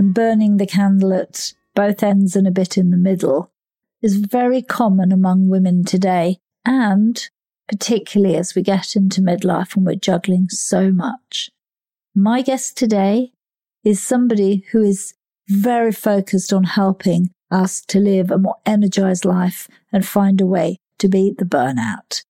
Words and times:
and 0.00 0.14
burning 0.14 0.56
the 0.56 0.66
candle 0.66 1.12
at 1.12 1.52
both 1.74 2.02
ends 2.02 2.34
and 2.34 2.46
a 2.46 2.50
bit 2.50 2.78
in 2.78 2.88
the 2.88 2.96
middle 2.96 3.52
is 4.00 4.16
very 4.16 4.62
common 4.62 5.12
among 5.12 5.50
women 5.50 5.84
today. 5.84 6.38
And 6.64 7.28
particularly 7.68 8.34
as 8.34 8.54
we 8.54 8.62
get 8.62 8.96
into 8.96 9.20
midlife 9.20 9.76
and 9.76 9.84
we're 9.84 9.96
juggling 9.96 10.48
so 10.48 10.90
much. 10.90 11.50
My 12.14 12.40
guest 12.40 12.78
today 12.78 13.32
is 13.84 14.02
somebody 14.02 14.64
who 14.72 14.82
is 14.82 15.12
very 15.50 15.92
focused 15.92 16.50
on 16.50 16.64
helping 16.64 17.28
us 17.50 17.82
to 17.82 17.98
live 17.98 18.30
a 18.30 18.38
more 18.38 18.56
energized 18.64 19.26
life 19.26 19.68
and 19.92 20.06
find 20.06 20.40
a 20.40 20.46
way 20.46 20.78
to 20.96 21.08
beat 21.08 21.36
the 21.36 21.44
burnout. 21.44 22.24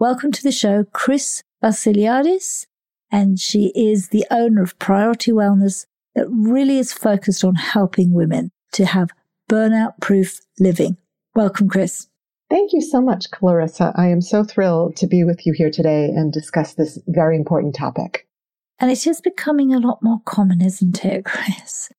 Welcome 0.00 0.32
to 0.32 0.42
the 0.42 0.50
show, 0.50 0.86
Chris 0.92 1.44
Vasiliadis, 1.62 2.66
and 3.12 3.38
she 3.38 3.70
is 3.76 4.08
the 4.08 4.26
owner 4.28 4.64
of 4.64 4.76
Priority 4.80 5.30
Wellness 5.30 5.86
that 6.14 6.26
really 6.28 6.78
is 6.78 6.92
focused 6.92 7.44
on 7.44 7.54
helping 7.54 8.12
women 8.12 8.50
to 8.72 8.86
have 8.86 9.10
burnout 9.50 10.00
proof 10.00 10.40
living. 10.58 10.96
Welcome, 11.34 11.68
Chris. 11.68 12.08
Thank 12.50 12.72
you 12.72 12.82
so 12.82 13.00
much, 13.00 13.30
Clarissa. 13.30 13.92
I 13.96 14.08
am 14.08 14.20
so 14.20 14.44
thrilled 14.44 14.96
to 14.96 15.06
be 15.06 15.24
with 15.24 15.46
you 15.46 15.54
here 15.56 15.70
today 15.70 16.06
and 16.06 16.32
discuss 16.32 16.74
this 16.74 16.98
very 17.06 17.36
important 17.36 17.74
topic. 17.74 18.26
And 18.78 18.90
it 18.90 19.06
is 19.06 19.20
becoming 19.20 19.72
a 19.72 19.78
lot 19.78 20.02
more 20.02 20.20
common, 20.26 20.60
isn't 20.60 21.04
it, 21.04 21.24
Chris? 21.24 21.90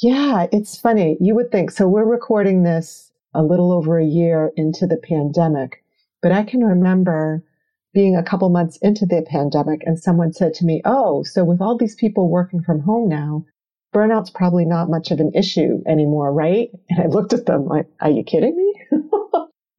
Yeah, 0.00 0.46
it's 0.52 0.78
funny. 0.78 1.16
You 1.20 1.34
would 1.34 1.50
think. 1.50 1.70
So 1.70 1.88
we're 1.88 2.04
recording 2.04 2.62
this 2.62 3.12
a 3.34 3.42
little 3.42 3.72
over 3.72 3.98
a 3.98 4.04
year 4.04 4.52
into 4.56 4.86
the 4.86 4.96
pandemic, 4.96 5.84
but 6.22 6.32
I 6.32 6.44
can 6.44 6.60
remember 6.60 7.44
being 7.92 8.16
a 8.16 8.22
couple 8.22 8.48
months 8.48 8.78
into 8.80 9.04
the 9.06 9.26
pandemic 9.28 9.82
and 9.84 9.98
someone 9.98 10.32
said 10.32 10.54
to 10.54 10.64
me, 10.64 10.80
Oh, 10.84 11.22
so 11.24 11.44
with 11.44 11.60
all 11.60 11.76
these 11.76 11.96
people 11.96 12.30
working 12.30 12.62
from 12.62 12.80
home 12.80 13.08
now, 13.08 13.44
burnout's 13.94 14.30
probably 14.30 14.64
not 14.64 14.90
much 14.90 15.10
of 15.10 15.20
an 15.20 15.32
issue 15.34 15.82
anymore, 15.86 16.32
right? 16.32 16.68
And 16.90 17.00
I 17.02 17.06
looked 17.06 17.32
at 17.32 17.46
them 17.46 17.66
like, 17.66 17.86
are 18.00 18.10
you 18.10 18.22
kidding 18.22 18.56
me? 18.56 18.98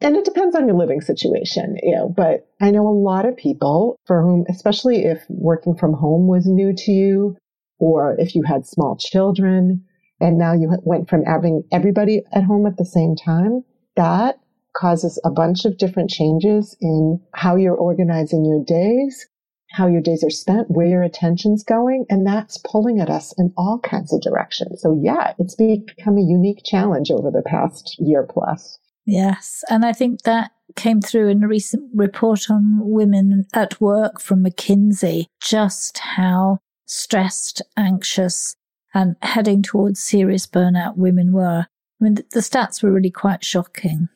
and 0.01 0.15
it 0.15 0.25
depends 0.25 0.55
on 0.55 0.67
your 0.67 0.77
living 0.77 1.01
situation, 1.01 1.77
you 1.83 1.95
know, 1.95 2.09
but 2.09 2.47
I 2.59 2.71
know 2.71 2.87
a 2.87 2.89
lot 2.89 3.25
of 3.25 3.37
people 3.37 3.97
for 4.05 4.21
whom, 4.21 4.45
especially 4.49 5.05
if 5.05 5.23
working 5.29 5.75
from 5.75 5.93
home 5.93 6.27
was 6.27 6.45
new 6.45 6.73
to 6.75 6.91
you, 6.91 7.37
or 7.79 8.15
if 8.19 8.35
you 8.35 8.43
had 8.43 8.65
small 8.65 8.97
children, 8.97 9.85
and 10.19 10.37
now 10.37 10.53
you 10.53 10.69
went 10.83 11.09
from 11.09 11.23
having 11.23 11.63
everybody 11.71 12.23
at 12.33 12.43
home 12.43 12.65
at 12.65 12.77
the 12.77 12.85
same 12.85 13.15
time, 13.15 13.63
that 13.95 14.39
causes 14.75 15.19
a 15.25 15.31
bunch 15.31 15.65
of 15.65 15.77
different 15.77 16.09
changes 16.09 16.75
in 16.81 17.19
how 17.33 17.55
you're 17.55 17.75
organizing 17.75 18.45
your 18.45 18.63
days, 18.63 19.27
how 19.71 19.87
your 19.87 20.01
days 20.01 20.23
are 20.23 20.29
spent, 20.29 20.71
where 20.71 20.87
your 20.87 21.03
attention's 21.03 21.63
going, 21.63 22.05
and 22.09 22.25
that's 22.25 22.57
pulling 22.59 22.99
at 22.99 23.09
us 23.09 23.33
in 23.37 23.53
all 23.55 23.79
kinds 23.79 24.13
of 24.13 24.21
directions. 24.21 24.81
So 24.81 24.99
yeah, 25.01 25.33
it's 25.37 25.55
become 25.55 26.17
a 26.17 26.21
unique 26.21 26.61
challenge 26.63 27.11
over 27.11 27.29
the 27.31 27.43
past 27.43 27.95
year 27.99 28.27
plus. 28.27 28.79
Yes. 29.05 29.63
And 29.69 29.85
I 29.85 29.93
think 29.93 30.21
that 30.23 30.51
came 30.75 31.01
through 31.01 31.29
in 31.29 31.43
a 31.43 31.47
recent 31.47 31.89
report 31.95 32.49
on 32.49 32.79
women 32.81 33.45
at 33.53 33.79
work 33.81 34.19
from 34.21 34.43
McKinsey, 34.43 35.25
just 35.41 35.99
how 35.99 36.59
stressed, 36.85 37.61
anxious, 37.77 38.55
and 38.93 39.15
heading 39.21 39.61
towards 39.61 39.99
serious 39.99 40.45
burnout 40.47 40.97
women 40.97 41.31
were. 41.31 41.65
I 41.67 42.03
mean, 42.03 42.15
the 42.15 42.39
stats 42.39 42.81
were 42.81 42.91
really 42.91 43.11
quite 43.11 43.43
shocking. 43.43 44.09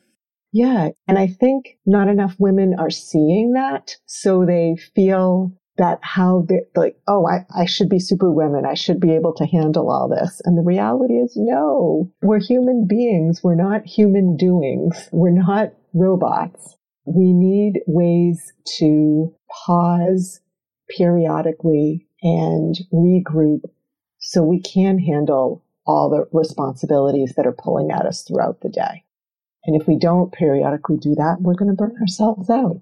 Yeah. 0.54 0.90
And 1.08 1.18
I 1.18 1.26
think 1.26 1.78
not 1.84 2.08
enough 2.08 2.36
women 2.38 2.76
are 2.78 2.88
seeing 2.88 3.54
that. 3.54 3.96
So 4.06 4.46
they 4.46 4.76
feel 4.94 5.52
that 5.78 5.98
how 6.00 6.44
they're 6.48 6.60
like, 6.76 6.96
oh, 7.08 7.26
I, 7.26 7.44
I 7.60 7.66
should 7.66 7.88
be 7.88 7.98
superwoman. 7.98 8.64
I 8.64 8.74
should 8.74 9.00
be 9.00 9.10
able 9.10 9.34
to 9.34 9.46
handle 9.46 9.90
all 9.90 10.08
this. 10.08 10.40
And 10.44 10.56
the 10.56 10.62
reality 10.62 11.14
is 11.14 11.32
no, 11.34 12.08
we're 12.22 12.38
human 12.38 12.86
beings. 12.88 13.40
We're 13.42 13.56
not 13.56 13.84
human 13.84 14.36
doings. 14.36 15.08
We're 15.10 15.36
not 15.36 15.72
robots. 15.92 16.76
We 17.04 17.32
need 17.32 17.80
ways 17.88 18.52
to 18.78 19.34
pause 19.66 20.40
periodically 20.96 22.06
and 22.22 22.76
regroup 22.92 23.62
so 24.18 24.44
we 24.44 24.60
can 24.60 25.00
handle 25.00 25.64
all 25.84 26.10
the 26.10 26.26
responsibilities 26.32 27.34
that 27.36 27.46
are 27.46 27.56
pulling 27.58 27.90
at 27.90 28.06
us 28.06 28.22
throughout 28.22 28.60
the 28.60 28.68
day. 28.68 29.02
And 29.66 29.80
if 29.80 29.86
we 29.86 29.98
don't 29.98 30.32
periodically 30.32 30.96
do 30.96 31.14
that, 31.14 31.36
we're 31.40 31.54
going 31.54 31.70
to 31.70 31.76
burn 31.76 31.96
ourselves 32.00 32.50
out. 32.50 32.80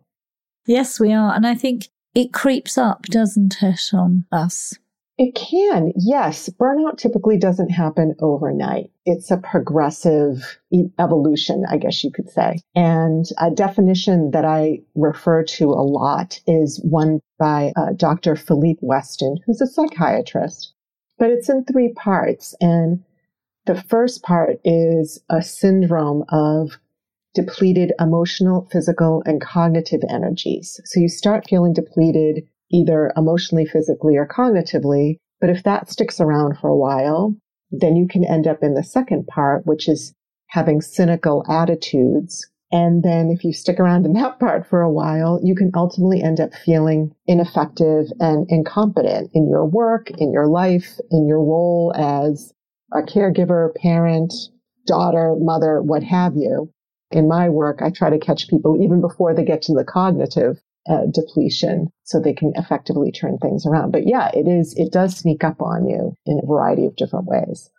Yes, 0.67 1.01
we 1.01 1.13
are. 1.13 1.35
And 1.35 1.47
I 1.47 1.55
think 1.55 1.89
it 2.15 2.33
creeps 2.33 2.77
up, 2.77 3.05
doesn't 3.07 3.63
it, 3.63 3.91
on 3.93 4.25
us? 4.33 4.75
It 5.19 5.35
can, 5.35 5.93
yes. 5.95 6.49
Burnout 6.49 6.97
typically 6.97 7.37
doesn't 7.37 7.69
happen 7.69 8.15
overnight. 8.21 8.91
It's 9.05 9.31
a 9.31 9.37
progressive 9.37 10.59
evolution, 10.99 11.65
I 11.71 11.77
guess 11.77 12.03
you 12.03 12.11
could 12.11 12.31
say. 12.31 12.61
And 12.75 13.27
a 13.39 13.51
definition 13.51 14.31
that 14.31 14.45
I 14.45 14.81
refer 14.95 15.45
to 15.45 15.71
a 15.71 15.85
lot 15.85 16.41
is 16.47 16.81
one 16.83 17.21
by 17.39 17.73
uh, 17.77 17.93
Dr. 17.95 18.37
Philippe 18.37 18.81
Weston, 18.83 19.39
who's 19.47 19.61
a 19.61 19.67
psychiatrist. 19.67 20.73
But 21.19 21.31
it's 21.31 21.49
in 21.49 21.65
three 21.65 21.93
parts. 21.93 22.55
And 22.61 23.05
the 23.67 23.81
first 23.81 24.23
part 24.23 24.59
is 24.65 25.23
a 25.31 25.43
syndrome 25.43 26.25
of 26.31 26.79
depleted 27.35 27.93
emotional, 28.01 28.69
physical, 28.71 29.23
and 29.25 29.41
cognitive 29.41 30.01
energies. 30.09 30.81
So 30.85 31.01
you 31.01 31.09
start 31.09 31.49
feeling 31.49 31.73
depleted 31.73 32.45
either 32.71 33.13
emotionally, 33.17 33.65
physically, 33.65 34.17
or 34.17 34.27
cognitively. 34.27 35.17
But 35.41 35.51
if 35.51 35.63
that 35.63 35.91
sticks 35.91 36.21
around 36.21 36.59
for 36.59 36.69
a 36.69 36.77
while, 36.77 37.37
then 37.71 37.97
you 37.97 38.07
can 38.07 38.25
end 38.25 38.47
up 38.47 38.63
in 38.63 38.75
the 38.75 38.83
second 38.83 39.27
part, 39.27 39.67
which 39.67 39.89
is 39.89 40.13
having 40.49 40.81
cynical 40.81 41.45
attitudes. 41.49 42.47
And 42.71 43.03
then 43.03 43.31
if 43.31 43.45
you 43.45 43.53
stick 43.53 43.79
around 43.79 44.07
in 44.07 44.13
that 44.15 44.39
part 44.41 44.67
for 44.67 44.83
a 44.83 44.91
while, 44.91 45.41
you 45.43 45.55
can 45.55 45.71
ultimately 45.75 46.23
end 46.23 46.41
up 46.41 46.55
feeling 46.55 47.15
ineffective 47.27 48.07
and 48.21 48.47
incompetent 48.51 49.31
in 49.35 49.49
your 49.49 49.65
work, 49.65 50.11
in 50.19 50.33
your 50.33 50.49
life, 50.49 50.99
in 51.11 51.27
your 51.27 51.43
role 51.43 51.93
as 51.97 52.53
a 52.95 53.03
caregiver, 53.03 53.75
parent, 53.77 54.33
daughter, 54.87 55.35
mother, 55.39 55.83
what 55.83 56.03
have 56.03 56.35
you. 56.37 56.71
In 57.11 57.29
my 57.29 57.49
work, 57.49 57.81
I 57.83 57.91
try 57.91 58.11
to 58.11 58.19
catch 58.19 58.49
people 58.49 58.83
even 58.83 59.01
before 59.01 59.35
they 59.35 59.45
get 59.45 59.63
to 59.63 59.75
the 59.75 59.85
cognitive 59.85 60.59
uh, 60.89 61.07
depletion 61.13 61.89
so 62.05 62.19
they 62.19 62.33
can 62.33 62.53
effectively 62.57 63.13
turn 63.13 63.39
things 63.39 63.67
around. 63.67 63.93
But 63.93 64.07
yeah, 64.07 64.31
it 64.35 64.49
is, 64.49 64.75
it 64.77 64.93
does 64.93 65.17
sneak 65.17 65.45
up 65.45 65.61
on 65.61 65.87
you 65.87 66.15
in 66.27 66.41
a 66.43 66.47
variety 66.47 66.87
of 66.87 66.97
different 66.97 67.27
ways. 67.27 67.71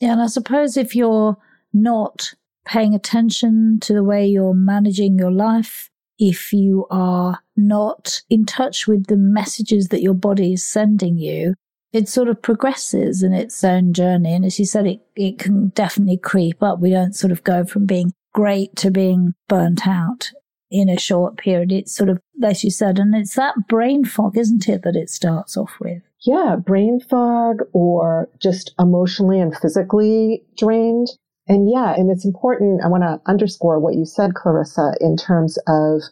Yeah. 0.00 0.12
And 0.12 0.22
I 0.22 0.26
suppose 0.26 0.76
if 0.76 0.96
you're 0.96 1.36
not 1.72 2.34
paying 2.64 2.94
attention 2.94 3.78
to 3.82 3.92
the 3.92 4.04
way 4.04 4.26
you're 4.26 4.54
managing 4.54 5.18
your 5.18 5.30
life, 5.30 5.90
if 6.18 6.52
you 6.52 6.86
are 6.90 7.38
not 7.56 8.22
in 8.28 8.44
touch 8.44 8.86
with 8.86 9.06
the 9.06 9.16
messages 9.16 9.88
that 9.88 10.02
your 10.02 10.14
body 10.14 10.52
is 10.52 10.64
sending 10.64 11.18
you, 11.18 11.54
it 11.92 12.08
sort 12.08 12.28
of 12.28 12.40
progresses 12.40 13.22
in 13.22 13.32
its 13.32 13.62
own 13.64 13.92
journey. 13.92 14.34
And 14.34 14.44
as 14.44 14.58
you 14.58 14.64
said, 14.64 14.86
it, 14.86 15.00
it 15.16 15.38
can 15.38 15.68
definitely 15.70 16.18
creep 16.18 16.62
up. 16.62 16.80
We 16.80 16.90
don't 16.90 17.16
sort 17.16 17.32
of 17.32 17.44
go 17.44 17.64
from 17.64 17.86
being 17.86 18.12
great 18.32 18.76
to 18.76 18.90
being 18.90 19.34
burnt 19.48 19.86
out 19.86 20.30
in 20.70 20.88
a 20.88 20.98
short 20.98 21.36
period. 21.36 21.72
It's 21.72 21.94
sort 21.94 22.08
of, 22.08 22.20
as 22.42 22.62
you 22.62 22.70
said, 22.70 22.98
and 22.98 23.14
it's 23.14 23.34
that 23.34 23.54
brain 23.68 24.04
fog, 24.04 24.38
isn't 24.38 24.68
it, 24.68 24.82
that 24.82 24.94
it 24.94 25.10
starts 25.10 25.56
off 25.56 25.72
with? 25.80 26.02
Yeah, 26.22 26.56
brain 26.56 27.00
fog 27.00 27.62
or 27.72 28.28
just 28.40 28.72
emotionally 28.78 29.40
and 29.40 29.56
physically 29.56 30.44
drained. 30.56 31.08
And 31.48 31.68
yeah, 31.68 31.94
and 31.94 32.10
it's 32.10 32.24
important. 32.24 32.82
I 32.84 32.88
want 32.88 33.02
to 33.02 33.20
underscore 33.28 33.80
what 33.80 33.96
you 33.96 34.04
said, 34.04 34.34
Clarissa, 34.34 34.92
in 35.00 35.16
terms 35.16 35.58
of 35.66 36.02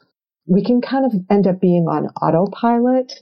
we 0.47 0.65
can 0.65 0.81
kind 0.81 1.05
of 1.05 1.13
end 1.31 1.47
up 1.47 1.61
being 1.61 1.85
on 1.85 2.07
autopilot 2.21 3.13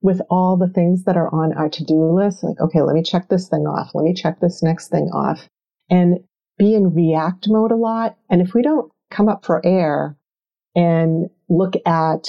with 0.00 0.20
all 0.30 0.56
the 0.56 0.68
things 0.68 1.04
that 1.04 1.16
are 1.16 1.32
on 1.34 1.52
our 1.54 1.68
to-do 1.68 2.12
list. 2.12 2.44
Like, 2.44 2.60
okay, 2.60 2.82
let 2.82 2.94
me 2.94 3.02
check 3.02 3.28
this 3.28 3.48
thing 3.48 3.66
off. 3.66 3.90
Let 3.94 4.04
me 4.04 4.14
check 4.14 4.40
this 4.40 4.62
next 4.62 4.88
thing 4.88 5.10
off 5.12 5.48
and 5.90 6.18
be 6.58 6.74
in 6.74 6.94
react 6.94 7.46
mode 7.48 7.72
a 7.72 7.76
lot. 7.76 8.16
And 8.30 8.40
if 8.40 8.54
we 8.54 8.62
don't 8.62 8.90
come 9.10 9.28
up 9.28 9.44
for 9.44 9.64
air 9.64 10.16
and 10.74 11.28
look 11.48 11.74
at 11.86 12.28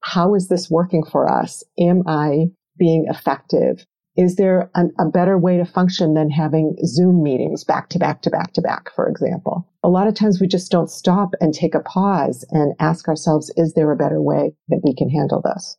how 0.00 0.34
is 0.34 0.48
this 0.48 0.70
working 0.70 1.04
for 1.04 1.30
us? 1.30 1.64
Am 1.78 2.02
I 2.06 2.46
being 2.78 3.06
effective? 3.08 3.84
Is 4.16 4.36
there 4.36 4.70
an, 4.74 4.92
a 4.98 5.06
better 5.06 5.38
way 5.38 5.58
to 5.58 5.64
function 5.64 6.14
than 6.14 6.30
having 6.30 6.76
Zoom 6.84 7.22
meetings 7.22 7.64
back 7.64 7.90
to 7.90 7.98
back 7.98 8.22
to 8.22 8.30
back 8.30 8.52
to 8.54 8.62
back, 8.62 8.90
for 8.94 9.08
example? 9.08 9.68
A 9.82 9.88
lot 9.88 10.08
of 10.08 10.14
times 10.14 10.40
we 10.40 10.46
just 10.46 10.70
don't 10.70 10.90
stop 10.90 11.30
and 11.40 11.52
take 11.52 11.74
a 11.74 11.80
pause 11.80 12.44
and 12.50 12.74
ask 12.78 13.08
ourselves, 13.08 13.52
is 13.56 13.74
there 13.74 13.92
a 13.92 13.96
better 13.96 14.22
way 14.22 14.54
that 14.68 14.80
we 14.84 14.94
can 14.94 15.10
handle 15.10 15.42
this? 15.42 15.76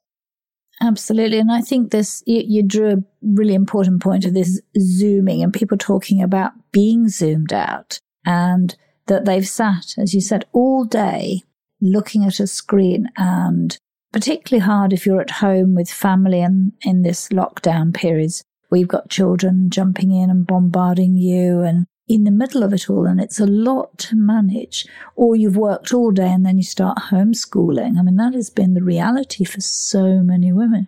Absolutely. 0.82 1.40
And 1.40 1.52
I 1.52 1.62
think 1.62 1.92
this, 1.92 2.24
you, 2.28 2.44
you, 2.46 2.64
drew 2.64 2.92
a 2.92 3.04
really 3.24 3.56
important 3.56 4.02
point 4.02 4.26
of 4.26 4.34
this 4.34 4.62
zooming 4.80 5.42
and 5.42 5.52
people 5.52 5.78
talking 5.78 6.22
about 6.22 6.52
being 6.72 7.10
zoomed 7.10 7.52
out 7.52 8.00
and 8.26 8.76
that 9.08 9.26
they've 9.26 9.48
sat, 9.48 9.96
as 9.98 10.14
you 10.14 10.22
said, 10.22 10.46
all 10.52 10.86
day 10.86 11.42
looking 11.82 12.26
at 12.26 12.40
a 12.40 12.48
screen 12.48 13.10
and 13.18 13.78
particularly 14.14 14.64
hard 14.64 14.94
if 14.94 15.06
you're 15.06 15.22
at 15.22 15.32
home 15.32 15.76
with 15.76 15.90
family 15.90 16.42
and 16.42 16.74
in 16.82 17.02
this 17.02 17.30
lockdown 17.30 17.94
periods. 17.94 18.44
We've 18.70 18.88
got 18.88 19.10
children 19.10 19.70
jumping 19.70 20.12
in 20.12 20.30
and 20.30 20.46
bombarding 20.46 21.16
you 21.16 21.62
and 21.62 21.88
in 22.07 22.24
the 22.24 22.31
middle 22.31 22.63
of 22.63 22.74
it 22.74 22.89
all, 22.89 23.06
and 23.06 23.19
it's 23.19 23.39
a 23.39 23.45
lot 23.45 23.98
to 23.98 24.15
manage. 24.15 24.86
Or 25.15 25.36
you've 25.36 25.57
worked 25.57 25.94
all 25.94 26.12
day 26.12 26.30
and 26.30 26.45
then 26.45 26.57
you 26.57 26.63
start 26.63 26.98
homeschooling. 27.12 27.98
I 28.00 28.01
mean, 28.01 28.15
that 28.15 28.33
has 28.33 28.50
been 28.50 28.74
the 28.74 28.83
reality 28.83 29.44
for 29.44 29.62
so 29.62 30.21
many 30.24 30.54
women. 30.54 30.88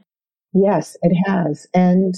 Yes, 0.54 0.98
it 1.02 1.16
has. 1.28 1.68
And 1.74 2.16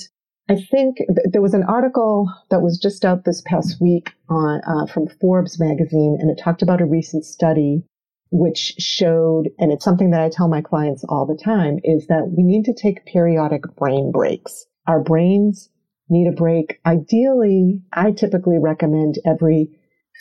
I 0.50 0.56
think 0.56 0.98
th- 0.98 1.28
there 1.32 1.42
was 1.42 1.54
an 1.54 1.64
article 1.64 2.32
that 2.50 2.62
was 2.62 2.78
just 2.78 3.04
out 3.04 3.26
this 3.26 3.42
past 3.46 3.82
week 3.82 4.12
on, 4.30 4.62
uh, 4.68 4.86
from 4.86 5.08
Forbes 5.20 5.60
magazine, 5.60 6.18
and 6.20 6.30
it 6.30 6.42
talked 6.42 6.62
about 6.62 6.82
a 6.82 6.86
recent 6.86 7.26
study 7.26 7.84
which 8.34 8.76
showed, 8.80 9.50
and 9.60 9.72
it's 9.72 9.84
something 9.84 10.12
that 10.12 10.22
I 10.22 10.30
tell 10.30 10.48
my 10.48 10.62
clients 10.62 11.04
all 11.10 11.26
the 11.26 11.42
time, 11.42 11.80
is 11.84 12.08
that 12.08 12.32
we 12.36 12.44
need 12.44 12.64
to 12.66 12.74
take 12.74 13.06
periodic 13.06 13.64
brain 13.76 14.12
breaks. 14.12 14.66
Our 14.88 15.02
brains 15.04 15.70
need 16.12 16.28
a 16.28 16.36
break. 16.36 16.80
Ideally, 16.86 17.82
I 17.94 18.12
typically 18.12 18.58
recommend 18.60 19.16
every 19.26 19.70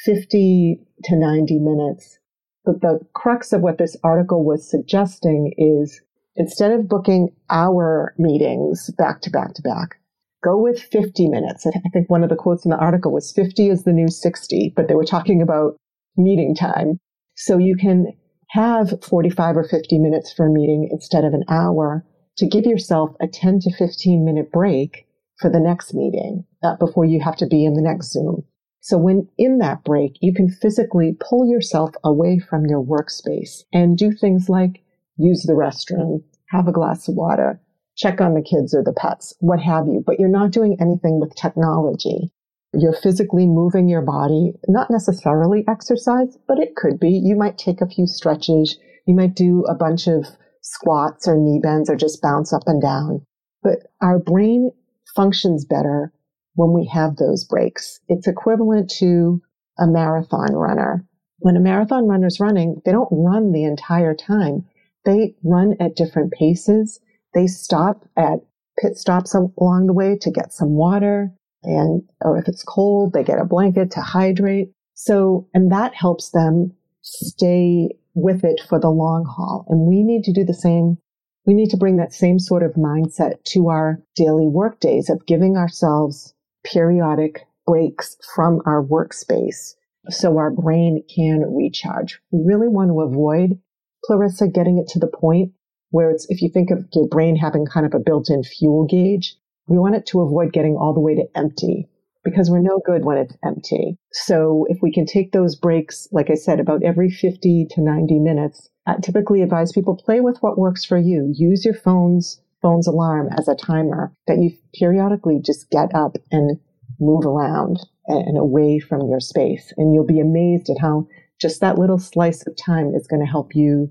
50 0.05 0.81
to 1.05 1.17
90 1.17 1.59
minutes. 1.59 2.19
But 2.65 2.81
the 2.81 3.01
crux 3.15 3.53
of 3.53 3.63
what 3.63 3.79
this 3.79 3.97
article 4.05 4.45
was 4.45 4.71
suggesting 4.71 5.53
is 5.59 6.01
instead 6.37 6.73
of 6.73 6.89
booking 6.89 7.31
hour 7.51 8.15
meetings 8.19 8.91
back 8.97 9.21
to 9.23 9.31
back 9.31 9.55
to 9.55 9.63
back, 9.63 9.97
go 10.43 10.57
with 10.57 10.81
50 10.81 11.29
minutes. 11.29 11.67
I 11.67 11.73
think 11.93 12.09
one 12.09 12.23
of 12.23 12.31
the 12.31 12.37
quotes 12.37 12.65
in 12.65 12.71
the 12.71 12.77
article 12.77 13.13
was 13.13 13.33
50 13.33 13.69
is 13.69 13.85
the 13.85 13.93
new 13.93 14.09
60, 14.09 14.73
but 14.77 14.89
they 14.89 14.95
were 14.95 15.05
talking 15.05 15.43
about 15.43 15.77
meeting 16.17 16.55
time. 16.55 16.99
So 17.37 17.59
you 17.59 17.77
can 17.77 18.13
have 18.51 19.03
45 19.03 19.57
or 19.57 19.65
50 19.65 19.99
minutes 19.99 20.33
for 20.33 20.47
a 20.47 20.51
meeting 20.51 20.89
instead 20.91 21.25
of 21.25 21.35
an 21.35 21.45
hour 21.49 22.05
to 22.37 22.47
give 22.47 22.65
yourself 22.65 23.11
a 23.21 23.27
10 23.27 23.61
to 23.61 23.75
15 23.77 24.25
minute 24.25 24.51
break 24.51 25.07
for 25.41 25.51
the 25.51 25.61
next 25.61 25.95
meeting 25.95 26.45
uh, 26.63 26.77
before 26.77 27.05
you 27.05 27.21
have 27.21 27.37
to 27.37 27.47
be 27.47 27.65
in 27.65 27.75
the 27.75 27.83
next 27.83 28.13
Zoom. 28.13 28.45
So 28.81 28.97
when 28.97 29.29
in 29.37 29.59
that 29.59 29.85
break, 29.85 30.17
you 30.21 30.33
can 30.33 30.49
physically 30.49 31.17
pull 31.21 31.47
yourself 31.47 31.91
away 32.03 32.39
from 32.39 32.67
your 32.67 32.83
workspace 32.83 33.63
and 33.73 33.97
do 33.97 34.13
things 34.13 34.49
like 34.49 34.83
use 35.17 35.43
the 35.43 35.53
restroom, 35.53 36.23
have 36.49 36.67
a 36.67 36.73
glass 36.73 37.07
of 37.09 37.15
water, 37.15 37.61
check 37.97 38.21
on 38.21 38.35
the 38.35 38.43
kids 38.43 38.75
or 38.75 38.83
the 38.83 38.95
pets, 38.95 39.35
what 39.41 39.61
have 39.61 39.87
you, 39.87 40.03
but 40.05 40.19
you're 40.19 40.29
not 40.29 40.51
doing 40.51 40.77
anything 40.81 41.21
with 41.21 41.35
technology. 41.35 42.33
You're 42.73 42.95
physically 42.95 43.47
moving 43.47 43.89
your 43.89 44.03
body, 44.03 44.53
not 44.69 44.91
necessarily 44.91 45.65
exercise, 45.69 46.39
but 46.47 46.59
it 46.59 46.77
could 46.77 46.99
be. 46.99 47.11
You 47.11 47.37
might 47.37 47.59
take 47.59 47.81
a 47.81 47.89
few 47.89 48.07
stretches. 48.07 48.79
You 49.07 49.15
might 49.15 49.35
do 49.35 49.65
a 49.69 49.75
bunch 49.75 50.07
of 50.07 50.27
squats 50.63 51.27
or 51.27 51.37
knee 51.37 51.61
bends 51.63 51.91
or 51.91 51.97
just 51.97 52.23
bounce 52.23 52.53
up 52.53 52.63
and 52.67 52.81
down. 52.81 53.23
But 53.63 53.89
our 54.01 54.19
brain 54.19 54.71
functions 55.15 55.65
better 55.65 56.13
when 56.55 56.73
we 56.73 56.87
have 56.87 57.17
those 57.17 57.45
breaks. 57.45 58.01
It's 58.09 58.27
equivalent 58.27 58.91
to 58.99 59.41
a 59.79 59.87
marathon 59.87 60.55
runner. 60.55 61.05
When 61.39 61.57
a 61.57 61.61
marathon 61.61 62.07
runner 62.07 62.27
is 62.27 62.41
running, 62.41 62.83
they 62.85 62.93
don't 62.93 63.09
run 63.11 63.53
the 63.53 63.65
entire 63.65 64.15
time. 64.15 64.67
They 65.05 65.35
run 65.43 65.75
at 65.81 65.97
different 65.97 66.33
paces. 66.33 67.01
They 67.35 67.47
stop 67.47 68.05
at 68.17 68.41
pit 68.79 68.97
stops 68.97 69.35
along 69.35 69.87
the 69.87 69.95
way 69.95 70.19
to 70.21 70.31
get 70.31 70.53
some 70.53 70.75
water 70.75 71.33
and 71.63 72.03
or 72.23 72.39
if 72.39 72.49
it's 72.49 72.63
cold, 72.63 73.13
they 73.13 73.25
get 73.25 73.39
a 73.39 73.45
blanket 73.45 73.91
to 73.93 74.01
hydrate. 74.01 74.73
So, 74.95 75.49
and 75.55 75.71
that 75.73 75.95
helps 75.95 76.31
them 76.31 76.73
stay 77.03 77.91
with 78.15 78.45
it 78.45 78.61
for 78.69 78.81
the 78.81 78.91
long 78.91 79.25
haul. 79.25 79.67
And 79.69 79.81
we 79.81 80.03
need 80.03 80.25
to 80.25 80.33
do 80.33 80.45
the 80.45 80.55
same. 80.55 80.99
We 81.47 81.55
need 81.55 81.71
to 81.71 81.77
bring 81.77 81.97
that 81.97 82.13
same 82.13 82.39
sort 82.39 82.63
of 82.63 82.73
mindset 82.73 83.43
to 83.49 83.69
our 83.69 84.03
daily 84.15 84.47
work 84.47 84.81
days 84.81 85.11
of 85.11 85.27
giving 85.27 85.57
ourselves 85.57 86.35
periodic 86.65 87.47
breaks 87.67 88.17
from 88.35 88.61
our 88.67 88.83
workspace 88.83 89.75
so 90.09 90.39
our 90.39 90.51
brain 90.51 91.03
can 91.15 91.43
recharge. 91.55 92.21
We 92.31 92.41
really 92.45 92.69
want 92.69 92.91
to 92.91 93.01
avoid, 93.01 93.59
Clarissa, 94.05 94.49
getting 94.49 94.79
it 94.79 94.89
to 94.89 94.99
the 94.99 95.07
point 95.07 95.53
where 95.91 96.11
it's, 96.11 96.27
if 96.31 96.41
you 96.41 96.49
think 96.49 96.71
of 96.71 96.87
your 96.95 97.09
brain 97.09 97.37
having 97.37 97.67
kind 97.67 97.85
of 97.85 97.95
a 97.95 97.99
built-in 97.99 98.45
fuel 98.45 98.87
gauge, 98.87 99.37
we 99.67 99.79
want 99.79 99.95
it 99.95 100.07
to 100.07 100.21
avoid 100.21 100.53
getting 100.53 100.77
all 100.77 100.95
the 100.95 101.01
way 101.01 101.15
to 101.15 101.27
empty 101.35 101.89
because 102.25 102.51
we're 102.51 102.61
no 102.61 102.81
good 102.85 103.05
when 103.05 103.19
it's 103.19 103.37
empty. 103.45 103.97
So 104.13 104.67
if 104.69 104.79
we 104.83 104.93
can 104.93 105.07
take 105.07 105.33
those 105.33 105.57
breaks, 105.57 106.09
like 106.13 106.31
I 106.31 106.35
said, 106.35 106.61
about 106.61 106.83
every 106.83 107.11
50 107.11 107.67
to 107.71 107.81
90 107.81 108.19
minutes, 108.19 108.69
I 108.87 108.97
typically 109.03 109.43
advise 109.43 109.73
people 109.73 109.97
play 109.97 110.21
with 110.21 110.39
what 110.41 110.59
works 110.59 110.85
for 110.85 110.99
you. 110.99 111.33
Use 111.35 111.65
your 111.65 111.75
phone's 111.75 112.41
phone's 112.61 112.87
alarm 112.87 113.29
as 113.39 113.49
a 113.49 113.55
timer 113.55 114.13
that 114.27 114.39
you 114.39 114.51
periodically 114.75 115.41
just 115.43 115.71
get 115.71 115.95
up 115.95 116.17
and 116.31 116.59
move 116.99 117.25
around 117.25 117.79
and 118.07 118.37
away 118.37 118.79
from 118.79 119.09
your 119.09 119.21
space. 119.21 119.73
And 119.77 119.95
you'll 119.95 120.07
be 120.07 120.21
amazed 120.21 120.69
at 120.69 120.79
how 120.81 121.07
just 121.41 121.61
that 121.61 121.79
little 121.79 121.99
slice 121.99 122.47
of 122.47 122.55
time 122.57 122.95
is 122.95 123.07
going 123.07 123.25
to 123.25 123.31
help 123.31 123.55
you 123.55 123.91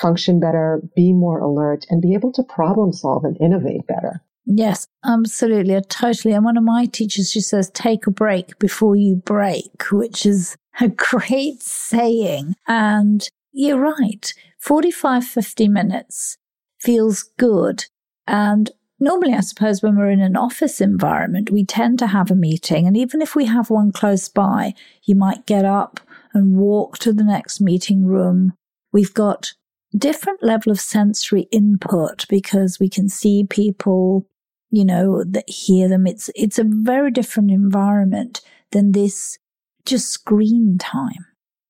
function 0.00 0.40
better, 0.40 0.82
be 0.96 1.12
more 1.12 1.38
alert, 1.38 1.86
and 1.88 2.02
be 2.02 2.14
able 2.14 2.32
to 2.32 2.42
problem 2.42 2.92
solve 2.92 3.24
and 3.24 3.36
innovate 3.40 3.86
better. 3.86 4.22
Yes, 4.52 4.88
absolutely. 5.04 5.80
Totally. 5.88 6.34
And 6.34 6.44
one 6.44 6.56
of 6.56 6.64
my 6.64 6.86
teachers, 6.86 7.30
she 7.30 7.40
says, 7.40 7.70
take 7.70 8.08
a 8.08 8.10
break 8.10 8.58
before 8.58 8.96
you 8.96 9.14
break, 9.14 9.92
which 9.92 10.26
is 10.26 10.56
a 10.80 10.88
great 11.10 11.62
saying. 11.62 12.54
And 12.66 13.28
you're 13.52 13.78
right. 13.78 14.34
45, 14.58 15.24
50 15.24 15.68
minutes 15.68 16.36
feels 16.80 17.30
good. 17.38 17.84
And 18.26 18.72
normally, 18.98 19.34
I 19.34 19.40
suppose, 19.40 19.82
when 19.82 19.96
we're 19.96 20.10
in 20.10 20.20
an 20.20 20.36
office 20.36 20.80
environment, 20.80 21.50
we 21.50 21.64
tend 21.64 22.00
to 22.00 22.08
have 22.08 22.30
a 22.30 22.34
meeting. 22.36 22.88
And 22.88 22.96
even 22.96 23.22
if 23.22 23.36
we 23.36 23.44
have 23.46 23.70
one 23.70 23.92
close 23.92 24.28
by, 24.28 24.74
you 25.04 25.14
might 25.14 25.46
get 25.46 25.64
up 25.64 26.00
and 26.34 26.56
walk 26.56 26.98
to 26.98 27.12
the 27.12 27.24
next 27.24 27.60
meeting 27.60 28.04
room. 28.04 28.54
We've 28.92 29.14
got 29.14 29.52
different 29.96 30.42
level 30.42 30.72
of 30.72 30.80
sensory 30.80 31.42
input 31.50 32.26
because 32.28 32.78
we 32.78 32.88
can 32.88 33.08
see 33.08 33.44
people, 33.48 34.26
you 34.70 34.84
know, 34.84 35.24
that 35.24 35.48
hear 35.48 35.88
them. 35.88 36.06
It's, 36.06 36.30
it's 36.34 36.58
a 36.58 36.64
very 36.66 37.10
different 37.10 37.50
environment 37.50 38.40
than 38.70 38.92
this 38.92 39.38
just 39.84 40.08
screen 40.08 40.78
time. 40.78 41.26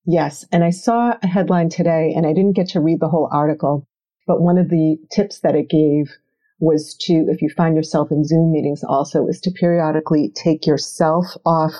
Yes. 0.06 0.44
And 0.50 0.64
I 0.64 0.70
saw 0.70 1.14
a 1.22 1.26
headline 1.26 1.68
today 1.68 2.12
and 2.16 2.26
I 2.26 2.32
didn't 2.32 2.56
get 2.56 2.68
to 2.70 2.80
read 2.80 3.00
the 3.00 3.08
whole 3.08 3.28
article, 3.32 3.86
but 4.26 4.40
one 4.40 4.58
of 4.58 4.68
the 4.68 4.96
tips 5.12 5.40
that 5.40 5.54
it 5.54 5.68
gave 5.68 6.10
was 6.58 6.94
to, 7.02 7.26
if 7.28 7.40
you 7.40 7.48
find 7.48 7.76
yourself 7.76 8.10
in 8.10 8.24
Zoom 8.24 8.52
meetings 8.52 8.82
also, 8.84 9.26
is 9.26 9.40
to 9.40 9.50
periodically 9.50 10.30
take 10.34 10.66
yourself 10.66 11.26
off 11.46 11.72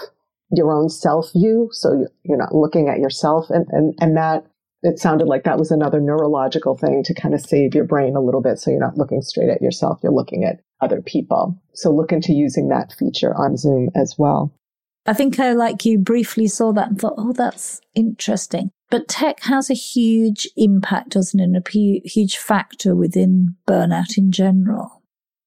your 0.51 0.73
own 0.73 0.89
self 0.89 1.33
view. 1.33 1.69
So 1.73 2.07
you're 2.25 2.39
not 2.39 2.55
looking 2.55 2.89
at 2.89 2.99
yourself. 2.99 3.47
And, 3.51 3.67
and, 3.71 3.95
and 4.01 4.17
that, 4.17 4.47
it 4.83 4.99
sounded 4.99 5.27
like 5.27 5.45
that 5.45 5.59
was 5.59 5.71
another 5.71 6.01
neurological 6.01 6.77
thing 6.77 7.03
to 7.05 7.15
kind 7.15 7.35
of 7.35 7.43
save 7.43 7.75
your 7.75 7.85
brain 7.85 8.17
a 8.17 8.23
little 8.23 8.41
bit. 8.41 8.59
So 8.59 8.71
you're 8.71 8.81
not 8.81 8.97
looking 8.97 9.21
straight 9.21 9.51
at 9.51 9.61
yourself. 9.61 10.01
You're 10.03 10.13
looking 10.13 10.45
at 10.45 10.61
other 10.81 11.03
people. 11.03 11.61
So 11.75 11.91
look 11.91 12.13
into 12.13 12.33
using 12.33 12.69
that 12.69 12.93
feature 12.93 13.35
on 13.37 13.57
Zoom 13.57 13.91
as 13.95 14.17
well. 14.19 14.55
I 15.07 15.13
think 15.13 15.41
I, 15.41 15.53
like 15.53 15.85
you, 15.85 15.99
briefly 15.99 16.47
saw 16.47 16.73
that 16.73 16.89
and 16.89 17.01
thought, 17.01 17.15
oh, 17.17 17.33
that's 17.33 17.81
interesting. 17.95 18.71
But 18.91 19.09
tech 19.09 19.43
has 19.45 19.71
a 19.71 19.75
huge 19.75 20.49
impact, 20.57 21.11
doesn't 21.11 21.41
it? 21.41 21.69
A 21.75 22.09
huge 22.09 22.37
factor 22.37 22.95
within 22.95 23.57
burnout 23.67 24.19
in 24.19 24.31
general. 24.31 25.03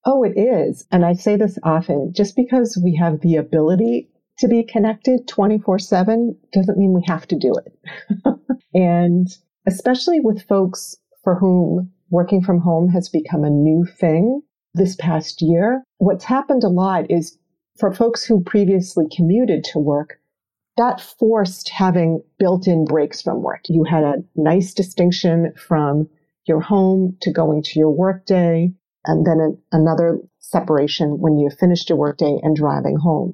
Oh, 0.06 0.24
it 0.24 0.38
is. 0.38 0.86
And 0.92 1.06
I 1.06 1.14
say 1.14 1.36
this 1.36 1.58
often 1.64 2.14
just 2.16 2.36
because 2.36 2.80
we 2.84 2.96
have 2.96 3.22
the 3.22 3.36
ability 3.36 4.10
to 4.40 4.48
be 4.48 4.64
connected 4.64 5.28
24 5.28 5.80
7 5.80 6.38
doesn't 6.52 6.78
mean 6.78 6.94
we 6.94 7.04
have 7.08 7.28
to 7.28 7.38
do 7.38 7.54
it. 7.54 7.78
and 8.74 9.28
especially 9.68 10.20
with 10.20 10.48
folks 10.48 10.96
for 11.24 11.36
whom 11.36 11.92
working 12.10 12.42
from 12.42 12.60
home 12.60 12.90
has 12.90 13.10
become 13.10 13.44
a 13.44 13.50
new 13.50 13.86
thing 13.86 14.42
this 14.74 14.96
past 14.96 15.42
year, 15.42 15.84
what's 15.98 16.26
happened 16.26 16.64
a 16.64 16.70
lot 16.70 17.10
is 17.10 17.38
for 17.78 17.94
folks 17.94 18.24
who 18.24 18.44
previously 18.44 19.06
commuted 19.16 19.64
to 19.64 19.80
work, 19.80 20.20
that 20.78 21.00
forced 21.00 21.70
having 21.70 22.22
built 22.40 22.68
in 22.68 22.86
breaks 22.86 23.22
from 23.22 23.42
work. 23.44 23.62
You 23.68 23.84
had 23.84 24.04
a 24.04 24.24
nice 24.36 24.74
distinction 24.74 25.54
from 25.56 26.10
your 26.46 26.60
home 26.60 27.16
to 27.22 27.32
going 27.32 27.62
to 27.64 27.80
your 27.80 27.92
workday, 27.92 28.74
and 29.06 29.26
then 29.26 29.58
another 29.72 30.20
separation 30.40 31.20
when 31.20 31.38
you 31.38 31.50
finished 31.50 31.90
your 31.90 31.98
workday 31.98 32.40
and 32.42 32.56
driving 32.56 32.98
home. 32.98 33.34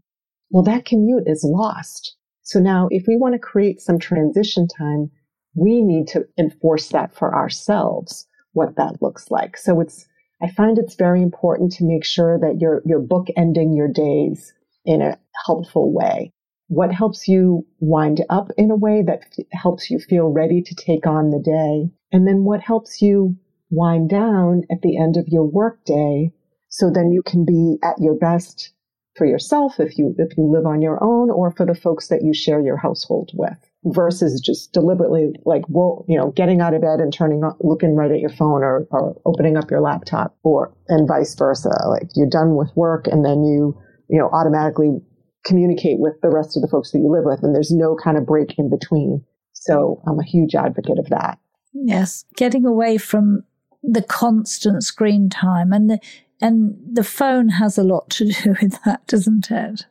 Well, 0.52 0.64
that 0.64 0.86
commute 0.86 1.24
is 1.26 1.44
lost. 1.44 2.16
So 2.44 2.60
now 2.60 2.88
if 2.92 3.06
we 3.08 3.18
want 3.18 3.34
to 3.34 3.40
create 3.40 3.80
some 3.80 4.00
transition 4.00 4.68
time, 4.68 5.12
we 5.56 5.82
need 5.82 6.08
to 6.10 6.26
enforce 6.38 6.90
that 6.90 7.14
for 7.14 7.36
ourselves, 7.36 8.28
what 8.54 8.76
that 8.76 9.02
looks 9.02 9.30
like. 9.30 9.58
So 9.58 9.80
it's, 9.80 10.08
I 10.42 10.50
find 10.50 10.78
it's 10.78 10.96
very 10.96 11.22
important 11.22 11.72
to 11.74 11.86
make 11.86 12.06
sure 12.06 12.40
that 12.40 12.60
you're, 12.60 12.82
you're 12.86 13.02
bookending 13.02 13.76
your 13.76 13.90
days 13.90 14.54
in 14.86 15.02
a 15.02 15.18
helpful 15.46 15.92
way. 15.92 16.32
What 16.68 16.94
helps 16.94 17.28
you 17.28 17.66
wind 17.80 18.24
up 18.30 18.50
in 18.58 18.72
a 18.72 18.76
way 18.76 19.04
that 19.04 19.24
helps 19.52 19.90
you 19.90 20.00
feel 20.00 20.28
ready 20.28 20.62
to 20.62 20.76
take 20.76 21.08
on 21.08 21.32
the 21.32 21.40
day? 21.40 21.92
And 22.12 22.28
then 22.28 22.44
what 22.44 22.62
helps 22.62 23.02
you 23.02 23.36
wind 23.70 24.10
down 24.10 24.64
at 24.72 24.82
the 24.82 24.98
end 24.98 25.18
of 25.18 25.28
your 25.28 25.46
workday 25.46 26.32
so 26.70 26.90
then 26.90 27.12
you 27.12 27.22
can 27.24 27.46
be 27.46 27.78
at 27.84 28.00
your 28.00 28.16
best 28.16 28.72
for 29.16 29.26
yourself 29.26 29.80
if 29.80 29.98
you 29.98 30.16
if 30.18 30.38
you 30.38 30.44
live 30.44 30.66
on 30.66 30.82
your 30.82 31.04
own 31.04 31.30
or 31.30 31.52
for 31.52 31.66
the 31.66 31.76
folks 31.76 32.08
that 32.08 32.24
you 32.24 32.34
share 32.34 32.62
your 32.62 32.78
household 32.78 33.32
with 33.34 33.69
versus 33.86 34.42
just 34.42 34.74
deliberately 34.74 35.32
like 35.46 35.64
well 35.70 36.06
you 36.10 36.18
know 36.18 36.32
getting 36.32 36.60
out 36.60 36.74
of 36.74 36.82
bed 36.82 37.00
and 37.00 37.14
turning 37.14 37.44
on 37.44 37.56
looking 37.62 37.96
right 37.96 38.12
at 38.12 38.20
your 38.20 38.30
phone 38.30 38.62
or, 38.62 38.86
or 38.92 39.16
opening 39.26 39.56
up 39.56 39.72
your 39.72 39.80
laptop 39.80 40.38
or 40.44 40.74
and 40.90 41.08
vice 41.08 41.34
versa 41.36 41.72
like 41.88 42.10
you're 42.14 42.30
done 42.30 42.56
with 42.56 42.70
work 42.76 43.08
and 43.08 43.24
then 43.24 43.44
you 43.44 43.74
you 44.10 44.20
know 44.20 44.30
automatically 44.34 45.00
communicate 45.46 45.98
with 45.98 46.14
the 46.22 46.30
rest 46.30 46.58
of 46.58 46.62
the 46.62 46.68
folks 46.68 46.92
that 46.92 47.00
you 47.00 47.10
live 47.10 47.24
with 47.24 47.42
and 47.42 47.56
there's 47.56 47.72
no 47.72 47.96
kind 47.96 48.18
of 48.18 48.26
break 48.26 48.54
in 48.58 48.70
between 48.70 49.24
so 49.54 50.02
i'm 50.06 50.20
a 50.20 50.26
huge 50.26 50.56
advocate 50.56 51.00
of 51.00 51.08
that 51.10 51.40
yes 51.74 52.26
getting 52.36 52.66
away 52.66 52.98
from 52.98 53.44
the 53.82 54.02
constant 54.02 54.84
screen 54.84 55.30
time 55.30 55.72
and 55.72 55.90
the 55.90 56.00
and 56.42 56.78
the 56.92 57.04
phone 57.04 57.50
has 57.50 57.78
a 57.78 57.84
lot 57.84 58.10
to 58.12 58.26
do 58.26 58.56
with 58.62 58.82
that, 58.84 59.06
doesn't 59.08 59.52
it? 59.52 59.86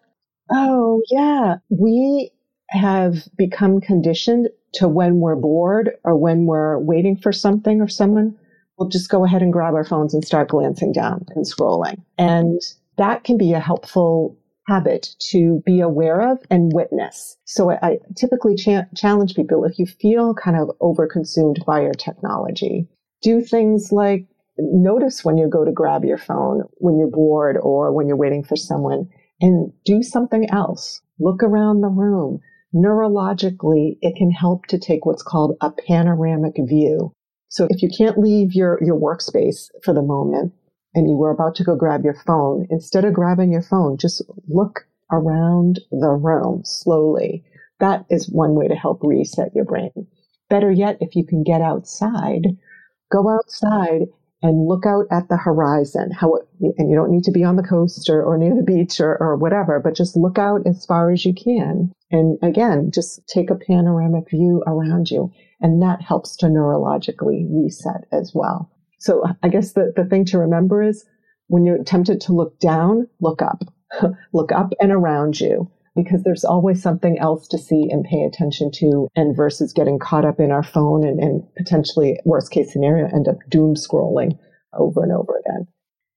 Oh, 0.50 1.02
yeah. 1.10 1.56
We 1.68 2.30
have 2.70 3.28
become 3.36 3.80
conditioned 3.80 4.48
to 4.74 4.88
when 4.88 5.20
we're 5.20 5.36
bored 5.36 5.92
or 6.04 6.16
when 6.16 6.46
we're 6.46 6.78
waiting 6.78 7.16
for 7.16 7.32
something 7.32 7.80
or 7.80 7.88
someone, 7.88 8.36
we'll 8.78 8.88
just 8.88 9.10
go 9.10 9.24
ahead 9.24 9.42
and 9.42 9.52
grab 9.52 9.74
our 9.74 9.84
phones 9.84 10.14
and 10.14 10.24
start 10.24 10.48
glancing 10.48 10.92
down 10.92 11.24
and 11.34 11.46
scrolling. 11.46 12.02
And 12.18 12.60
that 12.96 13.24
can 13.24 13.38
be 13.38 13.52
a 13.52 13.60
helpful 13.60 14.36
habit 14.66 15.08
to 15.30 15.62
be 15.64 15.80
aware 15.80 16.20
of 16.30 16.38
and 16.50 16.72
witness. 16.74 17.38
So 17.46 17.70
I, 17.70 17.78
I 17.82 17.98
typically 18.16 18.54
cha- 18.54 18.86
challenge 18.94 19.34
people 19.34 19.64
if 19.64 19.78
you 19.78 19.86
feel 19.86 20.34
kind 20.34 20.56
of 20.58 20.70
overconsumed 20.80 21.64
by 21.64 21.80
your 21.80 21.94
technology, 21.94 22.86
do 23.22 23.40
things 23.40 23.90
like 23.90 24.26
notice 24.58 25.24
when 25.24 25.38
you 25.38 25.48
go 25.48 25.64
to 25.64 25.72
grab 25.72 26.04
your 26.04 26.18
phone 26.18 26.62
when 26.78 26.98
you're 26.98 27.10
bored 27.10 27.56
or 27.62 27.92
when 27.92 28.08
you're 28.08 28.16
waiting 28.16 28.44
for 28.44 28.56
someone 28.56 29.08
and 29.40 29.72
do 29.84 30.02
something 30.02 30.50
else. 30.50 31.00
Look 31.18 31.42
around 31.42 31.80
the 31.80 31.88
room. 31.88 32.40
Neurologically, 32.74 33.96
it 34.02 34.16
can 34.16 34.30
help 34.30 34.66
to 34.66 34.78
take 34.78 35.06
what's 35.06 35.22
called 35.22 35.56
a 35.60 35.70
panoramic 35.70 36.56
view. 36.58 37.12
So 37.48 37.66
if 37.70 37.82
you 37.82 37.88
can't 37.96 38.18
leave 38.18 38.52
your, 38.52 38.78
your 38.82 38.98
workspace 38.98 39.68
for 39.82 39.94
the 39.94 40.02
moment 40.02 40.52
and 40.94 41.08
you 41.08 41.16
were 41.16 41.30
about 41.30 41.54
to 41.56 41.64
go 41.64 41.76
grab 41.76 42.04
your 42.04 42.16
phone, 42.26 42.66
instead 42.70 43.04
of 43.04 43.14
grabbing 43.14 43.50
your 43.50 43.62
phone, 43.62 43.96
just 43.96 44.22
look 44.48 44.86
around 45.10 45.80
the 45.90 46.10
room 46.10 46.62
slowly. 46.64 47.44
That 47.80 48.04
is 48.10 48.28
one 48.28 48.54
way 48.54 48.68
to 48.68 48.74
help 48.74 49.00
reset 49.02 49.54
your 49.54 49.64
brain. 49.64 50.06
Better 50.50 50.70
yet, 50.70 50.98
if 51.00 51.16
you 51.16 51.24
can 51.24 51.42
get 51.42 51.62
outside, 51.62 52.56
go 53.10 53.28
outside 53.28 54.08
and 54.42 54.68
look 54.68 54.86
out 54.86 55.06
at 55.10 55.28
the 55.28 55.36
horizon. 55.36 56.10
How 56.12 56.38
and 56.60 56.90
you 56.90 56.96
don't 56.96 57.10
need 57.10 57.24
to 57.24 57.32
be 57.32 57.44
on 57.44 57.56
the 57.56 57.62
coast 57.62 58.08
or, 58.08 58.22
or 58.22 58.38
near 58.38 58.54
the 58.54 58.62
beach 58.62 59.00
or, 59.00 59.16
or 59.20 59.36
whatever, 59.36 59.80
but 59.80 59.96
just 59.96 60.16
look 60.16 60.38
out 60.38 60.66
as 60.66 60.84
far 60.86 61.10
as 61.10 61.24
you 61.24 61.34
can. 61.34 61.92
And 62.10 62.38
again, 62.42 62.90
just 62.92 63.26
take 63.26 63.50
a 63.50 63.56
panoramic 63.56 64.30
view 64.30 64.62
around 64.66 65.10
you. 65.10 65.32
And 65.60 65.82
that 65.82 66.02
helps 66.02 66.36
to 66.36 66.46
neurologically 66.46 67.46
reset 67.50 68.06
as 68.12 68.32
well. 68.34 68.70
So 69.00 69.22
uh, 69.22 69.32
I 69.42 69.48
guess 69.48 69.72
the, 69.72 69.92
the 69.96 70.04
thing 70.04 70.24
to 70.26 70.38
remember 70.38 70.82
is 70.82 71.04
when 71.48 71.64
you're 71.64 71.82
tempted 71.82 72.20
to 72.22 72.32
look 72.32 72.58
down, 72.60 73.08
look 73.20 73.42
up. 73.42 73.64
look 74.34 74.52
up 74.52 74.72
and 74.80 74.92
around 74.92 75.40
you 75.40 75.70
because 76.02 76.22
there's 76.22 76.44
always 76.44 76.82
something 76.82 77.18
else 77.18 77.46
to 77.48 77.58
see 77.58 77.88
and 77.90 78.04
pay 78.04 78.22
attention 78.22 78.70
to 78.72 79.08
and 79.16 79.36
versus 79.36 79.72
getting 79.72 79.98
caught 79.98 80.24
up 80.24 80.40
in 80.40 80.50
our 80.50 80.62
phone 80.62 81.06
and, 81.06 81.18
and 81.20 81.42
potentially 81.56 82.18
worst 82.24 82.50
case 82.50 82.72
scenario 82.72 83.06
end 83.06 83.28
up 83.28 83.36
doom 83.48 83.74
scrolling 83.74 84.38
over 84.74 85.02
and 85.02 85.12
over 85.12 85.40
again 85.46 85.66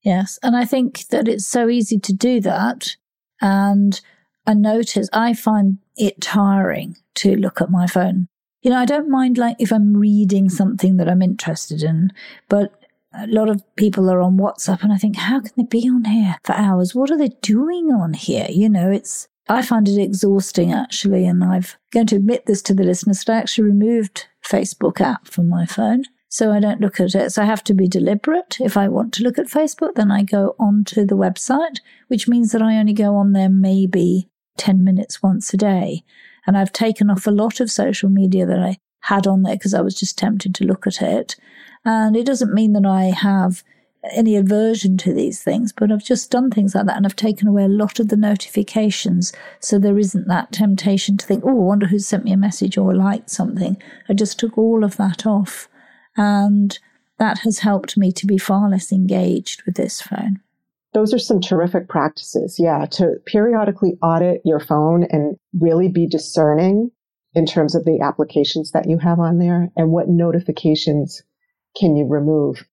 yes 0.02 0.38
and 0.42 0.56
i 0.56 0.64
think 0.64 1.06
that 1.08 1.28
it's 1.28 1.46
so 1.46 1.68
easy 1.68 1.98
to 1.98 2.12
do 2.12 2.40
that 2.40 2.96
and 3.40 4.00
i 4.46 4.54
notice 4.54 5.08
i 5.12 5.32
find 5.32 5.78
it 5.96 6.20
tiring 6.20 6.96
to 7.14 7.34
look 7.36 7.60
at 7.60 7.70
my 7.70 7.86
phone 7.86 8.28
you 8.62 8.70
know 8.70 8.78
i 8.78 8.84
don't 8.84 9.10
mind 9.10 9.36
like 9.36 9.56
if 9.58 9.72
i'm 9.72 9.96
reading 9.96 10.48
something 10.48 10.96
that 10.96 11.08
i'm 11.08 11.22
interested 11.22 11.82
in 11.82 12.10
but 12.48 12.72
a 13.14 13.26
lot 13.26 13.48
of 13.48 13.62
people 13.76 14.10
are 14.10 14.20
on 14.20 14.38
WhatsApp, 14.38 14.82
and 14.82 14.92
I 14.92 14.96
think, 14.96 15.16
how 15.16 15.40
can 15.40 15.52
they 15.56 15.64
be 15.64 15.88
on 15.88 16.04
here 16.04 16.36
for 16.44 16.54
hours? 16.54 16.94
What 16.94 17.10
are 17.10 17.18
they 17.18 17.30
doing 17.42 17.92
on 17.92 18.14
here? 18.14 18.46
You 18.48 18.68
know, 18.68 18.90
it's 18.90 19.28
I 19.48 19.62
find 19.62 19.88
it 19.88 20.00
exhausting 20.00 20.72
actually, 20.72 21.26
and 21.26 21.42
I'm 21.42 21.64
going 21.92 22.06
to 22.06 22.16
admit 22.16 22.46
this 22.46 22.62
to 22.62 22.74
the 22.74 22.84
listeners 22.84 23.24
that 23.24 23.32
I 23.32 23.38
actually 23.38 23.64
removed 23.64 24.26
Facebook 24.44 25.00
app 25.00 25.28
from 25.28 25.48
my 25.48 25.66
phone. 25.66 26.04
So 26.28 26.50
I 26.50 26.60
don't 26.60 26.80
look 26.80 26.98
at 26.98 27.14
it. 27.14 27.30
So 27.32 27.42
I 27.42 27.44
have 27.44 27.62
to 27.64 27.74
be 27.74 27.86
deliberate. 27.86 28.56
If 28.58 28.76
I 28.76 28.88
want 28.88 29.12
to 29.14 29.22
look 29.22 29.38
at 29.38 29.48
Facebook, 29.48 29.96
then 29.96 30.10
I 30.10 30.22
go 30.22 30.54
onto 30.58 31.04
the 31.04 31.16
website, 31.16 31.80
which 32.08 32.26
means 32.26 32.52
that 32.52 32.62
I 32.62 32.78
only 32.78 32.94
go 32.94 33.16
on 33.16 33.32
there 33.32 33.50
maybe 33.50 34.30
10 34.56 34.82
minutes 34.82 35.22
once 35.22 35.52
a 35.52 35.58
day. 35.58 36.04
And 36.46 36.56
I've 36.56 36.72
taken 36.72 37.10
off 37.10 37.26
a 37.26 37.30
lot 37.30 37.60
of 37.60 37.70
social 37.70 38.08
media 38.08 38.46
that 38.46 38.58
I 38.58 38.78
had 39.00 39.26
on 39.26 39.42
there 39.42 39.56
because 39.56 39.74
I 39.74 39.82
was 39.82 39.94
just 39.94 40.16
tempted 40.16 40.54
to 40.54 40.64
look 40.64 40.86
at 40.86 41.02
it. 41.02 41.36
And 41.84 42.16
it 42.16 42.24
doesn't 42.24 42.54
mean 42.54 42.72
that 42.72 42.86
I 42.86 43.04
have 43.06 43.62
any 44.10 44.36
aversion 44.36 44.96
to 44.98 45.12
these 45.12 45.42
things, 45.42 45.72
but 45.72 45.92
I've 45.92 46.04
just 46.04 46.30
done 46.30 46.50
things 46.50 46.74
like 46.74 46.86
that 46.86 46.96
and 46.96 47.06
I've 47.06 47.16
taken 47.16 47.46
away 47.46 47.64
a 47.64 47.68
lot 47.68 48.00
of 48.00 48.08
the 48.08 48.16
notifications. 48.16 49.32
So 49.60 49.78
there 49.78 49.98
isn't 49.98 50.26
that 50.28 50.52
temptation 50.52 51.16
to 51.18 51.26
think, 51.26 51.44
oh, 51.44 51.50
I 51.50 51.52
wonder 51.52 51.86
who 51.86 51.98
sent 51.98 52.24
me 52.24 52.32
a 52.32 52.36
message 52.36 52.76
or 52.76 52.94
liked 52.94 53.30
something. 53.30 53.80
I 54.08 54.14
just 54.14 54.38
took 54.38 54.58
all 54.58 54.82
of 54.82 54.96
that 54.96 55.24
off. 55.24 55.68
And 56.16 56.78
that 57.18 57.38
has 57.38 57.60
helped 57.60 57.96
me 57.96 58.10
to 58.12 58.26
be 58.26 58.38
far 58.38 58.68
less 58.68 58.90
engaged 58.90 59.62
with 59.64 59.76
this 59.76 60.02
phone. 60.02 60.40
Those 60.94 61.14
are 61.14 61.18
some 61.18 61.40
terrific 61.40 61.88
practices. 61.88 62.56
Yeah. 62.58 62.86
To 62.92 63.14
periodically 63.26 63.96
audit 64.02 64.42
your 64.44 64.60
phone 64.60 65.04
and 65.04 65.36
really 65.58 65.88
be 65.88 66.06
discerning 66.06 66.90
in 67.34 67.46
terms 67.46 67.74
of 67.74 67.84
the 67.84 68.00
applications 68.00 68.72
that 68.72 68.88
you 68.88 68.98
have 68.98 69.18
on 69.18 69.38
there 69.38 69.70
and 69.76 69.90
what 69.90 70.08
notifications 70.08 71.22
can 71.80 71.96
you 71.96 72.06
remove 72.06 72.66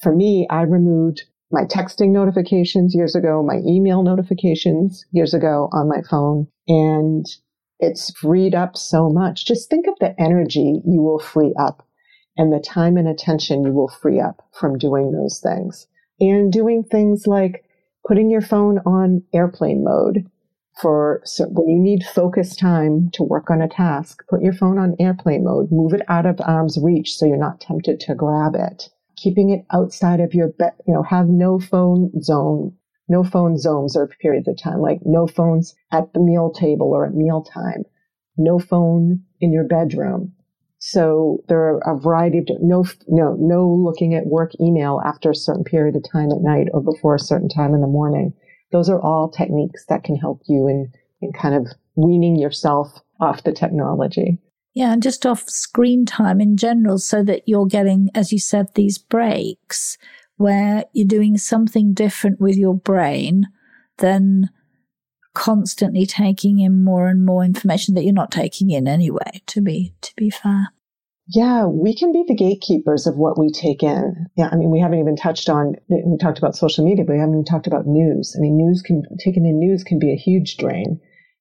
for 0.00 0.14
me, 0.14 0.46
I 0.50 0.62
removed 0.62 1.22
my 1.50 1.62
texting 1.62 2.10
notifications 2.10 2.94
years 2.94 3.14
ago, 3.14 3.42
my 3.42 3.60
email 3.66 4.02
notifications 4.02 5.04
years 5.12 5.32
ago 5.32 5.68
on 5.72 5.88
my 5.88 6.02
phone, 6.10 6.48
and 6.68 7.24
it's 7.78 8.10
freed 8.18 8.54
up 8.54 8.76
so 8.76 9.08
much. 9.08 9.46
Just 9.46 9.70
think 9.70 9.86
of 9.86 9.94
the 10.00 10.14
energy 10.20 10.80
you 10.84 11.02
will 11.02 11.18
free 11.18 11.54
up 11.58 11.86
and 12.36 12.52
the 12.52 12.60
time 12.60 12.96
and 12.96 13.08
attention 13.08 13.64
you 13.64 13.72
will 13.72 13.88
free 13.88 14.20
up 14.20 14.42
from 14.58 14.78
doing 14.78 15.12
those 15.12 15.40
things 15.40 15.86
and 16.20 16.52
doing 16.52 16.82
things 16.82 17.26
like 17.26 17.64
putting 18.06 18.30
your 18.30 18.40
phone 18.40 18.78
on 18.80 19.22
airplane 19.34 19.84
mode 19.84 20.26
for 20.80 21.22
so 21.24 21.46
when 21.46 21.68
you 21.68 21.80
need 21.80 22.04
focus 22.04 22.54
time 22.54 23.08
to 23.14 23.22
work 23.22 23.50
on 23.50 23.62
a 23.62 23.68
task, 23.68 24.22
put 24.28 24.42
your 24.42 24.52
phone 24.52 24.78
on 24.78 24.94
airplane 25.00 25.44
mode, 25.44 25.68
move 25.70 25.94
it 25.94 26.02
out 26.08 26.26
of 26.26 26.38
arm's 26.40 26.78
reach 26.82 27.16
so 27.16 27.24
you're 27.24 27.38
not 27.38 27.60
tempted 27.60 27.98
to 28.00 28.14
grab 28.14 28.54
it. 28.54 28.90
Keeping 29.16 29.50
it 29.50 29.64
outside 29.72 30.20
of 30.20 30.34
your 30.34 30.48
bed, 30.48 30.72
you 30.86 30.94
know, 30.94 31.02
have 31.02 31.28
no 31.28 31.58
phone 31.58 32.10
zone, 32.20 32.74
no 33.08 33.24
phone 33.24 33.56
zones 33.56 33.96
or 33.96 34.08
periods 34.20 34.48
of 34.48 34.58
time, 34.58 34.80
like 34.80 35.00
no 35.04 35.26
phones 35.26 35.74
at 35.92 36.12
the 36.12 36.20
meal 36.20 36.50
table 36.50 36.92
or 36.92 37.06
at 37.06 37.14
mealtime, 37.14 37.84
no 38.36 38.58
phone 38.58 39.22
in 39.40 39.52
your 39.52 39.64
bedroom. 39.64 40.32
So 40.78 41.42
there 41.48 41.60
are 41.60 41.96
a 41.96 41.98
variety 41.98 42.38
of 42.38 42.48
no, 42.60 42.84
no, 43.08 43.36
no 43.38 43.68
looking 43.68 44.14
at 44.14 44.26
work 44.26 44.52
email 44.60 45.00
after 45.04 45.30
a 45.30 45.34
certain 45.34 45.64
period 45.64 45.96
of 45.96 46.04
time 46.12 46.30
at 46.30 46.42
night 46.42 46.68
or 46.72 46.82
before 46.82 47.14
a 47.14 47.18
certain 47.18 47.48
time 47.48 47.74
in 47.74 47.80
the 47.80 47.86
morning 47.86 48.34
those 48.72 48.88
are 48.88 49.00
all 49.00 49.30
techniques 49.30 49.86
that 49.88 50.04
can 50.04 50.16
help 50.16 50.42
you 50.46 50.68
in, 50.68 50.92
in 51.20 51.32
kind 51.32 51.54
of 51.54 51.66
weaning 51.94 52.36
yourself 52.36 53.00
off 53.20 53.44
the 53.44 53.52
technology. 53.52 54.38
Yeah, 54.76 54.92
and 54.92 55.02
just 55.02 55.24
off 55.24 55.48
screen 55.48 56.04
time 56.04 56.38
in 56.38 56.58
general, 56.58 56.98
so 56.98 57.24
that 57.24 57.44
you're 57.46 57.64
getting, 57.64 58.10
as 58.14 58.30
you 58.30 58.38
said, 58.38 58.66
these 58.74 58.98
breaks 58.98 59.96
where 60.36 60.84
you're 60.92 61.08
doing 61.08 61.38
something 61.38 61.94
different 61.94 62.42
with 62.42 62.56
your 62.56 62.74
brain 62.74 63.46
than 63.96 64.50
constantly 65.32 66.04
taking 66.04 66.60
in 66.60 66.84
more 66.84 67.08
and 67.08 67.24
more 67.24 67.42
information 67.42 67.94
that 67.94 68.04
you're 68.04 68.12
not 68.12 68.30
taking 68.30 68.68
in 68.68 68.86
anyway, 68.86 69.40
to 69.46 69.62
be 69.62 69.94
to 70.02 70.12
be 70.14 70.28
fair. 70.28 70.68
Yeah, 71.28 71.64
we 71.64 71.96
can 71.96 72.12
be 72.12 72.24
the 72.28 72.36
gatekeepers 72.36 73.06
of 73.06 73.16
what 73.16 73.38
we 73.38 73.50
take 73.50 73.82
in. 73.82 74.26
Yeah, 74.36 74.50
I 74.52 74.56
mean, 74.56 74.70
we 74.70 74.80
haven't 74.80 75.00
even 75.00 75.16
touched 75.16 75.48
on, 75.48 75.76
we 75.88 76.18
talked 76.20 76.38
about 76.38 76.54
social 76.54 76.84
media, 76.84 77.06
but 77.06 77.14
we 77.14 77.18
haven't 77.18 77.34
even 77.34 77.46
talked 77.46 77.66
about 77.66 77.86
news. 77.86 78.36
I 78.36 78.42
mean, 78.42 78.58
news 78.58 78.82
can, 78.82 79.04
taking 79.24 79.46
in 79.46 79.58
news 79.58 79.82
can 79.82 79.98
be 79.98 80.12
a 80.12 80.16
huge 80.16 80.58
drain. 80.58 81.00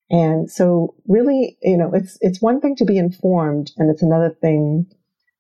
And 0.09 0.49
so 0.51 0.95
really, 1.07 1.57
you 1.61 1.77
know, 1.77 1.91
it's, 1.93 2.17
it's 2.21 2.41
one 2.41 2.61
thing 2.61 2.75
to 2.77 2.85
be 2.85 2.97
informed 2.97 3.71
and 3.77 3.89
it's 3.89 4.03
another 4.03 4.29
thing 4.29 4.87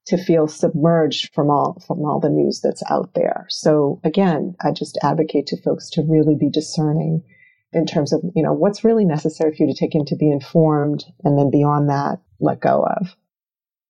to 0.07 0.17
feel 0.17 0.47
submerged 0.47 1.33
from 1.33 1.49
all, 1.49 1.81
from 1.85 1.99
all 2.01 2.19
the 2.19 2.29
news 2.29 2.61
that's 2.61 2.83
out 2.89 3.13
there. 3.15 3.45
So 3.49 3.99
again, 4.03 4.55
I 4.61 4.71
just 4.71 4.97
advocate 5.03 5.47
to 5.47 5.61
folks 5.61 5.89
to 5.91 6.03
really 6.07 6.35
be 6.35 6.49
discerning 6.49 7.23
in 7.73 7.85
terms 7.85 8.13
of, 8.13 8.21
you 8.35 8.43
know, 8.43 8.53
what's 8.53 8.83
really 8.83 9.05
necessary 9.05 9.51
for 9.55 9.63
you 9.63 9.73
to 9.73 9.79
take 9.79 9.95
in 9.95 10.05
to 10.05 10.15
be 10.15 10.31
informed 10.31 11.03
and 11.23 11.37
then 11.37 11.51
beyond 11.51 11.89
that, 11.89 12.19
let 12.39 12.61
go 12.61 12.85
of. 12.85 13.15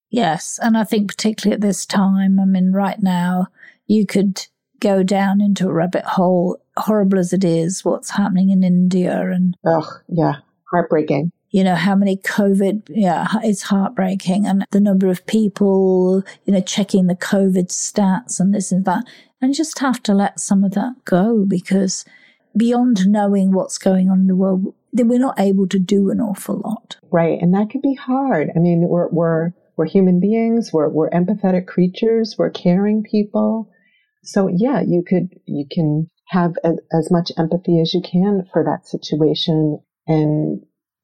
Yes. 0.09 0.59
And 0.61 0.77
I 0.77 0.83
think 0.83 1.09
particularly 1.09 1.55
at 1.55 1.61
this 1.61 1.85
time, 1.85 2.39
I 2.39 2.45
mean, 2.45 2.71
right 2.71 3.01
now, 3.01 3.47
you 3.85 4.05
could 4.05 4.45
go 4.79 5.03
down 5.03 5.41
into 5.41 5.67
a 5.67 5.73
rabbit 5.73 6.05
hole, 6.05 6.57
horrible 6.77 7.19
as 7.19 7.33
it 7.33 7.43
is, 7.43 7.83
what's 7.83 8.11
happening 8.11 8.49
in 8.49 8.63
India 8.63 9.19
and. 9.31 9.55
Oh, 9.65 9.89
yeah. 10.07 10.35
Heartbreaking. 10.75 11.31
You 11.51 11.63
know, 11.63 11.75
how 11.75 11.95
many 11.95 12.17
COVID, 12.17 12.89
yeah, 12.89 13.27
it's 13.41 13.61
heartbreaking. 13.61 14.45
And 14.45 14.65
the 14.71 14.81
number 14.81 15.07
of 15.07 15.25
people, 15.25 16.21
you 16.43 16.51
know, 16.51 16.59
checking 16.59 17.07
the 17.07 17.15
COVID 17.15 17.69
stats 17.69 18.41
and 18.41 18.53
this 18.53 18.73
and 18.73 18.83
that. 18.83 19.05
And 19.41 19.53
just 19.53 19.79
have 19.79 20.03
to 20.03 20.13
let 20.13 20.39
some 20.39 20.65
of 20.65 20.71
that 20.71 21.05
go 21.05 21.45
because 21.47 22.03
beyond 22.57 23.07
knowing 23.07 23.53
what's 23.53 23.77
going 23.77 24.09
on 24.09 24.19
in 24.19 24.27
the 24.27 24.35
world, 24.35 24.73
then 24.91 25.07
we're 25.07 25.19
not 25.19 25.39
able 25.39 25.67
to 25.67 25.79
do 25.79 26.09
an 26.09 26.19
awful 26.19 26.61
lot. 26.65 26.97
Right. 27.09 27.41
And 27.41 27.53
that 27.53 27.69
can 27.69 27.79
be 27.79 27.93
hard. 27.93 28.49
I 28.53 28.59
mean, 28.59 28.87
we're, 28.89 29.07
we're, 29.09 29.53
we're 29.77 29.87
human 29.87 30.19
beings. 30.19 30.71
We're, 30.73 30.89
we're 30.89 31.09
empathetic 31.11 31.67
creatures. 31.67 32.35
We're 32.37 32.49
caring 32.49 33.03
people. 33.03 33.69
So 34.23 34.49
yeah, 34.53 34.81
you 34.81 35.03
could, 35.07 35.29
you 35.45 35.65
can 35.71 36.09
have 36.27 36.55
a, 36.65 36.73
as 36.91 37.09
much 37.11 37.31
empathy 37.37 37.79
as 37.79 37.93
you 37.93 38.01
can 38.01 38.45
for 38.51 38.63
that 38.65 38.87
situation 38.87 39.79
and 40.07 40.61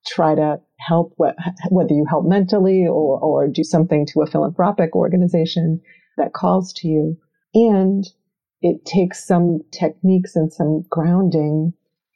try 0.08 0.36
to 0.36 0.60
help 0.80 1.14
whether 1.18 1.94
you 1.94 2.06
help 2.10 2.26
mentally 2.26 2.86
or, 2.88 3.20
or 3.20 3.48
do 3.48 3.64
something 3.64 4.06
to 4.08 4.22
a 4.22 4.28
philanthropic 4.28 4.96
organization 4.96 5.80
that 6.18 6.34
calls 6.34 6.74
to 6.74 6.88
you. 6.88 7.18
And 7.54 8.06
it 8.62 8.86
takes 8.86 9.26
some 9.26 9.60
techniques 9.72 10.36
and 10.36 10.52
some 10.52 10.84
grounding 10.90 11.74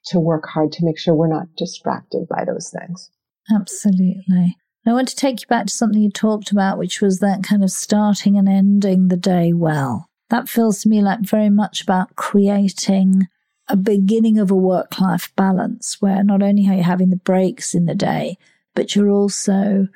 to 0.07 0.19
work 0.19 0.45
hard 0.47 0.71
to 0.73 0.86
make 0.86 0.99
sure 0.99 1.15
we're 1.15 1.27
not 1.27 1.47
distracted 1.57 2.27
by 2.29 2.45
those 2.45 2.71
things. 2.71 3.10
Absolutely. 3.53 4.57
I 4.88 4.93
want 4.93 5.07
to 5.07 5.15
take 5.15 5.41
you 5.41 5.47
back 5.47 5.65
to 5.65 5.73
something 5.73 6.01
you 6.01 6.12
talked 6.12 6.51
about, 6.51 6.77
which 6.77 7.01
was 7.01 7.19
that 7.19 7.43
kind 7.43 7.63
of 7.63 7.71
starting 7.71 8.38
and 8.38 8.47
ending 8.47 9.07
the 9.07 9.17
day 9.17 9.51
well. 9.51 10.07
That 10.29 10.47
feels 10.47 10.81
to 10.81 10.89
me 10.89 11.01
like 11.01 11.21
very 11.21 11.49
much 11.49 11.81
about 11.81 12.15
creating 12.15 13.27
a 13.67 13.75
beginning 13.75 14.38
of 14.38 14.51
a 14.51 14.56
work 14.56 14.99
life 14.99 15.32
balance 15.36 16.01
where 16.01 16.23
not 16.23 16.41
only 16.41 16.67
are 16.67 16.75
you 16.75 16.84
having 16.84 17.10
the 17.10 17.15
breaks 17.15 17.73
in 17.73 17.86
the 17.86 17.95
day, 17.95 18.38
but 18.75 18.95
you're 18.95 19.10
also 19.10 19.88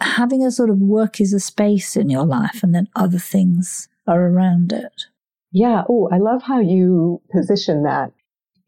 having 0.00 0.44
a 0.44 0.50
sort 0.50 0.70
of 0.70 0.78
work 0.78 1.20
is 1.20 1.32
a 1.32 1.40
space 1.40 1.96
in 1.96 2.10
your 2.10 2.24
life 2.24 2.62
and 2.62 2.74
then 2.74 2.88
other 2.96 3.18
things 3.18 3.88
are 4.06 4.26
around 4.26 4.72
it. 4.72 5.04
Yeah. 5.52 5.84
Oh, 5.88 6.08
I 6.10 6.18
love 6.18 6.42
how 6.42 6.60
you 6.60 7.20
position 7.30 7.84
that. 7.84 8.12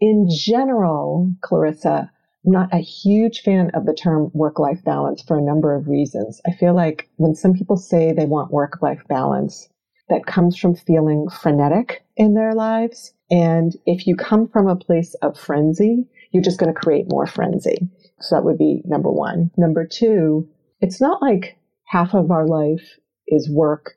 In 0.00 0.28
general, 0.30 1.32
Clarissa, 1.40 2.10
I'm 2.44 2.52
not 2.52 2.74
a 2.74 2.78
huge 2.78 3.40
fan 3.40 3.70
of 3.74 3.86
the 3.86 3.94
term 3.94 4.30
work 4.34 4.58
life 4.58 4.84
balance 4.84 5.22
for 5.22 5.38
a 5.38 5.42
number 5.42 5.74
of 5.74 5.88
reasons. 5.88 6.40
I 6.46 6.52
feel 6.52 6.74
like 6.74 7.08
when 7.16 7.34
some 7.34 7.54
people 7.54 7.76
say 7.76 8.12
they 8.12 8.26
want 8.26 8.52
work 8.52 8.82
life 8.82 9.02
balance, 9.08 9.68
that 10.10 10.26
comes 10.26 10.56
from 10.58 10.74
feeling 10.74 11.28
frenetic 11.30 12.04
in 12.16 12.34
their 12.34 12.54
lives. 12.54 13.13
And 13.34 13.74
if 13.84 14.06
you 14.06 14.14
come 14.14 14.46
from 14.46 14.68
a 14.68 14.76
place 14.76 15.14
of 15.14 15.36
frenzy, 15.36 16.06
you're 16.30 16.40
just 16.40 16.60
going 16.60 16.72
to 16.72 16.80
create 16.80 17.10
more 17.10 17.26
frenzy. 17.26 17.88
So 18.20 18.36
that 18.36 18.44
would 18.44 18.58
be 18.58 18.80
number 18.84 19.10
one. 19.10 19.50
Number 19.56 19.84
two, 19.84 20.48
it's 20.80 21.00
not 21.00 21.20
like 21.20 21.58
half 21.86 22.14
of 22.14 22.30
our 22.30 22.46
life 22.46 22.96
is 23.26 23.50
work 23.50 23.96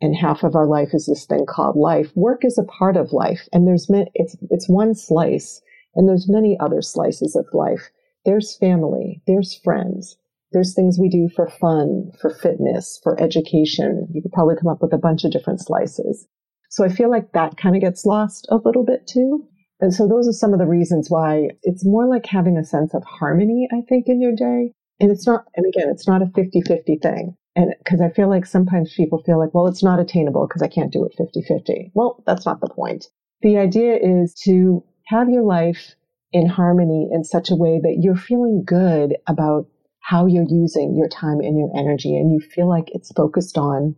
and 0.00 0.16
half 0.16 0.42
of 0.42 0.56
our 0.56 0.66
life 0.66 0.88
is 0.94 1.06
this 1.06 1.26
thing 1.26 1.46
called 1.46 1.76
life. 1.76 2.10
Work 2.16 2.44
is 2.44 2.58
a 2.58 2.64
part 2.64 2.96
of 2.96 3.12
life 3.12 3.48
and 3.52 3.68
there's, 3.68 3.88
it's, 4.14 4.36
it's 4.50 4.68
one 4.68 4.96
slice 4.96 5.62
and 5.94 6.08
there's 6.08 6.28
many 6.28 6.58
other 6.58 6.82
slices 6.82 7.36
of 7.36 7.46
life. 7.52 7.88
There's 8.24 8.56
family, 8.56 9.22
there's 9.28 9.54
friends, 9.62 10.16
there's 10.50 10.74
things 10.74 10.98
we 10.98 11.08
do 11.08 11.28
for 11.28 11.48
fun, 11.48 12.10
for 12.20 12.30
fitness, 12.30 12.98
for 13.00 13.20
education. 13.22 14.08
You 14.10 14.22
could 14.22 14.32
probably 14.32 14.56
come 14.56 14.72
up 14.72 14.82
with 14.82 14.92
a 14.92 14.98
bunch 14.98 15.22
of 15.22 15.30
different 15.30 15.60
slices. 15.60 16.26
So 16.72 16.84
I 16.84 16.88
feel 16.88 17.10
like 17.10 17.32
that 17.32 17.58
kind 17.58 17.76
of 17.76 17.82
gets 17.82 18.06
lost 18.06 18.46
a 18.50 18.56
little 18.56 18.82
bit 18.82 19.06
too. 19.06 19.46
And 19.80 19.92
so 19.92 20.08
those 20.08 20.26
are 20.26 20.32
some 20.32 20.54
of 20.54 20.58
the 20.58 20.66
reasons 20.66 21.10
why 21.10 21.50
it's 21.64 21.84
more 21.84 22.08
like 22.08 22.24
having 22.24 22.56
a 22.56 22.64
sense 22.64 22.94
of 22.94 23.04
harmony, 23.04 23.68
I 23.70 23.82
think, 23.86 24.06
in 24.08 24.22
your 24.22 24.32
day. 24.34 24.72
And 24.98 25.10
it's 25.10 25.26
not, 25.26 25.44
and 25.54 25.66
again, 25.66 25.90
it's 25.90 26.08
not 26.08 26.22
a 26.22 26.30
50 26.34 26.62
50 26.62 26.98
thing. 27.02 27.36
And 27.54 27.74
because 27.76 28.00
I 28.00 28.08
feel 28.08 28.30
like 28.30 28.46
sometimes 28.46 28.94
people 28.96 29.22
feel 29.22 29.38
like, 29.38 29.52
well, 29.52 29.66
it's 29.66 29.82
not 29.82 30.00
attainable 30.00 30.46
because 30.46 30.62
I 30.62 30.68
can't 30.68 30.90
do 30.90 31.04
it 31.04 31.12
50 31.18 31.42
50. 31.42 31.92
Well, 31.92 32.22
that's 32.26 32.46
not 32.46 32.62
the 32.62 32.70
point. 32.70 33.04
The 33.42 33.58
idea 33.58 33.98
is 34.00 34.32
to 34.44 34.82
have 35.08 35.28
your 35.28 35.42
life 35.42 35.94
in 36.32 36.46
harmony 36.46 37.10
in 37.12 37.22
such 37.22 37.50
a 37.50 37.56
way 37.56 37.80
that 37.82 37.98
you're 38.00 38.16
feeling 38.16 38.62
good 38.64 39.16
about 39.26 39.66
how 40.00 40.24
you're 40.24 40.48
using 40.48 40.96
your 40.96 41.08
time 41.08 41.40
and 41.40 41.58
your 41.58 41.70
energy 41.76 42.16
and 42.16 42.32
you 42.32 42.40
feel 42.40 42.66
like 42.66 42.86
it's 42.94 43.12
focused 43.12 43.58
on 43.58 43.94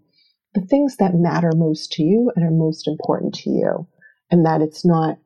the 0.54 0.60
things 0.60 0.96
that 0.96 1.14
matter 1.14 1.50
most 1.54 1.92
to 1.92 2.02
you 2.02 2.32
and 2.36 2.44
are 2.44 2.50
most 2.50 2.86
important 2.88 3.34
to 3.34 3.50
you 3.50 3.86
and 4.30 4.46
that 4.46 4.60
it's 4.62 4.84
not 4.84 5.18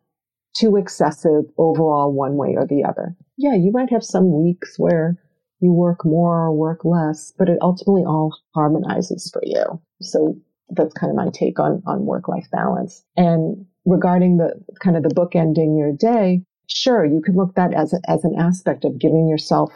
too 0.57 0.77
excessive 0.77 1.45
overall 1.59 2.13
one 2.13 2.37
way 2.37 2.55
or 2.57 2.67
the 2.67 2.85
other. 2.85 3.15
Yeah, 3.37 3.55
you 3.55 3.71
might 3.71 3.91
have 3.91 4.03
some 4.03 4.43
weeks 4.43 4.79
where 4.79 5.17
you 5.61 5.73
work 5.73 6.05
more 6.05 6.45
or 6.45 6.53
work 6.53 6.85
less, 6.85 7.33
but 7.39 7.49
it 7.49 7.59
ultimately 7.61 8.05
all 8.05 8.37
harmonizes 8.55 9.31
for 9.33 9.43
you. 9.45 9.81
So 10.01 10.37
that's 10.71 10.95
kind 10.95 11.11
of 11.11 11.17
my 11.17 11.31
take 11.33 11.59
on, 11.59 11.83
on 11.87 12.07
work 12.07 12.29
life 12.29 12.47
balance. 12.51 13.05
And 13.17 13.67
regarding 13.85 14.39
the 14.39 14.53
kind 14.83 14.97
of 14.97 15.03
the 15.03 15.15
book 15.15 15.35
ending 15.35 15.77
your 15.77 15.93
day, 15.93 16.43
sure, 16.69 17.05
you 17.05 17.21
could 17.25 17.37
look 17.37 17.55
that 17.55 17.75
as, 17.75 17.93
a, 17.93 18.01
as 18.09 18.25
an 18.25 18.35
aspect 18.39 18.85
of 18.85 18.99
giving 18.99 19.29
yourself 19.29 19.73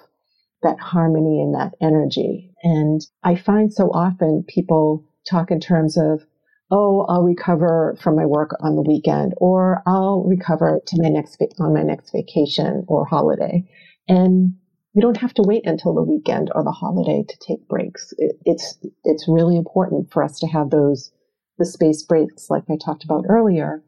that 0.63 0.79
harmony 0.79 1.41
and 1.41 1.55
that 1.55 1.75
energy. 1.81 2.53
And 2.63 3.01
I 3.25 3.35
find 3.35 3.73
so 3.73 3.91
often 3.91 4.45
people 4.47 5.05
talk 5.29 5.51
in 5.51 5.61
terms 5.61 5.97
of, 5.97 6.25
oh, 6.71 7.05
I'll 7.09 7.23
recover 7.23 7.97
from 8.01 8.17
my 8.17 8.27
work 8.27 8.57
on 8.61 8.77
the 8.77 8.83
weekend, 8.83 9.35
or 9.37 9.83
I'll 9.87 10.25
recover 10.25 10.81
to 10.87 11.03
my 11.03 11.09
next 11.09 11.43
on 11.59 11.75
my 11.75 11.83
next 11.83 12.13
vacation 12.13 12.85
or 12.89 13.05
holiday. 13.05 13.65
And 14.09 14.55
we 14.95 15.01
don't 15.01 15.17
have 15.17 15.35
to 15.35 15.43
wait 15.45 15.67
until 15.67 15.95
the 15.95 16.03
weekend 16.03 16.51
or 16.55 16.63
the 16.65 16.71
holiday 16.71 17.25
to 17.27 17.37
take 17.39 17.67
breaks. 17.69 18.13
It, 18.19 18.37
it's 18.45 18.79
it's 19.05 19.29
really 19.29 19.57
important 19.57 20.13
for 20.13 20.23
us 20.23 20.39
to 20.41 20.47
have 20.47 20.71
those 20.71 21.11
the 21.59 21.67
space 21.67 22.03
breaks, 22.03 22.51
like 22.51 22.65
I 22.71 22.77
talked 22.83 23.05
about 23.05 23.25
earlier, 23.29 23.85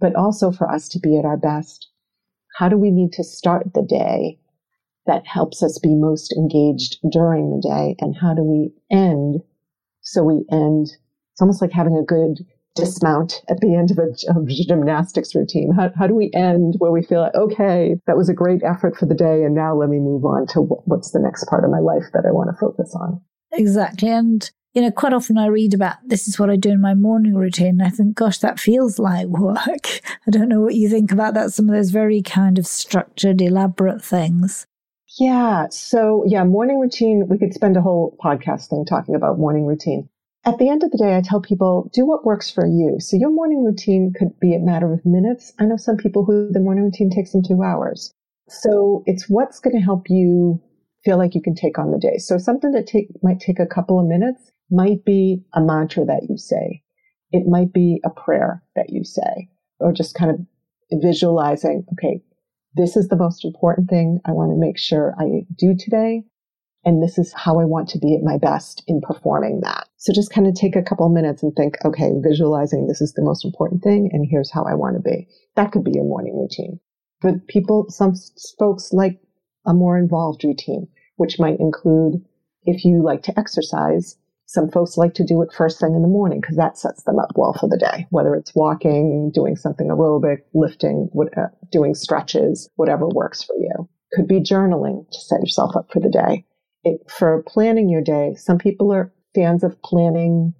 but 0.00 0.14
also 0.14 0.52
for 0.52 0.70
us 0.70 0.88
to 0.90 1.00
be 1.00 1.18
at 1.18 1.24
our 1.24 1.36
best. 1.36 1.88
How 2.56 2.68
do 2.68 2.76
we 2.76 2.90
need 2.90 3.12
to 3.12 3.24
start 3.24 3.74
the 3.74 3.82
day 3.82 4.38
that 5.06 5.26
helps 5.26 5.62
us 5.62 5.78
be 5.78 5.94
most 5.94 6.34
engaged 6.36 6.98
during 7.10 7.50
the 7.50 7.62
day? 7.66 7.96
And 7.98 8.16
how 8.16 8.34
do 8.34 8.42
we 8.42 8.72
end 8.90 9.42
so 10.08 10.22
we 10.22 10.44
end? 10.50 10.88
It's 11.32 11.40
almost 11.40 11.62
like 11.62 11.72
having 11.72 11.96
a 11.96 12.04
good 12.04 12.44
dismount 12.74 13.42
at 13.48 13.60
the 13.60 13.74
end 13.74 13.90
of 13.90 13.98
a, 13.98 14.08
of 14.30 14.48
a 14.48 14.64
gymnastics 14.66 15.34
routine? 15.34 15.72
How, 15.74 15.90
how 15.98 16.06
do 16.06 16.14
we 16.14 16.30
end 16.34 16.74
where 16.78 16.92
we 16.92 17.02
feel 17.02 17.20
like, 17.20 17.34
okay, 17.34 17.96
that 18.06 18.16
was 18.16 18.28
a 18.28 18.34
great 18.34 18.62
effort 18.62 18.96
for 18.96 19.06
the 19.06 19.14
day, 19.14 19.42
and 19.42 19.54
now 19.54 19.74
let 19.74 19.88
me 19.88 19.98
move 19.98 20.24
on 20.24 20.46
to 20.48 20.60
what's 20.60 21.10
the 21.10 21.20
next 21.20 21.46
part 21.48 21.64
of 21.64 21.70
my 21.70 21.80
life 21.80 22.04
that 22.12 22.24
I 22.26 22.32
want 22.32 22.50
to 22.50 22.58
focus 22.58 22.94
on? 22.94 23.20
Exactly. 23.52 24.08
And 24.08 24.50
you 24.74 24.82
know, 24.82 24.90
quite 24.90 25.14
often 25.14 25.38
I 25.38 25.46
read 25.46 25.74
about 25.74 25.96
this 26.06 26.28
is 26.28 26.38
what 26.38 26.50
I 26.50 26.56
do 26.56 26.70
in 26.70 26.80
my 26.80 26.94
morning 26.94 27.34
routine. 27.34 27.80
I 27.80 27.88
think, 27.88 28.14
gosh, 28.14 28.38
that 28.38 28.60
feels 28.60 28.98
like 28.98 29.26
work. 29.26 29.56
I 30.26 30.30
don't 30.30 30.48
know 30.48 30.60
what 30.60 30.74
you 30.74 30.88
think 30.88 31.10
about 31.10 31.34
that. 31.34 31.52
Some 31.52 31.68
of 31.68 31.74
those 31.74 31.90
very 31.90 32.22
kind 32.22 32.58
of 32.58 32.66
structured, 32.66 33.40
elaborate 33.40 34.04
things. 34.04 34.66
Yeah. 35.18 35.66
So, 35.70 36.22
yeah, 36.26 36.44
morning 36.44 36.78
routine, 36.78 37.26
we 37.28 37.38
could 37.38 37.52
spend 37.52 37.76
a 37.76 37.82
whole 37.82 38.16
podcast 38.22 38.68
thing 38.68 38.84
talking 38.84 39.16
about 39.16 39.38
morning 39.38 39.66
routine. 39.66 40.08
At 40.44 40.58
the 40.58 40.68
end 40.68 40.84
of 40.84 40.92
the 40.92 40.98
day, 40.98 41.16
I 41.16 41.20
tell 41.20 41.40
people 41.40 41.90
do 41.92 42.06
what 42.06 42.24
works 42.24 42.50
for 42.50 42.66
you. 42.66 42.96
So, 43.00 43.16
your 43.16 43.30
morning 43.30 43.64
routine 43.64 44.12
could 44.16 44.38
be 44.38 44.54
a 44.54 44.60
matter 44.60 44.92
of 44.92 45.04
minutes. 45.04 45.52
I 45.58 45.64
know 45.64 45.76
some 45.76 45.96
people 45.96 46.24
who 46.24 46.50
the 46.52 46.60
morning 46.60 46.84
routine 46.84 47.10
takes 47.10 47.32
them 47.32 47.42
two 47.42 47.62
hours. 47.62 48.12
So, 48.48 49.02
it's 49.06 49.28
what's 49.28 49.58
going 49.58 49.74
to 49.74 49.82
help 49.82 50.08
you 50.08 50.62
feel 51.04 51.18
like 51.18 51.34
you 51.34 51.42
can 51.42 51.54
take 51.54 51.78
on 51.78 51.90
the 51.90 51.98
day. 51.98 52.18
So, 52.18 52.38
something 52.38 52.70
that 52.70 52.86
take, 52.86 53.08
might 53.22 53.40
take 53.40 53.58
a 53.58 53.66
couple 53.66 53.98
of 53.98 54.06
minutes 54.06 54.52
might 54.70 55.04
be 55.04 55.42
a 55.54 55.60
mantra 55.60 56.04
that 56.04 56.26
you 56.28 56.36
say. 56.36 56.82
It 57.32 57.46
might 57.46 57.72
be 57.72 58.00
a 58.04 58.10
prayer 58.10 58.62
that 58.76 58.90
you 58.90 59.02
say, 59.02 59.48
or 59.80 59.92
just 59.92 60.14
kind 60.14 60.30
of 60.30 61.00
visualizing, 61.02 61.84
okay, 61.94 62.22
this 62.74 62.96
is 62.96 63.08
the 63.08 63.16
most 63.16 63.44
important 63.44 63.88
thing 63.88 64.20
I 64.24 64.32
want 64.32 64.50
to 64.50 64.56
make 64.56 64.78
sure 64.78 65.14
I 65.18 65.46
do 65.56 65.74
today. 65.76 66.24
And 66.84 67.02
this 67.02 67.18
is 67.18 67.32
how 67.32 67.58
I 67.58 67.64
want 67.64 67.88
to 67.90 67.98
be 67.98 68.14
at 68.14 68.22
my 68.22 68.38
best 68.38 68.84
in 68.86 69.00
performing 69.00 69.60
that. 69.62 69.88
So 69.96 70.12
just 70.12 70.32
kind 70.32 70.46
of 70.46 70.54
take 70.54 70.76
a 70.76 70.82
couple 70.82 71.08
minutes 71.08 71.42
and 71.42 71.52
think, 71.54 71.76
okay, 71.84 72.12
visualizing 72.22 72.86
this 72.86 73.00
is 73.00 73.14
the 73.14 73.24
most 73.24 73.44
important 73.44 73.82
thing 73.82 74.08
and 74.12 74.26
here's 74.30 74.50
how 74.50 74.64
I 74.64 74.74
want 74.74 74.96
to 74.96 75.02
be. 75.02 75.26
That 75.56 75.72
could 75.72 75.84
be 75.84 75.92
your 75.94 76.04
morning 76.04 76.38
routine. 76.38 76.78
But 77.20 77.46
people, 77.48 77.86
some 77.88 78.14
folks 78.58 78.92
like 78.92 79.20
a 79.66 79.74
more 79.74 79.98
involved 79.98 80.44
routine, 80.44 80.86
which 81.16 81.40
might 81.40 81.58
include 81.58 82.24
if 82.64 82.84
you 82.84 83.02
like 83.02 83.22
to 83.24 83.38
exercise, 83.38 84.16
some 84.48 84.70
folks 84.70 84.96
like 84.96 85.12
to 85.12 85.24
do 85.24 85.42
it 85.42 85.52
first 85.52 85.78
thing 85.78 85.94
in 85.94 86.00
the 86.00 86.08
morning 86.08 86.40
because 86.40 86.56
that 86.56 86.78
sets 86.78 87.02
them 87.02 87.18
up 87.18 87.32
well 87.36 87.52
for 87.52 87.68
the 87.68 87.76
day, 87.76 88.06
whether 88.08 88.34
it's 88.34 88.54
walking, 88.54 89.30
doing 89.34 89.56
something 89.56 89.88
aerobic, 89.88 90.38
lifting, 90.54 91.10
uh, 91.36 91.48
doing 91.70 91.94
stretches, 91.94 92.70
whatever 92.76 93.06
works 93.06 93.42
for 93.42 93.54
you. 93.56 93.86
Could 94.14 94.26
be 94.26 94.40
journaling 94.40 95.06
to 95.10 95.20
set 95.20 95.40
yourself 95.40 95.76
up 95.76 95.90
for 95.92 96.00
the 96.00 96.08
day. 96.08 96.46
It, 96.82 97.10
for 97.10 97.44
planning 97.46 97.90
your 97.90 98.00
day, 98.00 98.36
some 98.36 98.56
people 98.56 98.90
are 98.90 99.12
fans 99.34 99.62
of 99.64 99.80
planning 99.82 100.54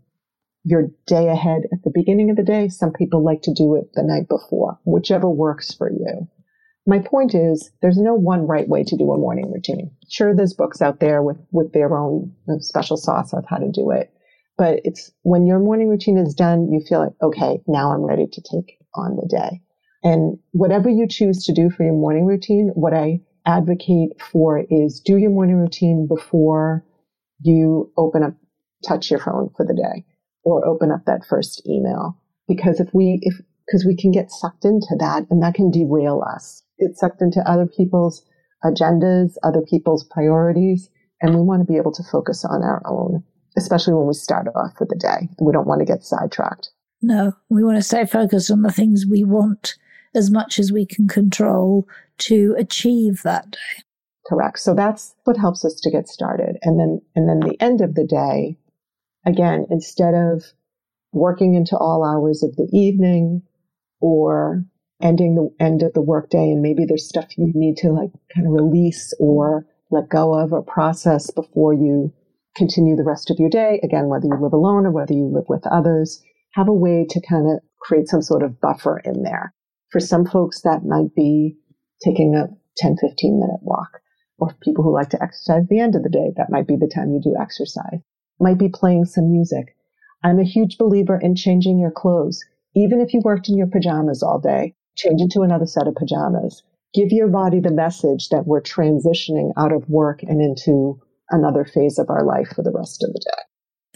your 0.64 0.88
day 1.06 1.28
ahead 1.28 1.62
at 1.72 1.82
the 1.82 1.92
beginning 1.94 2.28
of 2.28 2.36
the 2.36 2.42
day. 2.42 2.68
Some 2.68 2.92
people 2.92 3.24
like 3.24 3.40
to 3.42 3.54
do 3.54 3.74
it 3.74 3.94
the 3.94 4.02
night 4.02 4.28
before, 4.28 4.78
whichever 4.84 5.30
works 5.30 5.72
for 5.72 5.90
you. 5.90 6.28
My 6.88 7.00
point 7.00 7.34
is, 7.34 7.70
there's 7.82 7.98
no 7.98 8.14
one 8.14 8.46
right 8.46 8.66
way 8.66 8.82
to 8.82 8.96
do 8.96 9.12
a 9.12 9.18
morning 9.18 9.52
routine. 9.52 9.90
Sure, 10.08 10.34
there's 10.34 10.54
books 10.54 10.80
out 10.80 11.00
there 11.00 11.22
with, 11.22 11.36
with 11.52 11.74
their 11.74 11.94
own 11.94 12.32
special 12.60 12.96
sauce 12.96 13.34
of 13.34 13.44
how 13.46 13.58
to 13.58 13.70
do 13.70 13.90
it. 13.90 14.10
But 14.56 14.80
it's 14.84 15.12
when 15.20 15.46
your 15.46 15.58
morning 15.58 15.90
routine 15.90 16.16
is 16.16 16.32
done, 16.32 16.72
you 16.72 16.80
feel 16.80 17.00
like, 17.00 17.12
okay, 17.20 17.60
now 17.66 17.92
I'm 17.92 18.06
ready 18.06 18.26
to 18.26 18.40
take 18.40 18.78
on 18.94 19.16
the 19.16 19.28
day. 19.28 19.60
And 20.02 20.38
whatever 20.52 20.88
you 20.88 21.06
choose 21.06 21.44
to 21.44 21.52
do 21.52 21.68
for 21.68 21.84
your 21.84 21.92
morning 21.92 22.24
routine, 22.24 22.70
what 22.74 22.94
I 22.94 23.20
advocate 23.44 24.18
for 24.22 24.64
is 24.70 25.02
do 25.04 25.18
your 25.18 25.30
morning 25.30 25.56
routine 25.56 26.06
before 26.08 26.86
you 27.42 27.92
open 27.98 28.22
up, 28.22 28.32
touch 28.82 29.10
your 29.10 29.20
phone 29.20 29.50
for 29.58 29.66
the 29.66 29.74
day 29.74 30.06
or 30.42 30.66
open 30.66 30.90
up 30.90 31.04
that 31.04 31.26
first 31.28 31.68
email. 31.68 32.16
Because 32.48 32.80
if 32.80 32.88
we, 32.94 33.18
if, 33.20 33.38
because 33.66 33.84
we 33.84 33.94
can 33.94 34.10
get 34.10 34.30
sucked 34.30 34.64
into 34.64 34.96
that 35.00 35.26
and 35.28 35.42
that 35.42 35.52
can 35.52 35.70
derail 35.70 36.24
us 36.26 36.62
get 36.80 36.96
sucked 36.96 37.22
into 37.22 37.40
other 37.48 37.66
people's 37.66 38.24
agendas, 38.64 39.34
other 39.42 39.62
people's 39.62 40.04
priorities, 40.04 40.90
and 41.20 41.34
we 41.34 41.42
want 41.42 41.60
to 41.60 41.70
be 41.70 41.78
able 41.78 41.92
to 41.92 42.02
focus 42.02 42.44
on 42.44 42.62
our 42.62 42.82
own, 42.86 43.22
especially 43.56 43.94
when 43.94 44.06
we 44.06 44.14
start 44.14 44.46
off 44.54 44.72
for 44.76 44.86
the 44.88 44.96
day. 44.96 45.28
We 45.40 45.52
don't 45.52 45.66
want 45.66 45.80
to 45.80 45.84
get 45.84 46.04
sidetracked. 46.04 46.70
No, 47.00 47.32
we 47.48 47.62
want 47.62 47.76
to 47.76 47.82
stay 47.82 48.04
focused 48.06 48.50
on 48.50 48.62
the 48.62 48.72
things 48.72 49.06
we 49.08 49.24
want 49.24 49.76
as 50.14 50.30
much 50.30 50.58
as 50.58 50.72
we 50.72 50.86
can 50.86 51.06
control 51.06 51.86
to 52.18 52.54
achieve 52.58 53.22
that 53.22 53.52
day. 53.52 53.82
Correct. 54.26 54.58
So 54.58 54.74
that's 54.74 55.14
what 55.24 55.36
helps 55.36 55.64
us 55.64 55.80
to 55.80 55.90
get 55.90 56.08
started. 56.08 56.58
And 56.62 56.78
then, 56.78 57.00
and 57.14 57.28
then 57.28 57.40
the 57.40 57.56
end 57.62 57.80
of 57.80 57.94
the 57.94 58.06
day, 58.06 58.58
again, 59.24 59.66
instead 59.70 60.14
of 60.14 60.44
working 61.12 61.54
into 61.54 61.76
all 61.76 62.04
hours 62.04 62.42
of 62.42 62.56
the 62.56 62.68
evening 62.72 63.42
or 64.00 64.64
ending 65.00 65.34
the 65.34 65.64
end 65.64 65.82
of 65.82 65.92
the 65.92 66.02
workday 66.02 66.50
and 66.50 66.62
maybe 66.62 66.84
there's 66.84 67.08
stuff 67.08 67.26
you 67.36 67.50
need 67.54 67.76
to 67.76 67.90
like 67.90 68.10
kind 68.34 68.46
of 68.46 68.52
release 68.52 69.14
or 69.20 69.66
let 69.90 70.08
go 70.08 70.34
of 70.34 70.52
or 70.52 70.62
process 70.62 71.30
before 71.30 71.72
you 71.72 72.12
continue 72.56 72.96
the 72.96 73.04
rest 73.04 73.30
of 73.30 73.38
your 73.38 73.48
day. 73.48 73.80
Again, 73.82 74.08
whether 74.08 74.26
you 74.26 74.36
live 74.40 74.52
alone 74.52 74.86
or 74.86 74.90
whether 74.90 75.14
you 75.14 75.30
live 75.32 75.48
with 75.48 75.66
others, 75.66 76.22
have 76.54 76.68
a 76.68 76.74
way 76.74 77.06
to 77.08 77.20
kind 77.20 77.46
of 77.50 77.60
create 77.80 78.08
some 78.08 78.22
sort 78.22 78.42
of 78.42 78.60
buffer 78.60 78.98
in 79.04 79.22
there. 79.22 79.54
For 79.90 80.00
some 80.00 80.26
folks, 80.26 80.62
that 80.62 80.84
might 80.84 81.14
be 81.14 81.56
taking 82.04 82.34
a 82.34 82.48
10, 82.76 82.96
15 83.00 83.40
minute 83.40 83.60
walk. 83.62 84.00
Or 84.38 84.54
people 84.62 84.84
who 84.84 84.94
like 84.94 85.10
to 85.10 85.22
exercise 85.22 85.62
at 85.62 85.68
the 85.68 85.80
end 85.80 85.96
of 85.96 86.04
the 86.04 86.08
day, 86.08 86.32
that 86.36 86.50
might 86.50 86.68
be 86.68 86.76
the 86.76 86.90
time 86.92 87.10
you 87.10 87.20
do 87.20 87.34
exercise. 87.40 88.00
Might 88.38 88.58
be 88.58 88.68
playing 88.68 89.06
some 89.06 89.32
music. 89.32 89.74
I'm 90.22 90.38
a 90.38 90.44
huge 90.44 90.78
believer 90.78 91.18
in 91.20 91.34
changing 91.34 91.78
your 91.78 91.90
clothes. 91.90 92.40
Even 92.74 93.00
if 93.00 93.12
you 93.12 93.20
worked 93.24 93.48
in 93.48 93.56
your 93.56 93.66
pajamas 93.66 94.22
all 94.22 94.38
day, 94.38 94.74
change 94.98 95.20
into 95.20 95.42
another 95.42 95.66
set 95.66 95.86
of 95.86 95.94
pajamas. 95.94 96.62
Give 96.94 97.10
your 97.10 97.28
body 97.28 97.60
the 97.60 97.70
message 97.70 98.28
that 98.30 98.46
we're 98.46 98.62
transitioning 98.62 99.52
out 99.56 99.72
of 99.72 99.88
work 99.88 100.22
and 100.22 100.40
into 100.40 101.00
another 101.30 101.64
phase 101.64 101.98
of 101.98 102.10
our 102.10 102.24
life 102.24 102.48
for 102.54 102.62
the 102.62 102.72
rest 102.72 103.04
of 103.04 103.12
the 103.12 103.20
day. 103.20 103.42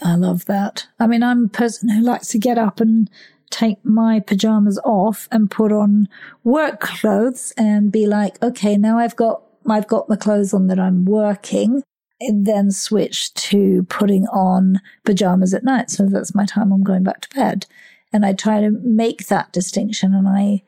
I 0.03 0.15
love 0.15 0.45
that. 0.45 0.87
I 0.99 1.07
mean, 1.07 1.23
I'm 1.23 1.45
a 1.45 1.49
person 1.49 1.89
who 1.89 2.01
likes 2.01 2.27
to 2.29 2.39
get 2.39 2.57
up 2.57 2.79
and 2.79 3.09
take 3.49 3.83
my 3.85 4.19
pajamas 4.19 4.79
off 4.83 5.27
and 5.31 5.51
put 5.51 5.71
on 5.71 6.07
work 6.43 6.79
clothes 6.79 7.53
and 7.57 7.91
be 7.91 8.07
like, 8.07 8.41
okay, 8.41 8.77
now 8.77 8.97
I've 8.97 9.15
got 9.15 9.43
I've 9.69 9.87
got 9.87 10.07
the 10.07 10.17
clothes 10.17 10.53
on 10.53 10.67
that 10.67 10.79
I'm 10.79 11.05
working. 11.05 11.83
And 12.19 12.45
then 12.45 12.71
switch 12.71 13.33
to 13.33 13.83
putting 13.89 14.27
on 14.27 14.79
pajamas 15.03 15.53
at 15.53 15.63
night. 15.63 15.89
So 15.89 16.05
that's 16.05 16.33
my 16.33 16.45
time 16.45 16.71
I'm 16.71 16.83
going 16.83 17.03
back 17.03 17.21
to 17.21 17.35
bed. 17.35 17.65
And 18.13 18.25
I 18.25 18.33
try 18.33 18.61
to 18.61 18.71
make 18.71 19.27
that 19.27 19.51
distinction 19.51 20.13
and 20.13 20.27
I 20.27 20.63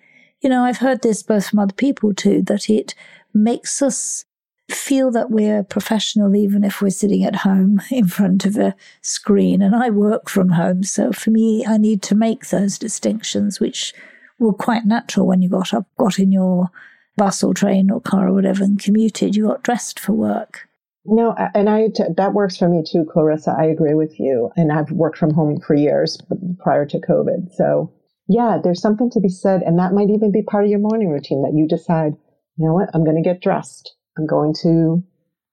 you 0.45 0.49
know, 0.51 0.63
I've 0.63 0.77
heard 0.77 1.01
this 1.01 1.23
both 1.23 1.47
from 1.47 1.57
other 1.57 1.73
people 1.73 2.13
too, 2.13 2.43
that 2.43 2.69
it 2.69 2.93
makes 3.33 3.81
us 3.81 4.25
feel 4.69 5.09
that 5.09 5.31
we're 5.31 5.63
professional 5.63 6.35
even 6.35 6.63
if 6.63 6.83
we're 6.83 6.91
sitting 6.91 7.23
at 7.23 7.37
home 7.37 7.81
in 7.91 8.07
front 8.07 8.45
of 8.45 8.55
a 8.55 8.75
screen. 9.01 9.63
And 9.63 9.75
I 9.75 9.89
work 9.89 10.29
from 10.29 10.49
home. 10.49 10.83
So 10.83 11.11
for 11.11 11.31
me, 11.31 11.65
I 11.65 11.77
need 11.77 12.03
to 12.03 12.15
make 12.15 12.49
those 12.49 12.77
distinctions, 12.77 13.59
which 13.59 13.91
were 14.37 14.53
quite 14.53 14.85
natural 14.85 15.25
when 15.25 15.41
you 15.41 15.49
got 15.49 15.73
up, 15.73 15.87
got 15.97 16.19
in 16.19 16.31
your 16.31 16.69
bus 17.17 17.43
or 17.43 17.55
train 17.55 17.89
or 17.89 17.99
car 17.99 18.27
or 18.27 18.33
whatever 18.33 18.63
and 18.63 18.77
commuted. 18.79 19.35
You 19.35 19.47
got 19.47 19.63
dressed 19.63 19.99
for 19.99 20.13
work. 20.13 20.69
No, 21.05 21.35
and 21.55 21.71
I 21.71 21.89
that 22.17 22.33
works 22.33 22.57
for 22.57 22.69
me 22.69 22.83
too, 22.87 23.05
Clarissa. 23.11 23.55
I 23.57 23.65
agree 23.65 23.93
with 23.95 24.19
you, 24.19 24.51
and 24.55 24.71
I've 24.71 24.91
worked 24.91 25.19
from 25.19 25.31
home 25.31 25.59
for 25.59 25.75
years 25.75 26.19
prior 26.59 26.85
to 26.87 26.99
COVID. 26.99 27.53
So 27.55 27.91
yeah, 28.27 28.57
there's 28.63 28.81
something 28.81 29.09
to 29.11 29.19
be 29.19 29.29
said. 29.29 29.61
And 29.61 29.77
that 29.79 29.93
might 29.93 30.09
even 30.09 30.31
be 30.31 30.43
part 30.43 30.63
of 30.63 30.69
your 30.69 30.79
morning 30.79 31.09
routine 31.09 31.43
that 31.43 31.57
you 31.57 31.67
decide, 31.67 32.13
you 32.57 32.65
know 32.65 32.73
what, 32.73 32.89
I'm 32.93 33.03
going 33.03 33.21
to 33.21 33.27
get 33.27 33.41
dressed. 33.41 33.95
I'm 34.17 34.25
going 34.25 34.53
to, 34.61 35.03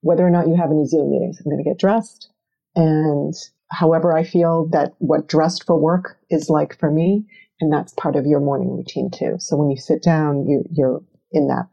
whether 0.01 0.25
or 0.25 0.29
not 0.29 0.47
you 0.47 0.55
have 0.55 0.71
any 0.71 0.85
Zoom 0.85 1.11
meetings, 1.11 1.39
I'm 1.39 1.51
going 1.51 1.63
to 1.63 1.69
get 1.69 1.79
dressed. 1.79 2.29
And 2.75 3.33
however 3.71 4.17
I 4.17 4.23
feel 4.23 4.67
that 4.71 4.93
what 4.99 5.27
dressed 5.27 5.65
for 5.65 5.79
work 5.79 6.17
is 6.29 6.49
like 6.49 6.79
for 6.79 6.91
me, 6.91 7.25
and 7.59 7.71
that's 7.71 7.93
part 7.93 8.15
of 8.15 8.25
your 8.25 8.39
morning 8.39 8.75
routine 8.75 9.11
too. 9.11 9.35
So 9.39 9.55
when 9.55 9.69
you 9.69 9.77
sit 9.77 10.01
down, 10.01 10.47
you, 10.47 10.63
you're 10.71 11.03
in 11.31 11.47
that 11.47 11.67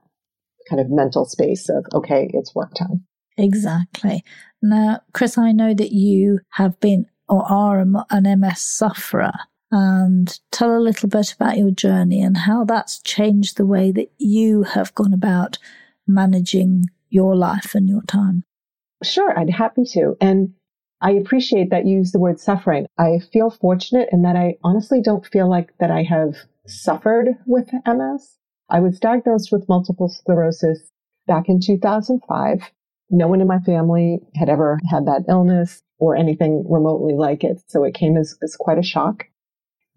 kind 0.68 0.80
of 0.80 0.90
mental 0.90 1.24
space 1.24 1.68
of, 1.68 1.84
okay, 1.94 2.30
it's 2.32 2.54
work 2.54 2.74
time. 2.74 3.04
Exactly. 3.38 4.22
Now, 4.62 5.00
Chris, 5.14 5.38
I 5.38 5.52
know 5.52 5.72
that 5.72 5.92
you 5.92 6.40
have 6.50 6.78
been 6.80 7.06
or 7.28 7.44
are 7.50 7.78
an 7.78 8.40
MS 8.40 8.60
sufferer 8.60 9.32
and 9.70 10.38
tell 10.50 10.76
a 10.76 10.80
little 10.80 11.08
bit 11.08 11.32
about 11.32 11.58
your 11.58 11.70
journey 11.70 12.20
and 12.22 12.36
how 12.36 12.64
that's 12.64 13.00
changed 13.00 13.56
the 13.56 13.66
way 13.66 13.92
that 13.92 14.10
you 14.18 14.64
have 14.64 14.94
gone 14.94 15.12
about 15.12 15.58
managing 16.06 16.86
your 17.08 17.36
life 17.36 17.74
and 17.74 17.88
your 17.88 18.02
time. 18.02 18.42
Sure, 19.02 19.38
I'd 19.38 19.50
happy 19.50 19.84
to. 19.92 20.16
And 20.20 20.54
I 21.00 21.12
appreciate 21.12 21.70
that 21.70 21.86
you 21.86 21.98
use 21.98 22.12
the 22.12 22.18
word 22.18 22.38
suffering. 22.38 22.86
I 22.98 23.20
feel 23.32 23.50
fortunate 23.50 24.08
in 24.12 24.22
that 24.22 24.36
I 24.36 24.56
honestly 24.62 25.00
don't 25.00 25.26
feel 25.26 25.48
like 25.48 25.72
that 25.78 25.90
I 25.90 26.02
have 26.02 26.36
suffered 26.66 27.28
with 27.46 27.70
MS. 27.86 28.36
I 28.68 28.80
was 28.80 29.00
diagnosed 29.00 29.50
with 29.50 29.68
multiple 29.68 30.08
sclerosis 30.08 30.90
back 31.26 31.48
in 31.48 31.60
2005. 31.60 32.70
No 33.08 33.28
one 33.28 33.40
in 33.40 33.46
my 33.46 33.58
family 33.60 34.20
had 34.34 34.48
ever 34.48 34.78
had 34.88 35.06
that 35.06 35.24
illness 35.28 35.82
or 35.98 36.16
anything 36.16 36.64
remotely 36.68 37.14
like 37.14 37.44
it. 37.44 37.62
So 37.66 37.84
it 37.84 37.94
came 37.94 38.16
as, 38.16 38.36
as 38.42 38.56
quite 38.56 38.78
a 38.78 38.82
shock. 38.82 39.26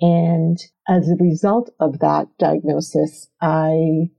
And 0.04 0.60
as 0.90 1.10
a 1.10 1.16
result 1.16 1.70
of 1.80 2.00
that 2.00 2.28
diagnosis, 2.38 3.30
I, 3.40 4.12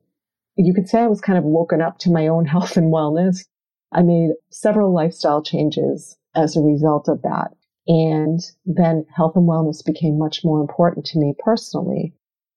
you 0.56 0.72
could 0.72 0.88
say 0.88 1.00
I 1.00 1.08
was 1.08 1.20
kind 1.20 1.36
of 1.36 1.44
woken 1.44 1.82
up 1.82 1.98
to 1.98 2.10
my 2.10 2.26
own 2.26 2.46
health 2.54 2.78
and 2.78 2.90
wellness. 2.90 3.44
I 3.92 4.02
made 4.02 4.30
several 4.50 4.94
lifestyle 4.94 5.42
changes 5.42 6.16
as 6.34 6.56
a 6.56 6.62
result 6.62 7.06
of 7.06 7.20
that. 7.20 7.48
And 7.86 8.40
then 8.64 9.04
health 9.14 9.36
and 9.36 9.46
wellness 9.46 9.84
became 9.84 10.18
much 10.18 10.42
more 10.42 10.62
important 10.62 11.04
to 11.06 11.18
me 11.18 11.34
personally. 11.38 12.14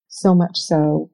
So 0.08 0.34
much 0.34 0.58
so 0.58 1.12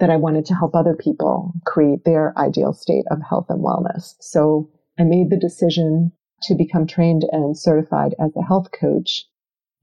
that 0.00 0.10
I 0.10 0.16
wanted 0.16 0.44
to 0.46 0.54
help 0.54 0.74
other 0.74 0.94
people 0.94 1.54
create 1.64 2.04
their 2.04 2.38
ideal 2.38 2.74
state 2.74 3.06
of 3.10 3.22
health 3.26 3.46
and 3.48 3.64
wellness. 3.64 4.16
So 4.20 4.68
I 4.98 5.04
made 5.04 5.30
the 5.30 5.38
decision 5.38 6.12
to 6.42 6.54
become 6.54 6.86
trained 6.86 7.24
and 7.32 7.58
certified 7.58 8.14
as 8.20 8.36
a 8.36 8.42
health 8.42 8.68
coach. 8.78 9.26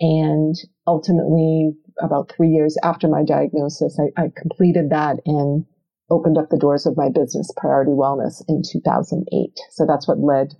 And 0.01 0.55
ultimately, 0.87 1.73
about 2.01 2.31
three 2.35 2.49
years 2.49 2.75
after 2.83 3.07
my 3.07 3.23
diagnosis, 3.23 3.99
I, 3.99 4.21
I 4.21 4.31
completed 4.35 4.89
that 4.89 5.17
and 5.27 5.65
opened 6.09 6.39
up 6.39 6.49
the 6.49 6.57
doors 6.57 6.87
of 6.87 6.97
my 6.97 7.07
business, 7.09 7.51
Priority 7.55 7.91
Wellness, 7.91 8.43
in 8.47 8.63
2008. 8.67 9.59
So 9.69 9.85
that's 9.85 10.07
what 10.07 10.19
led 10.19 10.55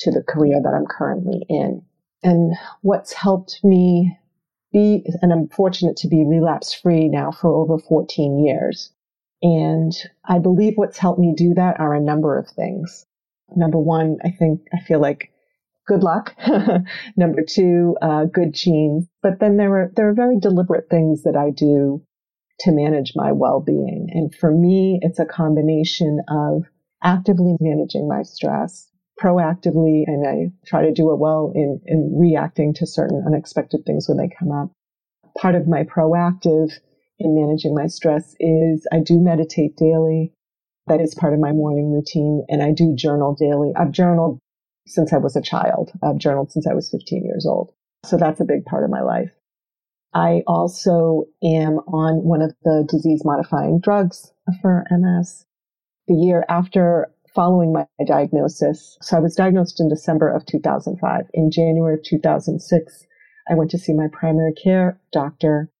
to 0.00 0.10
the 0.10 0.22
career 0.22 0.60
that 0.62 0.74
I'm 0.74 0.86
currently 0.86 1.44
in. 1.48 1.82
And 2.22 2.54
what's 2.82 3.14
helped 3.14 3.60
me 3.64 4.18
be, 4.72 5.04
and 5.22 5.32
I'm 5.32 5.48
fortunate 5.48 5.96
to 5.98 6.08
be 6.08 6.24
relapse 6.26 6.74
free 6.74 7.08
now 7.08 7.30
for 7.30 7.54
over 7.54 7.78
14 7.78 8.44
years. 8.44 8.92
And 9.42 9.92
I 10.24 10.38
believe 10.38 10.74
what's 10.76 10.98
helped 10.98 11.18
me 11.18 11.34
do 11.34 11.54
that 11.54 11.80
are 11.80 11.94
a 11.94 12.00
number 12.00 12.38
of 12.38 12.48
things. 12.48 13.06
Number 13.54 13.78
one, 13.78 14.18
I 14.24 14.30
think 14.30 14.66
I 14.74 14.80
feel 14.80 15.00
like 15.00 15.30
good 15.86 16.02
luck. 16.02 16.34
Number 17.16 17.42
two, 17.46 17.96
uh, 18.02 18.24
good 18.24 18.52
genes. 18.52 19.06
But 19.22 19.40
then 19.40 19.56
there 19.56 19.74
are 19.76 19.92
there 19.94 20.08
are 20.08 20.14
very 20.14 20.38
deliberate 20.38 20.88
things 20.90 21.22
that 21.22 21.36
I 21.36 21.50
do 21.50 22.02
to 22.60 22.72
manage 22.72 23.12
my 23.14 23.32
well-being. 23.32 24.08
And 24.12 24.34
for 24.34 24.50
me, 24.50 24.98
it's 25.02 25.18
a 25.18 25.26
combination 25.26 26.20
of 26.28 26.64
actively 27.02 27.56
managing 27.60 28.08
my 28.08 28.22
stress, 28.22 28.90
proactively, 29.22 30.04
and 30.06 30.26
I 30.26 30.52
try 30.66 30.82
to 30.82 30.92
do 30.92 31.12
it 31.12 31.18
well 31.18 31.52
in, 31.54 31.80
in 31.84 32.14
reacting 32.18 32.72
to 32.74 32.86
certain 32.86 33.22
unexpected 33.26 33.84
things 33.84 34.08
when 34.08 34.16
they 34.16 34.30
come 34.38 34.52
up. 34.52 34.70
Part 35.36 35.54
of 35.54 35.68
my 35.68 35.84
proactive 35.84 36.72
in 37.18 37.34
managing 37.34 37.74
my 37.74 37.86
stress 37.86 38.34
is 38.40 38.86
I 38.90 39.00
do 39.00 39.20
meditate 39.20 39.76
daily. 39.76 40.32
That 40.86 41.00
is 41.00 41.14
part 41.14 41.34
of 41.34 41.40
my 41.40 41.52
morning 41.52 41.92
routine. 41.92 42.44
And 42.48 42.62
I 42.62 42.72
do 42.72 42.94
journal 42.94 43.36
daily. 43.38 43.72
I've 43.76 43.90
journaled 43.90 44.38
since 44.86 45.12
I 45.12 45.18
was 45.18 45.36
a 45.36 45.42
child. 45.42 45.92
I've 46.02 46.18
journaled 46.18 46.52
since 46.52 46.66
I 46.66 46.74
was 46.74 46.90
15 46.90 47.24
years 47.24 47.46
old. 47.46 47.72
So 48.04 48.16
that's 48.16 48.40
a 48.40 48.44
big 48.44 48.64
part 48.64 48.84
of 48.84 48.90
my 48.90 49.02
life. 49.02 49.30
I 50.14 50.42
also 50.46 51.24
am 51.42 51.78
on 51.88 52.24
one 52.24 52.40
of 52.40 52.54
the 52.62 52.86
disease 52.88 53.22
modifying 53.24 53.80
drugs 53.80 54.32
for 54.62 54.86
MS. 54.90 55.44
The 56.08 56.14
year 56.14 56.44
after 56.48 57.12
following 57.34 57.72
my 57.72 57.86
diagnosis, 58.06 58.96
so 59.02 59.16
I 59.16 59.20
was 59.20 59.34
diagnosed 59.34 59.80
in 59.80 59.88
December 59.88 60.30
of 60.30 60.46
2005. 60.46 61.24
In 61.34 61.50
January 61.50 61.94
of 61.94 62.02
2006, 62.04 63.06
I 63.50 63.54
went 63.54 63.70
to 63.72 63.78
see 63.78 63.92
my 63.92 64.08
primary 64.12 64.54
care 64.54 64.98
doctor 65.12 65.70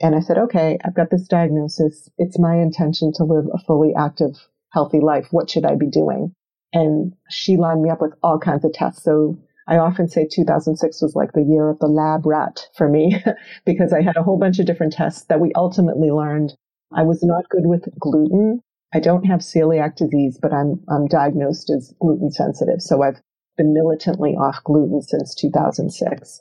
and 0.00 0.14
I 0.16 0.20
said, 0.20 0.38
okay, 0.38 0.76
I've 0.84 0.96
got 0.96 1.10
this 1.10 1.28
diagnosis. 1.28 2.10
It's 2.18 2.38
my 2.38 2.56
intention 2.56 3.12
to 3.14 3.24
live 3.24 3.44
a 3.54 3.58
fully 3.58 3.94
active, 3.96 4.34
healthy 4.72 5.00
life. 5.00 5.28
What 5.30 5.48
should 5.48 5.64
I 5.64 5.76
be 5.76 5.88
doing? 5.88 6.34
And 6.74 7.14
she 7.30 7.56
lined 7.56 7.82
me 7.82 7.90
up 7.90 8.02
with 8.02 8.12
all 8.22 8.38
kinds 8.38 8.64
of 8.64 8.72
tests. 8.72 9.04
So 9.04 9.38
I 9.66 9.78
often 9.78 10.08
say 10.08 10.28
2006 10.30 11.00
was 11.00 11.14
like 11.14 11.32
the 11.32 11.42
year 11.42 11.70
of 11.70 11.78
the 11.78 11.86
lab 11.86 12.26
rat 12.26 12.66
for 12.76 12.88
me 12.88 13.22
because 13.64 13.92
I 13.92 14.02
had 14.02 14.16
a 14.16 14.22
whole 14.22 14.38
bunch 14.38 14.58
of 14.58 14.66
different 14.66 14.92
tests 14.92 15.24
that 15.28 15.40
we 15.40 15.52
ultimately 15.54 16.10
learned 16.10 16.52
I 16.92 17.02
was 17.02 17.22
not 17.22 17.48
good 17.48 17.64
with 17.64 17.88
gluten. 17.98 18.60
I 18.92 19.00
don't 19.00 19.24
have 19.24 19.40
celiac 19.40 19.96
disease, 19.96 20.38
but 20.40 20.52
I'm, 20.52 20.84
I'm 20.88 21.06
diagnosed 21.06 21.70
as 21.70 21.94
gluten 22.00 22.30
sensitive. 22.30 22.82
So 22.82 23.02
I've 23.02 23.20
been 23.56 23.72
militantly 23.72 24.32
off 24.32 24.62
gluten 24.64 25.00
since 25.02 25.34
2006. 25.34 26.40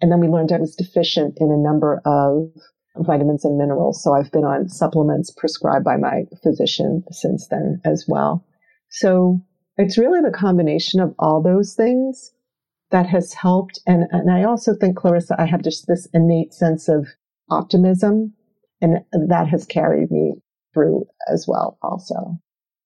And 0.00 0.10
then 0.10 0.20
we 0.20 0.28
learned 0.28 0.52
I 0.52 0.58
was 0.58 0.74
deficient 0.74 1.34
in 1.38 1.50
a 1.50 1.56
number 1.56 2.00
of 2.04 2.50
vitamins 2.96 3.44
and 3.44 3.58
minerals. 3.58 4.02
So 4.02 4.14
I've 4.14 4.30
been 4.32 4.44
on 4.44 4.68
supplements 4.68 5.32
prescribed 5.36 5.84
by 5.84 5.96
my 5.96 6.24
physician 6.42 7.04
since 7.10 7.48
then 7.48 7.80
as 7.84 8.06
well. 8.08 8.44
So 8.90 9.40
it's 9.76 9.98
really 9.98 10.20
the 10.20 10.36
combination 10.36 11.00
of 11.00 11.14
all 11.18 11.42
those 11.42 11.74
things 11.74 12.32
that 12.90 13.06
has 13.06 13.32
helped. 13.32 13.80
And, 13.86 14.04
and 14.10 14.30
I 14.30 14.44
also 14.44 14.74
think, 14.74 14.96
Clarissa, 14.96 15.34
I 15.38 15.46
have 15.46 15.62
just 15.62 15.86
this 15.86 16.06
innate 16.12 16.54
sense 16.54 16.88
of 16.88 17.08
optimism, 17.50 18.34
and 18.80 19.04
that 19.12 19.48
has 19.48 19.66
carried 19.66 20.10
me 20.10 20.34
through 20.72 21.06
as 21.32 21.46
well, 21.48 21.78
also. 21.82 22.38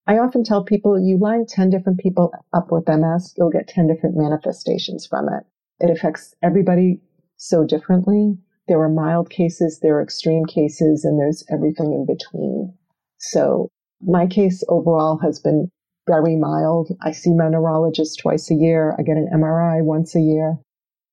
I 0.06 0.18
often 0.18 0.42
tell 0.42 0.64
people 0.64 0.98
you 0.98 1.18
line 1.18 1.44
10 1.46 1.68
different 1.68 1.98
people 1.98 2.32
up 2.54 2.72
with 2.72 2.88
MS, 2.88 3.34
you'll 3.36 3.50
get 3.50 3.68
10 3.68 3.86
different 3.86 4.16
manifestations 4.16 5.06
from 5.06 5.28
it. 5.28 5.44
It 5.80 5.90
affects 5.90 6.34
everybody 6.42 7.00
so 7.36 7.64
differently. 7.64 8.38
There 8.68 8.80
are 8.80 8.88
mild 8.88 9.28
cases, 9.30 9.80
there 9.80 9.96
are 9.96 10.02
extreme 10.02 10.46
cases, 10.46 11.04
and 11.04 11.18
there's 11.18 11.44
everything 11.50 11.92
in 11.92 12.06
between. 12.06 12.74
So 13.18 13.68
my 14.00 14.26
case 14.26 14.64
overall 14.68 15.18
has 15.18 15.38
been 15.38 15.70
very 16.08 16.36
mild. 16.36 16.90
I 17.02 17.12
see 17.12 17.34
my 17.34 17.48
neurologist 17.48 18.18
twice 18.20 18.50
a 18.50 18.54
year. 18.54 18.94
I 18.98 19.02
get 19.02 19.16
an 19.16 19.28
MRI 19.32 19.84
once 19.84 20.14
a 20.16 20.20
year. 20.20 20.58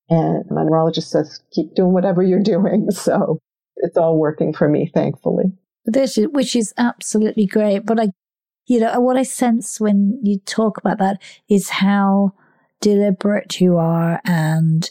And 0.08 0.44
my 0.50 0.64
neurologist 0.64 1.10
says, 1.10 1.40
keep 1.52 1.74
doing 1.74 1.92
whatever 1.92 2.22
you're 2.22 2.42
doing. 2.42 2.88
So 2.92 3.38
it's 3.76 3.96
all 3.96 4.18
working 4.18 4.52
for 4.52 4.68
me, 4.68 4.90
thankfully. 4.92 5.52
This, 5.84 6.16
which 6.16 6.56
is 6.56 6.72
absolutely 6.78 7.46
great. 7.46 7.84
But 7.84 8.00
I, 8.00 8.08
you 8.66 8.80
know, 8.80 8.98
what 9.00 9.16
I 9.16 9.22
sense 9.22 9.80
when 9.80 10.18
you 10.22 10.38
talk 10.40 10.78
about 10.78 10.98
that 10.98 11.20
is 11.48 11.68
how 11.68 12.32
deliberate 12.80 13.60
you 13.60 13.76
are 13.76 14.20
and 14.24 14.88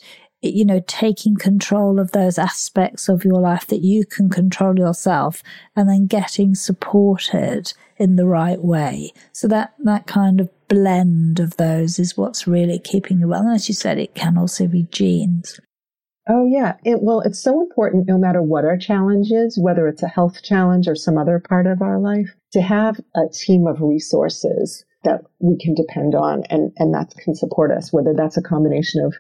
you 0.54 0.66
know, 0.66 0.82
taking 0.88 1.36
control 1.36 2.00
of 2.00 2.12
those 2.12 2.38
aspects 2.38 3.10
of 3.10 3.26
your 3.26 3.40
life 3.40 3.68
that 3.68 3.82
you 3.82 4.06
can 4.06 4.30
control 4.30 4.78
yourself 4.78 5.42
and 5.76 5.90
then 5.90 6.08
getting 6.08 6.56
supported 6.56 7.74
in 7.98 8.16
the 8.16 8.26
right 8.26 8.62
way. 8.64 9.12
So 9.32 9.48
that, 9.48 9.74
that 9.80 10.08
kind 10.08 10.42
of 10.42 10.50
blend 10.68 11.40
of 11.40 11.58
those 11.58 12.00
is 12.00 12.18
what's 12.18 12.48
really 12.48 12.80
keeping 12.80 13.20
you 13.20 13.28
well. 13.28 13.42
And 13.42 13.56
as 13.56 13.68
you 13.68 13.76
said, 13.76 13.98
it 13.98 14.16
can 14.16 14.38
also 14.38 14.68
be 14.68 14.84
genes. 14.92 15.60
Oh, 16.28 16.46
yeah. 16.48 16.76
It, 16.84 17.02
well, 17.02 17.22
it's 17.22 17.42
so 17.42 17.62
important 17.62 18.08
no 18.08 18.18
matter 18.18 18.42
what 18.42 18.66
our 18.66 18.78
challenge 18.78 19.32
is, 19.32 19.60
whether 19.60 19.88
it's 19.88 20.02
a 20.02 20.08
health 20.08 20.42
challenge 20.42 20.88
or 20.88 20.96
some 20.96 21.18
other 21.18 21.40
part 21.40 21.68
of 21.68 21.82
our 21.82 22.00
life, 22.00 22.34
to 22.54 22.62
have 22.62 23.00
a 23.16 23.28
team 23.32 23.68
of 23.68 23.82
resources 23.82 24.84
that 25.04 25.22
we 25.40 25.56
can 25.58 25.76
depend 25.76 26.16
on 26.16 26.44
and, 26.50 26.72
and 26.78 26.94
that 26.96 27.14
can 27.24 27.36
support 27.36 27.72
us, 27.72 27.94
whether 27.94 28.14
that's 28.16 28.38
a 28.38 28.42
combination 28.42 29.06
of 29.06 29.14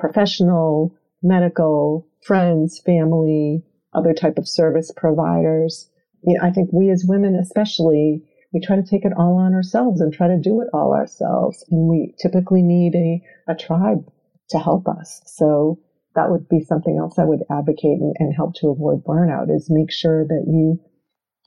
professional, 0.00 0.94
medical, 1.22 2.06
friends, 2.22 2.80
family, 2.84 3.62
other 3.92 4.14
type 4.14 4.38
of 4.38 4.48
service 4.48 4.90
providers. 4.96 5.88
You 6.22 6.38
know, 6.38 6.46
I 6.46 6.50
think 6.50 6.70
we 6.72 6.90
as 6.90 7.04
women, 7.06 7.34
especially, 7.34 8.22
we 8.52 8.60
try 8.60 8.76
to 8.76 8.82
take 8.82 9.04
it 9.04 9.12
all 9.16 9.36
on 9.36 9.54
ourselves 9.54 10.00
and 10.00 10.12
try 10.12 10.28
to 10.28 10.38
do 10.38 10.60
it 10.60 10.68
all 10.72 10.94
ourselves. 10.94 11.64
And 11.70 11.88
we 11.88 12.14
typically 12.20 12.62
need 12.62 12.94
a, 12.94 13.52
a 13.52 13.54
tribe 13.54 14.10
to 14.50 14.58
help 14.58 14.88
us. 14.88 15.22
So 15.26 15.78
that 16.14 16.30
would 16.30 16.48
be 16.48 16.64
something 16.64 16.98
else 16.98 17.18
I 17.18 17.24
would 17.24 17.44
advocate 17.50 18.00
and, 18.00 18.14
and 18.18 18.34
help 18.34 18.54
to 18.56 18.68
avoid 18.68 19.04
burnout 19.04 19.54
is 19.54 19.70
make 19.70 19.92
sure 19.92 20.26
that 20.26 20.44
you 20.46 20.80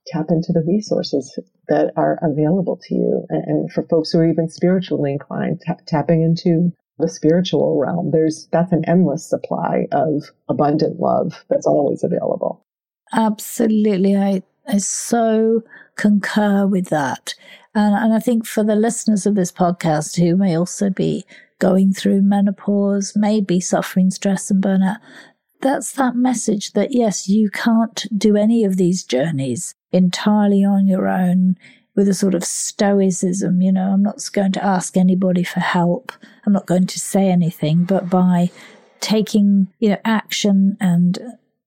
tap 0.08 0.28
into 0.30 0.52
the 0.54 0.64
resources 0.68 1.38
that 1.68 1.92
are 1.96 2.20
available 2.22 2.80
to 2.84 2.96
you. 2.96 3.26
And, 3.30 3.44
and 3.46 3.72
for 3.72 3.84
folks 3.84 4.12
who 4.12 4.20
are 4.20 4.30
even 4.30 4.50
spiritually 4.50 5.12
inclined, 5.12 5.62
t- 5.66 5.74
tapping 5.88 6.22
into 6.22 6.72
the 7.00 7.08
spiritual 7.10 7.78
realm. 7.80 8.12
There's 8.12 8.48
that's 8.52 8.72
an 8.72 8.84
endless 8.88 9.28
supply 9.28 9.88
of 9.92 10.24
abundant 10.50 11.00
love 11.00 11.44
that's 11.50 11.68
always 11.68 12.04
available. 12.04 12.64
Absolutely. 13.14 14.16
I, 14.16 14.44
I 14.68 14.78
so 14.78 15.62
concur 15.96 16.66
with 16.66 16.90
that. 16.90 17.36
And, 17.76 17.96
and 17.96 18.14
I 18.14 18.20
think 18.20 18.46
for 18.46 18.64
the 18.64 18.76
listeners 18.76 19.26
of 19.26 19.36
this 19.36 19.52
podcast 19.52 20.20
who 20.20 20.36
may 20.36 20.58
also 20.58 20.90
be 20.90 21.26
going 21.60 21.94
through 21.94 22.22
menopause, 22.22 23.14
maybe 23.16 23.60
suffering 23.60 24.12
stress 24.12 24.52
and 24.52 24.64
burnout, 24.64 24.98
that's 25.62 25.94
that 25.94 26.16
message 26.16 26.74
that 26.74 26.94
yes, 26.94 27.30
you 27.30 27.50
can't 27.50 28.06
do 28.18 28.36
any 28.36 28.64
of 28.64 28.78
these 28.78 29.04
journeys 29.04 29.74
entirely 29.92 30.64
on 30.64 30.88
your 30.88 31.08
own 31.08 31.56
with 31.96 32.08
a 32.08 32.14
sort 32.14 32.34
of 32.34 32.44
stoicism. 32.44 33.62
You 33.62 33.72
know, 33.72 33.92
I'm 33.92 34.04
not 34.04 34.20
going 34.32 34.52
to 34.54 34.64
ask 34.64 34.98
anybody 34.98 35.44
for 35.44 35.60
help. 35.60 36.12
I'm 36.46 36.54
not 36.54 36.66
going 36.66 36.88
to 36.88 37.00
say 37.00 37.30
anything, 37.30 37.84
but 37.84 38.10
by 38.10 38.52
taking, 39.00 39.68
you 39.80 39.90
know, 39.90 39.98
action 40.06 40.78
and, 40.80 41.20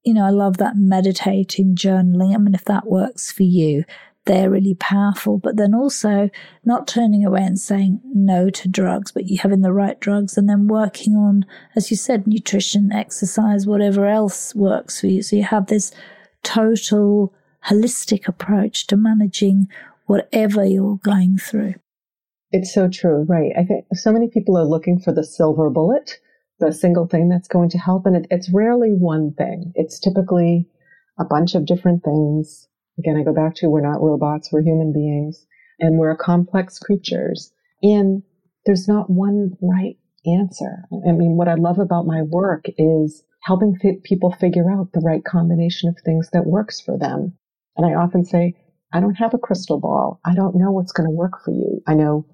you 0.05 0.15
know, 0.15 0.25
I 0.25 0.31
love 0.31 0.57
that 0.59 0.77
meditating, 0.77 1.77
journaling. 1.77 2.35
I 2.35 2.39
mean, 2.39 2.55
if 2.55 2.65
that 2.65 2.87
works 2.87 3.31
for 3.31 3.43
you, 3.43 3.85
they're 4.25 4.51
really 4.51 4.75
powerful, 4.75 5.39
but 5.39 5.57
then 5.57 5.73
also 5.73 6.31
not 6.65 6.89
turning 6.89 7.25
away 7.25 7.43
and 7.43 7.59
saying 7.59 8.01
no 8.13 8.51
to 8.51 8.69
drugs, 8.69 9.13
but 9.13 9.27
you 9.27 9.39
having 9.39 9.61
the 9.61 9.73
right 9.73 10.01
drugs 10.01 10.37
and 10.37 10.49
then 10.49 10.67
working 10.67 11.15
on, 11.15 11.47
as 11.77 11.91
you 11.93 11.97
said, 11.97 12.27
nutrition, 12.27 12.91
exercise, 12.91 13.67
whatever 13.67 14.07
else 14.07 14.53
works 14.55 15.01
for 15.01 15.07
you. 15.07 15.23
So 15.23 15.37
you 15.37 15.45
have 15.45 15.67
this 15.67 15.93
total 16.43 17.33
holistic 17.67 18.27
approach 18.27 18.89
to 18.89 18.97
managing 18.97 19.69
whatever 20.07 20.65
you're 20.65 20.99
going 21.03 21.39
through. 21.39 21.75
It's 22.53 22.73
so 22.73 22.89
true, 22.89 23.25
right? 23.29 23.53
I 23.59 23.65
think 23.65 23.85
so 23.93 24.13
many 24.13 24.29
people 24.29 24.57
are 24.57 24.65
looking 24.65 24.99
for 25.01 25.13
the 25.13 25.25
silver 25.25 25.69
bullet, 25.69 26.19
the 26.59 26.73
single 26.73 27.07
thing 27.07 27.29
that's 27.29 27.49
going 27.49 27.71
to 27.71 27.79
help. 27.79 28.07
And 28.07 28.17
it, 28.17 28.27
it's 28.31 28.53
rarely 28.53 28.91
one 28.91 29.35
thing. 29.35 29.73
It's 29.75 29.99
typically 29.99 30.69
a 31.19 31.25
bunch 31.25 31.55
of 31.55 31.67
different 31.67 32.05
things 32.05 32.69
Again, 32.99 33.17
I 33.17 33.25
go 33.25 33.33
back 33.33 33.55
to 33.57 33.69
we're 33.69 33.81
not 33.81 34.01
robots, 34.01 34.51
we're 34.51 34.63
human 34.63 34.93
beings, 34.93 35.47
and 35.79 35.99
we're 35.99 36.17
complex 36.17 36.79
creatures. 36.79 37.53
And 37.83 38.23
there's 38.65 38.89
not 38.89 39.11
one 39.11 39.53
right 39.61 39.97
answer. 40.25 40.85
I 41.07 41.13
mean, 41.13 41.37
what 41.37 41.49
I 41.49 41.55
love 41.55 41.79
about 41.79 42.07
my 42.07 42.23
work 42.23 42.65
is 42.79 43.23
helping 43.43 43.77
people 44.03 44.33
figure 44.33 44.71
out 44.71 44.93
the 44.93 45.03
right 45.05 45.25
combination 45.25 45.89
of 45.89 45.97
things 46.05 46.31
that 46.33 46.47
works 46.47 46.81
for 46.81 46.99
them. 46.99 47.35
And 47.77 47.87
I 47.87 47.95
often 47.95 48.25
say, 48.25 48.55
I 48.93 49.01
don't 49.01 49.15
have 49.15 49.35
a 49.35 49.39
crystal 49.39 49.81
ball. 49.81 50.21
I 50.25 50.35
don't 50.35 50.57
know 50.57 50.71
what's 50.71 50.93
going 50.93 51.09
to 51.09 51.15
work 51.15 51.45
for 51.45 51.51
you. 51.51 51.83
I 51.87 51.95
know 51.95 52.27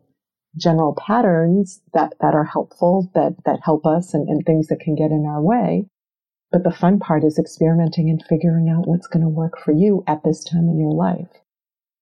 general 0.56 0.94
patterns 0.94 1.80
that, 1.94 2.12
that 2.20 2.34
are 2.34 2.44
helpful, 2.44 3.10
that, 3.14 3.34
that 3.46 3.60
help 3.64 3.86
us 3.86 4.14
and, 4.14 4.28
and 4.28 4.44
things 4.44 4.68
that 4.68 4.80
can 4.80 4.94
get 4.94 5.10
in 5.10 5.26
our 5.26 5.40
way. 5.40 5.86
But 6.50 6.64
the 6.64 6.70
fun 6.70 6.98
part 6.98 7.24
is 7.24 7.38
experimenting 7.38 8.10
and 8.10 8.22
figuring 8.28 8.68
out 8.68 8.86
what's 8.86 9.06
going 9.06 9.22
to 9.22 9.28
work 9.28 9.54
for 9.64 9.72
you 9.72 10.04
at 10.06 10.22
this 10.22 10.44
time 10.44 10.68
in 10.68 10.78
your 10.78 10.92
life. 10.92 11.28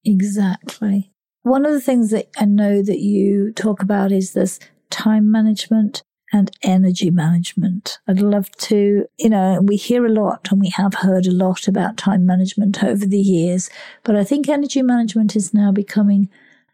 Exactly. 0.04 1.12
One 1.42 1.64
of 1.64 1.72
the 1.72 1.80
things 1.80 2.10
that 2.10 2.28
I 2.36 2.44
know 2.46 2.82
that 2.82 2.98
you 2.98 3.52
talk 3.52 3.82
about 3.82 4.10
is 4.10 4.32
this 4.32 4.58
time 4.90 5.30
management 5.30 6.02
and 6.32 6.50
energy 6.62 7.10
management. 7.10 7.98
I'd 8.06 8.20
love 8.20 8.50
to, 8.52 9.06
you 9.18 9.28
know, 9.28 9.60
we 9.62 9.76
hear 9.76 10.06
a 10.06 10.12
lot 10.12 10.48
and 10.50 10.60
we 10.60 10.68
have 10.70 10.94
heard 10.94 11.26
a 11.26 11.32
lot 11.32 11.66
about 11.66 11.96
time 11.96 12.24
management 12.24 12.82
over 12.84 13.04
the 13.06 13.18
years, 13.18 13.68
but 14.04 14.16
I 14.16 14.24
think 14.24 14.48
energy 14.48 14.82
management 14.82 15.34
is 15.34 15.52
now 15.52 15.72
becoming 15.72 16.28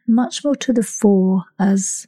much 0.06 0.44
more 0.44 0.56
to 0.56 0.72
the 0.72 0.82
fore 0.82 1.44
as 1.58 2.06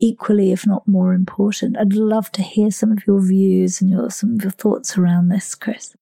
equally, 0.00 0.52
if 0.52 0.66
not 0.66 0.86
more 0.86 1.12
important. 1.12 1.78
I'd 1.78 1.94
love 1.94 2.30
to 2.32 2.42
hear 2.42 2.70
some 2.70 2.92
of 2.92 3.06
your 3.06 3.20
views 3.20 3.80
and 3.80 3.90
your 3.90 4.10
some 4.10 4.34
of 4.34 4.42
your 4.42 4.52
thoughts 4.52 4.96
around 4.96 5.28
this, 5.28 5.54
Chris. 5.54 5.96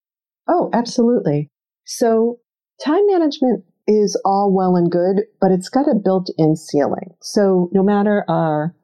Oh, 0.49 0.71
absolutely. 0.73 1.51
So 1.85 2.39
time 2.85 3.07
management 3.07 3.65
is 3.87 4.21
all 4.25 4.53
well 4.53 4.77
and 4.77 4.91
good, 4.91 5.23
but 5.41 5.53
it's 5.53 5.69
got 5.69 5.89
a 5.89 5.95
built-in 5.95 6.57
ceiling. 6.57 7.15
So 7.23 7.71
no 7.73 7.83
matter 7.83 8.25
our 8.29 8.75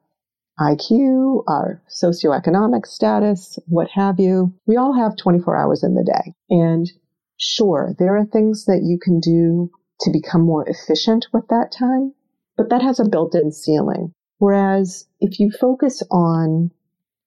IQ, 0.59 1.43
our 1.47 1.81
socioeconomic 1.89 2.85
status, 2.85 3.57
what 3.67 3.89
have 3.93 4.19
you, 4.19 4.53
we 4.67 4.77
all 4.77 4.93
have 4.93 5.17
24 5.17 5.57
hours 5.57 5.83
in 5.83 5.95
the 5.95 6.03
day. 6.03 6.33
And 6.49 6.91
sure, 7.37 7.95
there 7.97 8.15
are 8.15 8.25
things 8.25 8.65
that 8.65 8.81
you 8.83 8.99
can 9.01 9.19
do 9.19 9.71
to 10.01 10.11
become 10.11 10.41
more 10.41 10.67
efficient 10.67 11.27
with 11.33 11.47
that 11.49 11.71
time, 11.77 12.13
but 12.55 12.69
that 12.69 12.81
has 12.81 12.99
a 12.99 13.09
built-in 13.09 13.51
ceiling. 13.51 14.13
Whereas 14.37 15.07
if 15.19 15.39
you 15.39 15.49
focus 15.51 16.03
on 16.11 16.69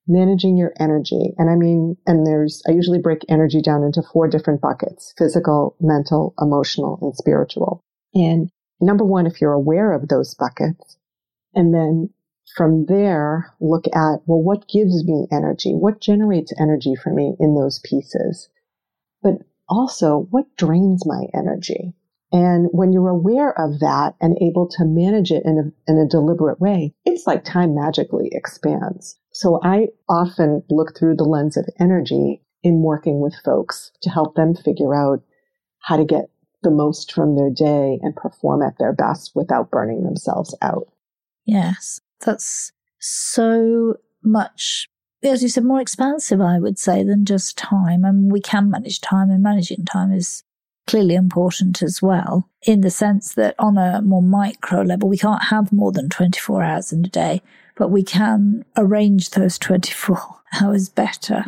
managing 0.07 0.57
your 0.57 0.73
energy, 0.79 1.35
and 1.39 1.51
I 1.51 1.57
mean, 1.57 1.97
and 2.07 2.27
there's, 2.27 2.62
I 2.69 2.73
usually 2.73 3.01
break 3.01 3.21
energy 3.29 3.61
down 3.61 3.83
into 3.83 4.03
four 4.12 4.29
different 4.29 4.61
buckets 4.61 5.15
physical, 5.19 5.77
mental, 5.81 6.35
emotional, 6.41 6.99
and 7.03 7.15
spiritual. 7.17 7.83
And 8.15 8.51
number 8.81 9.05
one, 9.05 9.27
if 9.27 9.41
you're 9.41 9.53
aware 9.53 9.93
of 9.93 10.09
those 10.09 10.35
buckets, 10.35 10.97
and 11.55 11.75
then 11.75 12.11
from 12.57 12.87
there, 12.87 13.53
look 13.61 13.87
at, 13.88 14.23
well, 14.27 14.42
what 14.42 14.69
gives 14.69 15.05
me 15.05 15.29
energy? 15.31 15.73
What 15.75 16.01
generates 16.01 16.53
energy 16.59 16.95
for 16.95 17.12
me 17.12 17.37
in 17.38 17.55
those 17.55 17.81
pieces? 17.85 18.49
But 19.23 19.35
also, 19.69 20.27
what 20.31 20.47
drains 20.57 21.05
my 21.05 21.27
energy? 21.35 21.92
And 22.33 22.69
when 22.73 22.92
you're 22.92 23.09
aware 23.09 23.57
of 23.59 23.81
that 23.81 24.14
and 24.21 24.37
able 24.40 24.69
to 24.69 24.85
manage 24.85 25.31
it 25.31 25.45
in 25.45 25.59
a, 25.59 25.90
in 25.90 25.99
a 25.99 26.09
deliberate 26.09 26.61
way, 26.61 26.95
it's 27.05 27.27
like 27.27 27.45
time 27.45 27.75
magically 27.75 28.31
expands. 28.33 29.19
So 29.33 29.61
I 29.62 29.88
often 30.09 30.62
look 30.71 30.97
through 30.97 31.16
the 31.16 31.25
lens 31.25 31.57
of 31.57 31.69
energy 31.79 32.42
in 32.62 32.83
working 32.83 33.21
with 33.21 33.35
folks 33.45 33.92
to 34.03 34.11
help 34.11 34.35
them 34.35 34.55
figure 34.55 34.95
out 34.95 35.23
how 35.81 35.97
to 35.97 36.05
get 36.05 36.31
the 36.62 36.71
most 36.71 37.12
from 37.12 37.37
their 37.37 37.51
day 37.51 38.01
and 38.03 38.16
perform 38.16 38.62
at 38.62 38.79
their 38.79 38.92
best 38.92 39.33
without 39.35 39.71
burning 39.71 40.03
themselves 40.03 40.55
out. 40.62 40.88
Yes, 41.45 42.01
that's 42.21 42.73
so 42.99 43.97
much, 44.23 44.89
as 45.23 45.43
you 45.43 45.49
said, 45.49 45.65
more 45.65 45.81
expansive, 45.81 46.41
I 46.41 46.59
would 46.59 46.79
say, 46.79 47.03
than 47.03 47.25
just 47.25 47.57
time. 47.57 48.05
And 48.05 48.31
we 48.33 48.41
can 48.41 48.71
manage 48.71 49.01
time, 49.01 49.31
and 49.31 49.43
managing 49.43 49.85
time 49.85 50.13
is 50.13 50.43
clearly 50.87 51.15
important 51.15 51.83
as 51.83 52.01
well, 52.01 52.49
in 52.63 52.81
the 52.81 52.91
sense 52.91 53.35
that 53.35 53.55
on 53.59 53.77
a 53.77 54.01
more 54.03 54.23
micro 54.23 54.83
level, 54.83 55.09
we 55.09 55.19
can't 55.19 55.45
have 55.45 55.73
more 55.73 55.93
than 55.93 56.09
24 56.09 56.63
hours 56.63 56.93
in 56.93 57.05
a 57.05 57.09
day, 57.09 57.43
but 57.77 57.91
we 57.91 58.03
can 58.03 58.65
arrange 58.77 59.31
those 59.31 59.59
24 59.59 60.19
hours 60.61 60.89
better. 60.89 61.45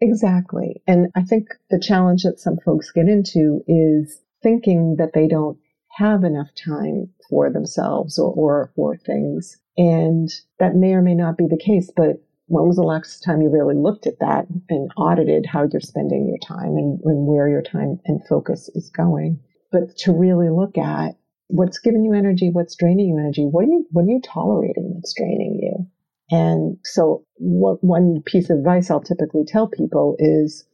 Exactly. 0.00 0.80
And 0.86 1.08
I 1.16 1.22
think 1.22 1.48
the 1.70 1.80
challenge 1.80 2.22
that 2.22 2.40
some 2.40 2.56
folks 2.64 2.90
get 2.92 3.08
into 3.08 3.62
is 3.66 4.20
thinking 4.42 4.96
that 4.98 5.12
they 5.12 5.26
don't 5.26 5.58
have 5.96 6.22
enough 6.22 6.48
time 6.54 7.08
for 7.28 7.50
themselves 7.50 8.18
or, 8.18 8.32
or, 8.32 8.72
or 8.76 8.96
things. 8.96 9.56
And 9.78 10.28
that 10.58 10.74
may 10.74 10.92
or 10.92 11.02
may 11.02 11.14
not 11.14 11.38
be 11.38 11.46
the 11.46 11.56
case, 11.56 11.90
but 11.96 12.20
when 12.46 12.66
was 12.66 12.76
the 12.76 12.82
last 12.82 13.20
time 13.20 13.40
you 13.40 13.48
really 13.48 13.76
looked 13.76 14.06
at 14.06 14.18
that 14.18 14.46
and 14.68 14.90
audited 14.96 15.46
how 15.46 15.68
you're 15.70 15.80
spending 15.80 16.26
your 16.26 16.38
time 16.38 16.76
and, 16.76 16.98
and 17.04 17.26
where 17.26 17.48
your 17.48 17.62
time 17.62 18.00
and 18.06 18.20
focus 18.28 18.68
is 18.74 18.90
going? 18.90 19.38
But 19.70 19.96
to 19.98 20.12
really 20.12 20.50
look 20.50 20.76
at 20.76 21.16
what's 21.46 21.78
giving 21.78 22.04
you 22.04 22.12
energy, 22.12 22.50
what's 22.50 22.74
draining 22.74 23.10
you 23.10 23.18
energy, 23.18 23.44
what 23.44 23.64
are 23.64 23.68
you 23.68 23.86
what 23.90 24.02
are 24.02 24.10
you 24.10 24.20
tolerating 24.24 24.92
that's 24.94 25.14
draining 25.14 25.60
you? 25.62 25.86
And 26.30 26.78
so 26.84 27.24
what, 27.36 27.82
one 27.82 28.22
piece 28.26 28.50
of 28.50 28.58
advice 28.58 28.90
I'll 28.90 29.00
typically 29.00 29.44
tell 29.46 29.68
people 29.68 30.16
is 30.18 30.66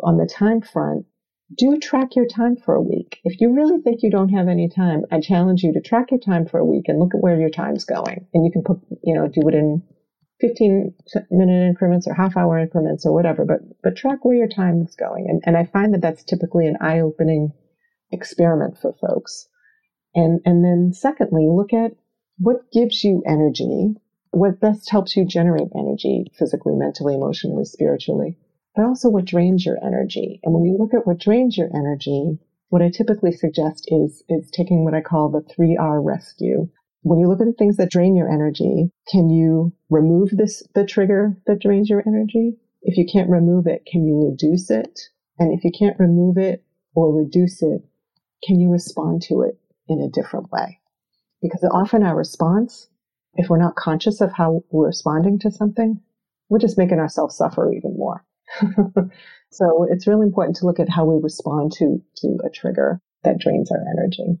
on 0.00 0.18
the 0.18 0.26
time 0.26 0.60
front, 0.60 1.06
do 1.56 1.78
track 1.78 2.14
your 2.14 2.26
time 2.26 2.56
for 2.56 2.74
a 2.74 2.82
week. 2.82 3.20
If 3.24 3.40
you 3.40 3.52
really 3.52 3.80
think 3.80 4.02
you 4.02 4.10
don't 4.10 4.30
have 4.30 4.48
any 4.48 4.68
time, 4.68 5.02
I 5.10 5.20
challenge 5.20 5.62
you 5.62 5.72
to 5.72 5.80
track 5.80 6.10
your 6.10 6.20
time 6.20 6.46
for 6.46 6.58
a 6.58 6.64
week 6.64 6.84
and 6.86 6.98
look 6.98 7.14
at 7.14 7.20
where 7.20 7.38
your 7.38 7.50
time's 7.50 7.84
going. 7.84 8.26
And 8.32 8.44
you 8.44 8.52
can 8.52 8.62
put, 8.62 8.78
you 9.02 9.14
know, 9.14 9.26
do 9.26 9.48
it 9.48 9.54
in 9.54 9.82
15 10.40 10.94
minute 11.30 11.68
increments 11.68 12.06
or 12.06 12.14
half 12.14 12.36
hour 12.36 12.58
increments 12.58 13.04
or 13.04 13.12
whatever, 13.12 13.44
but, 13.44 13.60
but 13.82 13.96
track 13.96 14.24
where 14.24 14.36
your 14.36 14.48
time 14.48 14.82
is 14.82 14.94
going. 14.94 15.26
And, 15.28 15.42
and 15.44 15.56
I 15.56 15.64
find 15.64 15.92
that 15.92 16.00
that's 16.00 16.24
typically 16.24 16.66
an 16.66 16.76
eye 16.80 17.00
opening 17.00 17.52
experiment 18.12 18.78
for 18.80 18.94
folks. 19.00 19.46
And, 20.14 20.40
and 20.44 20.64
then 20.64 20.92
secondly, 20.92 21.46
look 21.48 21.72
at 21.72 21.92
what 22.38 22.70
gives 22.72 23.04
you 23.04 23.22
energy, 23.26 23.94
what 24.30 24.60
best 24.60 24.90
helps 24.90 25.16
you 25.16 25.26
generate 25.26 25.68
energy 25.76 26.26
physically, 26.38 26.74
mentally, 26.74 27.14
emotionally, 27.14 27.64
spiritually, 27.64 28.38
but 28.80 28.86
also 28.86 29.10
what 29.10 29.26
drains 29.26 29.66
your 29.66 29.76
energy. 29.84 30.40
And 30.42 30.54
when 30.54 30.64
you 30.64 30.78
look 30.78 30.94
at 30.94 31.06
what 31.06 31.18
drains 31.20 31.58
your 31.58 31.68
energy, 31.76 32.38
what 32.70 32.80
I 32.80 32.88
typically 32.88 33.32
suggest 33.32 33.86
is, 33.92 34.22
is 34.30 34.50
taking 34.50 34.84
what 34.84 34.94
I 34.94 35.02
call 35.02 35.28
the 35.28 35.42
three 35.54 35.76
R 35.76 36.00
rescue 36.00 36.70
when 37.02 37.18
you 37.18 37.28
look 37.28 37.40
at 37.40 37.46
the 37.46 37.54
things 37.54 37.76
that 37.76 37.90
drain 37.90 38.14
your 38.14 38.30
energy, 38.30 38.90
can 39.08 39.30
you 39.30 39.72
remove 39.88 40.30
this, 40.30 40.62
the 40.74 40.84
trigger 40.84 41.36
that 41.46 41.60
drains 41.60 41.88
your 41.88 42.02
energy? 42.06 42.56
If 42.82 42.96
you 42.98 43.06
can't 43.10 43.30
remove 43.30 43.66
it, 43.66 43.86
can 43.86 44.04
you 44.04 44.30
reduce 44.30 44.70
it? 44.70 45.00
And 45.38 45.56
if 45.56 45.64
you 45.64 45.70
can't 45.76 45.98
remove 45.98 46.36
it 46.36 46.62
or 46.94 47.14
reduce 47.14 47.62
it, 47.62 47.82
can 48.44 48.60
you 48.60 48.70
respond 48.70 49.22
to 49.22 49.42
it 49.42 49.58
in 49.88 50.00
a 50.00 50.10
different 50.10 50.52
way? 50.52 50.78
Because 51.40 51.66
often 51.70 52.02
our 52.02 52.16
response, 52.16 52.88
if 53.34 53.48
we're 53.48 53.58
not 53.58 53.76
conscious 53.76 54.20
of 54.20 54.32
how 54.32 54.62
we're 54.70 54.86
responding 54.86 55.38
to 55.40 55.50
something, 55.50 56.00
we're 56.50 56.58
just 56.58 56.78
making 56.78 56.98
ourselves 56.98 57.36
suffer 57.36 57.72
even 57.72 57.96
more. 57.96 58.24
so 59.50 59.86
it's 59.90 60.06
really 60.06 60.26
important 60.26 60.56
to 60.56 60.66
look 60.66 60.80
at 60.80 60.88
how 60.88 61.04
we 61.04 61.22
respond 61.22 61.72
to, 61.72 62.02
to 62.16 62.38
a 62.44 62.50
trigger 62.50 63.00
that 63.24 63.38
drains 63.38 63.70
our 63.70 63.84
energy. 63.98 64.38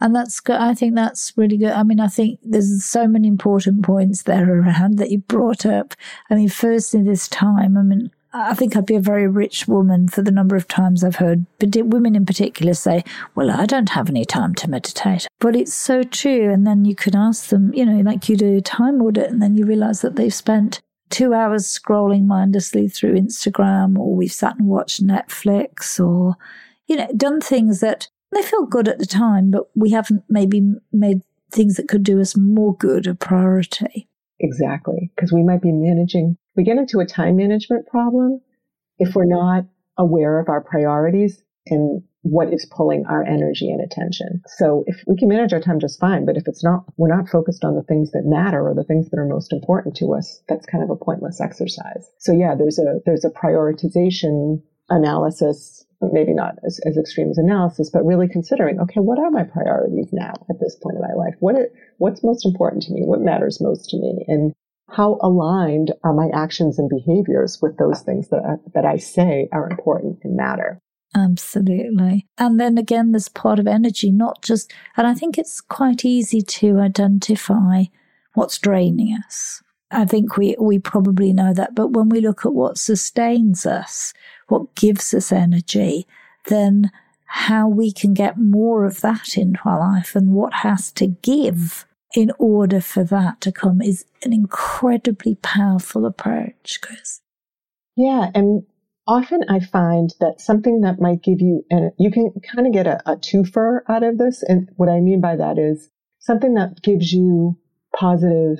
And 0.00 0.14
that's 0.14 0.40
good. 0.40 0.56
I 0.56 0.74
think 0.74 0.94
that's 0.94 1.32
really 1.36 1.56
good. 1.56 1.72
I 1.72 1.82
mean, 1.82 2.00
I 2.00 2.08
think 2.08 2.38
there's 2.42 2.84
so 2.84 3.08
many 3.08 3.28
important 3.28 3.82
points 3.82 4.24
there 4.24 4.60
around 4.60 4.98
that 4.98 5.10
you 5.10 5.18
brought 5.18 5.64
up. 5.64 5.94
I 6.28 6.34
mean, 6.34 6.50
first 6.50 6.94
in 6.94 7.04
this 7.04 7.28
time, 7.28 7.78
I 7.78 7.82
mean, 7.82 8.10
I 8.38 8.52
think 8.52 8.76
I'd 8.76 8.84
be 8.84 8.96
a 8.96 9.00
very 9.00 9.26
rich 9.26 9.66
woman 9.66 10.08
for 10.08 10.20
the 10.20 10.30
number 10.30 10.56
of 10.56 10.68
times 10.68 11.02
I've 11.02 11.16
heard 11.16 11.46
women 11.62 12.14
in 12.14 12.26
particular 12.26 12.74
say, 12.74 13.02
Well, 13.34 13.50
I 13.50 13.64
don't 13.64 13.90
have 13.90 14.10
any 14.10 14.26
time 14.26 14.54
to 14.56 14.68
meditate. 14.68 15.26
But 15.40 15.56
it's 15.56 15.72
so 15.72 16.02
true. 16.02 16.52
And 16.52 16.66
then 16.66 16.84
you 16.84 16.94
could 16.94 17.16
ask 17.16 17.48
them, 17.48 17.72
you 17.72 17.86
know, 17.86 18.00
like 18.02 18.28
you 18.28 18.36
do 18.36 18.58
a 18.58 18.60
time 18.60 19.00
audit, 19.00 19.30
and 19.30 19.40
then 19.40 19.56
you 19.56 19.64
realize 19.64 20.02
that 20.02 20.16
they've 20.16 20.34
spent 20.34 20.82
two 21.10 21.34
hours 21.34 21.64
scrolling 21.66 22.26
mindlessly 22.26 22.88
through 22.88 23.14
Instagram, 23.14 23.98
or 23.98 24.14
we've 24.14 24.32
sat 24.32 24.58
and 24.58 24.68
watched 24.68 25.04
Netflix, 25.04 25.98
or, 25.98 26.36
you 26.86 26.96
know, 26.96 27.08
done 27.16 27.40
things 27.40 27.80
that 27.80 28.08
They 28.32 28.42
feel 28.42 28.66
good 28.66 28.88
at 28.88 28.98
the 28.98 29.06
time, 29.06 29.50
but 29.50 29.68
we 29.74 29.90
haven't 29.90 30.24
maybe 30.28 30.62
made 30.92 31.22
things 31.50 31.76
that 31.76 31.88
could 31.88 32.02
do 32.02 32.20
us 32.20 32.36
more 32.36 32.76
good 32.76 33.06
a 33.06 33.14
priority. 33.14 34.08
Exactly. 34.40 35.10
Because 35.14 35.32
we 35.32 35.42
might 35.42 35.62
be 35.62 35.72
managing, 35.72 36.36
we 36.56 36.64
get 36.64 36.76
into 36.76 37.00
a 37.00 37.06
time 37.06 37.36
management 37.36 37.86
problem 37.86 38.40
if 38.98 39.14
we're 39.14 39.24
not 39.24 39.64
aware 39.96 40.38
of 40.38 40.48
our 40.48 40.60
priorities 40.60 41.42
and 41.68 42.02
what 42.30 42.52
is 42.52 42.66
pulling 42.66 43.06
our 43.06 43.24
energy 43.24 43.70
and 43.70 43.80
attention. 43.80 44.42
So 44.58 44.82
if 44.86 45.02
we 45.06 45.16
can 45.16 45.28
manage 45.28 45.52
our 45.52 45.60
time 45.60 45.78
just 45.78 46.00
fine, 46.00 46.26
but 46.26 46.36
if 46.36 46.48
it's 46.48 46.64
not, 46.64 46.84
we're 46.96 47.14
not 47.14 47.28
focused 47.28 47.64
on 47.64 47.76
the 47.76 47.82
things 47.82 48.10
that 48.10 48.24
matter 48.24 48.66
or 48.66 48.74
the 48.74 48.84
things 48.84 49.08
that 49.10 49.18
are 49.18 49.26
most 49.26 49.52
important 49.52 49.96
to 49.96 50.12
us, 50.14 50.42
that's 50.48 50.66
kind 50.66 50.82
of 50.82 50.90
a 50.90 50.96
pointless 50.96 51.40
exercise. 51.40 52.10
So 52.18 52.32
yeah, 52.32 52.54
there's 52.56 52.78
a, 52.78 53.00
there's 53.06 53.24
a 53.24 53.30
prioritization 53.30 54.60
analysis, 54.88 55.84
maybe 56.00 56.34
not 56.34 56.54
as, 56.66 56.80
as 56.84 56.96
extreme 56.96 57.30
as 57.30 57.38
analysis, 57.38 57.90
but 57.90 58.04
really 58.04 58.28
considering, 58.28 58.80
okay, 58.80 59.00
what 59.00 59.18
are 59.18 59.30
my 59.30 59.44
priorities 59.44 60.08
now 60.12 60.34
at 60.50 60.58
this 60.60 60.76
point 60.82 60.96
in 60.96 61.02
my 61.02 61.14
life? 61.14 61.34
What 61.38 61.54
it, 61.54 61.72
what's 61.98 62.24
most 62.24 62.44
important 62.44 62.82
to 62.84 62.92
me? 62.92 63.02
What 63.04 63.20
matters 63.20 63.60
most 63.60 63.90
to 63.90 63.98
me? 63.98 64.24
And 64.26 64.52
how 64.88 65.18
aligned 65.20 65.92
are 66.04 66.12
my 66.12 66.28
actions 66.32 66.78
and 66.78 66.88
behaviors 66.88 67.58
with 67.60 67.76
those 67.76 68.02
things 68.02 68.28
that 68.28 68.60
that 68.74 68.84
I 68.84 68.98
say 68.98 69.48
are 69.52 69.68
important 69.68 70.18
and 70.22 70.36
matter? 70.36 70.80
Absolutely. 71.14 72.26
And 72.36 72.60
then 72.60 72.78
again, 72.78 73.12
there's 73.12 73.28
part 73.28 73.58
of 73.58 73.66
energy, 73.66 74.10
not 74.10 74.42
just, 74.42 74.72
and 74.96 75.06
I 75.06 75.14
think 75.14 75.38
it's 75.38 75.60
quite 75.60 76.04
easy 76.04 76.42
to 76.42 76.78
identify 76.78 77.84
what's 78.34 78.58
draining 78.58 79.16
us. 79.26 79.62
I 79.90 80.04
think 80.04 80.36
we, 80.36 80.56
we 80.58 80.78
probably 80.78 81.32
know 81.32 81.54
that. 81.54 81.74
But 81.74 81.92
when 81.92 82.08
we 82.08 82.20
look 82.20 82.44
at 82.44 82.52
what 82.52 82.76
sustains 82.76 83.64
us, 83.64 84.12
what 84.48 84.74
gives 84.74 85.14
us 85.14 85.32
energy, 85.32 86.06
then 86.46 86.90
how 87.26 87.68
we 87.68 87.92
can 87.92 88.14
get 88.14 88.38
more 88.38 88.84
of 88.84 89.00
that 89.00 89.36
into 89.36 89.60
our 89.64 89.78
life 89.80 90.14
and 90.14 90.32
what 90.32 90.52
has 90.54 90.92
to 90.92 91.06
give 91.06 91.86
in 92.14 92.30
order 92.38 92.80
for 92.80 93.04
that 93.04 93.40
to 93.42 93.52
come 93.52 93.82
is 93.82 94.04
an 94.22 94.32
incredibly 94.32 95.34
powerful 95.36 96.06
approach, 96.06 96.78
Chris. 96.80 97.20
Yeah. 97.96 98.30
And 98.34 98.64
often 99.06 99.42
I 99.48 99.60
find 99.60 100.12
that 100.20 100.40
something 100.40 100.80
that 100.82 101.00
might 101.00 101.22
give 101.22 101.40
you, 101.40 101.64
and 101.70 101.92
you 101.98 102.10
can 102.10 102.32
kind 102.54 102.66
of 102.66 102.72
get 102.72 102.86
a, 102.86 103.00
a 103.10 103.16
twofer 103.16 103.80
out 103.88 104.02
of 104.02 104.18
this. 104.18 104.42
And 104.42 104.68
what 104.76 104.88
I 104.88 105.00
mean 105.00 105.20
by 105.20 105.36
that 105.36 105.58
is 105.58 105.88
something 106.18 106.54
that 106.54 106.82
gives 106.82 107.12
you 107.12 107.58
positive 107.94 108.58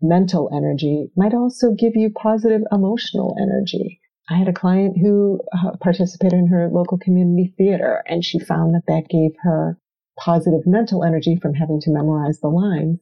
mental 0.00 0.50
energy 0.54 1.10
might 1.16 1.34
also 1.34 1.72
give 1.72 1.94
you 1.94 2.10
positive 2.10 2.62
emotional 2.72 3.36
energy. 3.40 4.00
I 4.30 4.34
had 4.38 4.48
a 4.48 4.52
client 4.52 4.96
who 4.96 5.40
uh, 5.52 5.72
participated 5.80 6.38
in 6.38 6.46
her 6.46 6.68
local 6.68 6.98
community 6.98 7.52
theater 7.58 8.02
and 8.06 8.24
she 8.24 8.38
found 8.38 8.74
that 8.74 8.86
that 8.86 9.08
gave 9.10 9.32
her 9.42 9.76
positive 10.18 10.66
mental 10.66 11.04
energy 11.04 11.36
from 11.36 11.54
having 11.54 11.80
to 11.80 11.90
memorize 11.90 12.40
the 12.40 12.48
lines, 12.48 13.00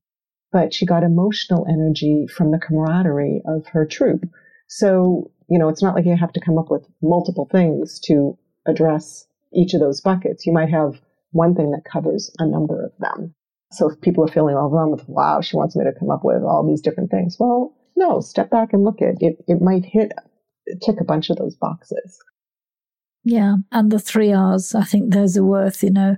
but 0.51 0.73
she 0.73 0.87
got 0.87 1.03
emotional 1.03 1.67
energy 1.69 2.27
from 2.27 2.51
the 2.51 2.59
camaraderie 2.59 3.43
of 3.47 3.67
her 3.67 3.85
troupe. 3.85 4.25
So 4.69 5.31
you 5.49 5.59
know, 5.59 5.69
it's 5.69 5.83
not 5.83 5.95
like 5.95 6.05
you 6.05 6.17
have 6.17 6.33
to 6.33 6.41
come 6.41 6.59
up 6.59 6.71
with 6.71 6.87
multiple 7.03 7.49
things 7.51 7.99
to 8.01 8.37
address 8.67 9.27
each 9.53 9.75
of 9.75 9.81
those 9.81 10.01
buckets. 10.01 10.47
You 10.47 10.53
might 10.53 10.69
have 10.71 11.01
one 11.33 11.55
thing 11.55 11.71
that 11.71 11.91
covers 11.91 12.31
a 12.39 12.47
number 12.47 12.85
of 12.85 12.93
them. 12.99 13.35
So 13.73 13.91
if 13.91 14.01
people 14.01 14.25
are 14.25 14.33
feeling 14.33 14.57
overwhelmed 14.57 14.93
with, 14.93 15.09
wow, 15.09 15.41
she 15.41 15.57
wants 15.57 15.77
me 15.77 15.85
to 15.85 15.99
come 15.99 16.11
up 16.11 16.25
with 16.25 16.43
all 16.43 16.67
these 16.67 16.81
different 16.81 17.11
things. 17.11 17.37
Well, 17.39 17.75
no, 17.97 18.21
step 18.21 18.51
back 18.51 18.73
and 18.73 18.85
look 18.85 19.03
at 19.03 19.21
it. 19.21 19.45
It 19.47 19.61
might 19.61 19.85
hit, 19.85 20.13
tick 20.83 21.01
a 21.01 21.05
bunch 21.05 21.31
of 21.31 21.37
those 21.37 21.57
boxes. 21.57 22.19
Yeah. 23.25 23.57
And 23.73 23.91
the 23.91 23.99
three 23.99 24.33
R's, 24.33 24.75
I 24.75 24.85
think 24.85 25.13
those 25.13 25.37
are 25.37 25.45
worth, 25.45 25.83
you 25.83 25.91
know, 25.91 26.17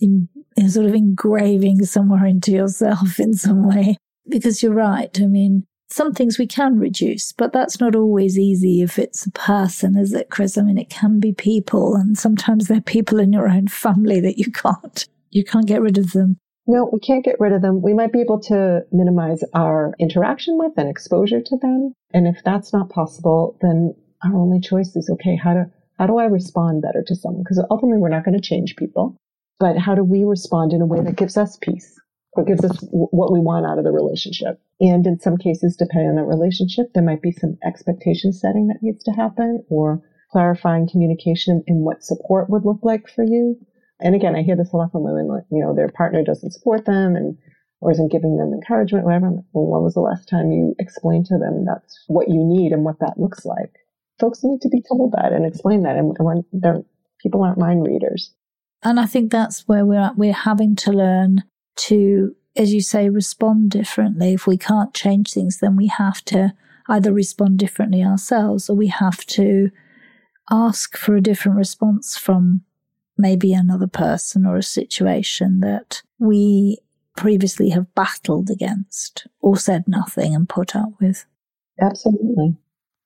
in, 0.00 0.28
in 0.56 0.70
sort 0.70 0.86
of 0.86 0.94
engraving 0.94 1.84
somewhere 1.84 2.26
into 2.26 2.52
yourself 2.52 3.18
in 3.18 3.34
some 3.34 3.66
way. 3.68 3.96
Because 4.28 4.62
you're 4.62 4.72
right. 4.72 5.10
I 5.20 5.26
mean, 5.26 5.66
some 5.90 6.12
things 6.12 6.38
we 6.38 6.46
can 6.46 6.78
reduce, 6.78 7.32
but 7.32 7.52
that's 7.52 7.80
not 7.80 7.94
always 7.94 8.38
easy 8.38 8.82
if 8.82 8.98
it's 8.98 9.26
a 9.26 9.30
person, 9.30 9.96
is 9.96 10.12
it, 10.12 10.30
Chris? 10.30 10.58
I 10.58 10.62
mean, 10.62 10.78
it 10.78 10.90
can 10.90 11.20
be 11.20 11.32
people, 11.32 11.94
and 11.94 12.18
sometimes 12.18 12.68
they're 12.68 12.80
people 12.80 13.20
in 13.20 13.32
your 13.32 13.48
own 13.48 13.68
family 13.68 14.20
that 14.20 14.38
you 14.38 14.50
can't 14.50 15.06
you 15.30 15.44
can't 15.44 15.66
get 15.66 15.82
rid 15.82 15.98
of 15.98 16.12
them. 16.12 16.38
No, 16.66 16.88
we 16.92 17.00
can't 17.00 17.24
get 17.24 17.38
rid 17.38 17.52
of 17.52 17.60
them. 17.60 17.82
We 17.82 17.92
might 17.92 18.12
be 18.12 18.20
able 18.20 18.40
to 18.42 18.82
minimize 18.90 19.42
our 19.52 19.94
interaction 19.98 20.56
with 20.56 20.72
and 20.78 20.88
exposure 20.88 21.42
to 21.42 21.56
them. 21.58 21.92
And 22.14 22.26
if 22.26 22.42
that's 22.42 22.72
not 22.72 22.88
possible, 22.88 23.58
then 23.60 23.94
our 24.24 24.34
only 24.34 24.60
choice 24.60 24.96
is 24.96 25.10
okay, 25.10 25.36
how 25.36 25.52
to 25.52 25.70
how 25.98 26.06
do 26.06 26.18
I 26.18 26.24
respond 26.24 26.82
better 26.82 27.04
to 27.06 27.14
someone? 27.14 27.42
Because 27.42 27.64
ultimately 27.70 27.98
we're 27.98 28.08
not 28.08 28.24
going 28.24 28.40
to 28.40 28.48
change 28.48 28.76
people, 28.76 29.16
but 29.60 29.76
how 29.78 29.94
do 29.94 30.02
we 30.02 30.24
respond 30.24 30.72
in 30.72 30.80
a 30.80 30.86
way 30.86 31.00
that 31.00 31.16
gives 31.16 31.36
us 31.36 31.58
peace? 31.60 32.00
Or 32.36 32.44
gives 32.44 32.64
us 32.64 32.84
what 32.90 33.32
we 33.32 33.38
want 33.38 33.66
out 33.66 33.78
of 33.78 33.84
the 33.84 33.92
relationship. 33.92 34.60
And 34.80 35.06
in 35.06 35.20
some 35.20 35.36
cases, 35.36 35.76
depending 35.76 36.10
on 36.10 36.16
the 36.16 36.22
relationship, 36.22 36.92
there 36.92 37.02
might 37.02 37.22
be 37.22 37.32
some 37.32 37.56
expectation 37.64 38.32
setting 38.32 38.68
that 38.68 38.82
needs 38.82 39.04
to 39.04 39.12
happen 39.12 39.64
or 39.68 40.02
clarifying 40.32 40.88
communication 40.88 41.62
in 41.66 41.84
what 41.84 42.02
support 42.02 42.50
would 42.50 42.64
look 42.64 42.80
like 42.82 43.08
for 43.08 43.24
you. 43.24 43.56
And 44.00 44.14
again, 44.14 44.34
I 44.34 44.42
hear 44.42 44.56
this 44.56 44.72
a 44.72 44.76
lot 44.76 44.90
from 44.90 45.04
women, 45.04 45.28
like, 45.28 45.44
you 45.50 45.60
know, 45.60 45.74
their 45.74 45.88
partner 45.88 46.24
doesn't 46.24 46.50
support 46.50 46.84
them 46.84 47.14
and 47.14 47.38
or 47.80 47.92
isn't 47.92 48.10
giving 48.10 48.38
them 48.38 48.52
encouragement, 48.52 49.04
whatever. 49.04 49.30
Well, 49.52 49.66
when 49.66 49.82
was 49.82 49.94
the 49.94 50.00
last 50.00 50.28
time 50.28 50.50
you 50.50 50.74
explained 50.78 51.26
to 51.26 51.38
them 51.38 51.66
that's 51.66 52.02
what 52.06 52.28
you 52.28 52.42
need 52.42 52.72
and 52.72 52.84
what 52.84 52.98
that 53.00 53.18
looks 53.18 53.44
like? 53.44 53.76
Folks 54.18 54.42
need 54.42 54.60
to 54.62 54.68
be 54.68 54.82
told 54.88 55.12
that 55.12 55.32
and 55.32 55.44
explain 55.44 55.82
that. 55.82 55.96
And 55.96 56.16
when 56.18 56.44
people 57.20 57.42
aren't 57.42 57.58
mind 57.58 57.86
readers. 57.86 58.32
And 58.82 58.98
I 58.98 59.06
think 59.06 59.30
that's 59.30 59.68
where 59.68 59.84
we're 59.84 60.00
at. 60.00 60.16
We're 60.16 60.32
having 60.32 60.76
to 60.76 60.92
learn 60.92 61.42
to, 61.76 62.34
as 62.56 62.72
you 62.72 62.80
say, 62.80 63.08
respond 63.08 63.70
differently. 63.70 64.32
If 64.34 64.46
we 64.46 64.56
can't 64.56 64.94
change 64.94 65.32
things, 65.32 65.58
then 65.60 65.76
we 65.76 65.88
have 65.88 66.24
to 66.26 66.54
either 66.88 67.12
respond 67.12 67.58
differently 67.58 68.02
ourselves 68.02 68.68
or 68.68 68.76
we 68.76 68.88
have 68.88 69.24
to 69.26 69.70
ask 70.50 70.96
for 70.96 71.16
a 71.16 71.22
different 71.22 71.56
response 71.56 72.16
from 72.18 72.62
maybe 73.16 73.52
another 73.52 73.86
person 73.86 74.44
or 74.44 74.56
a 74.56 74.62
situation 74.62 75.60
that 75.60 76.02
we 76.18 76.78
previously 77.16 77.70
have 77.70 77.94
battled 77.94 78.50
against 78.50 79.26
or 79.40 79.56
said 79.56 79.84
nothing 79.86 80.34
and 80.34 80.48
put 80.48 80.74
up 80.74 80.90
with. 81.00 81.24
Absolutely. 81.80 82.56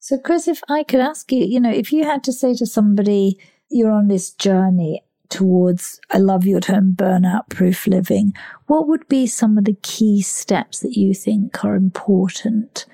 So, 0.00 0.18
Chris, 0.18 0.48
if 0.48 0.60
I 0.68 0.82
could 0.82 1.00
ask 1.00 1.30
you, 1.30 1.44
you 1.44 1.60
know, 1.60 1.70
if 1.70 1.92
you 1.92 2.04
had 2.04 2.24
to 2.24 2.32
say 2.32 2.54
to 2.54 2.66
somebody, 2.66 3.38
you're 3.70 3.92
on 3.92 4.08
this 4.08 4.30
journey 4.30 5.02
towards, 5.28 6.00
I 6.10 6.18
love 6.18 6.46
your 6.46 6.60
term, 6.60 6.94
burnout 6.96 7.48
proof 7.48 7.86
living, 7.86 8.32
what 8.66 8.88
would 8.88 9.06
be 9.08 9.26
some 9.26 9.58
of 9.58 9.64
the 9.64 9.76
key 9.82 10.22
steps 10.22 10.80
that 10.80 10.96
you 10.96 11.14
think 11.14 11.64
are 11.64 11.76
important 11.76 12.86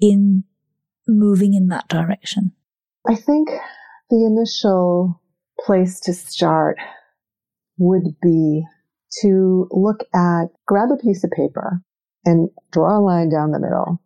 in 0.00 0.44
moving 1.08 1.54
in 1.54 1.68
that 1.68 1.88
direction? 1.88 2.52
I 3.08 3.16
think 3.16 3.48
the 4.10 4.24
initial 4.24 5.20
place 5.64 6.00
to 6.00 6.12
start 6.12 6.78
would 7.78 8.16
be 8.22 8.64
to 9.20 9.68
look 9.70 10.04
at, 10.14 10.46
grab 10.66 10.90
a 10.90 10.96
piece 10.96 11.24
of 11.24 11.30
paper 11.30 11.82
and 12.24 12.48
draw 12.70 12.98
a 12.98 13.00
line 13.00 13.28
down 13.28 13.50
the 13.50 13.60
middle 13.60 14.00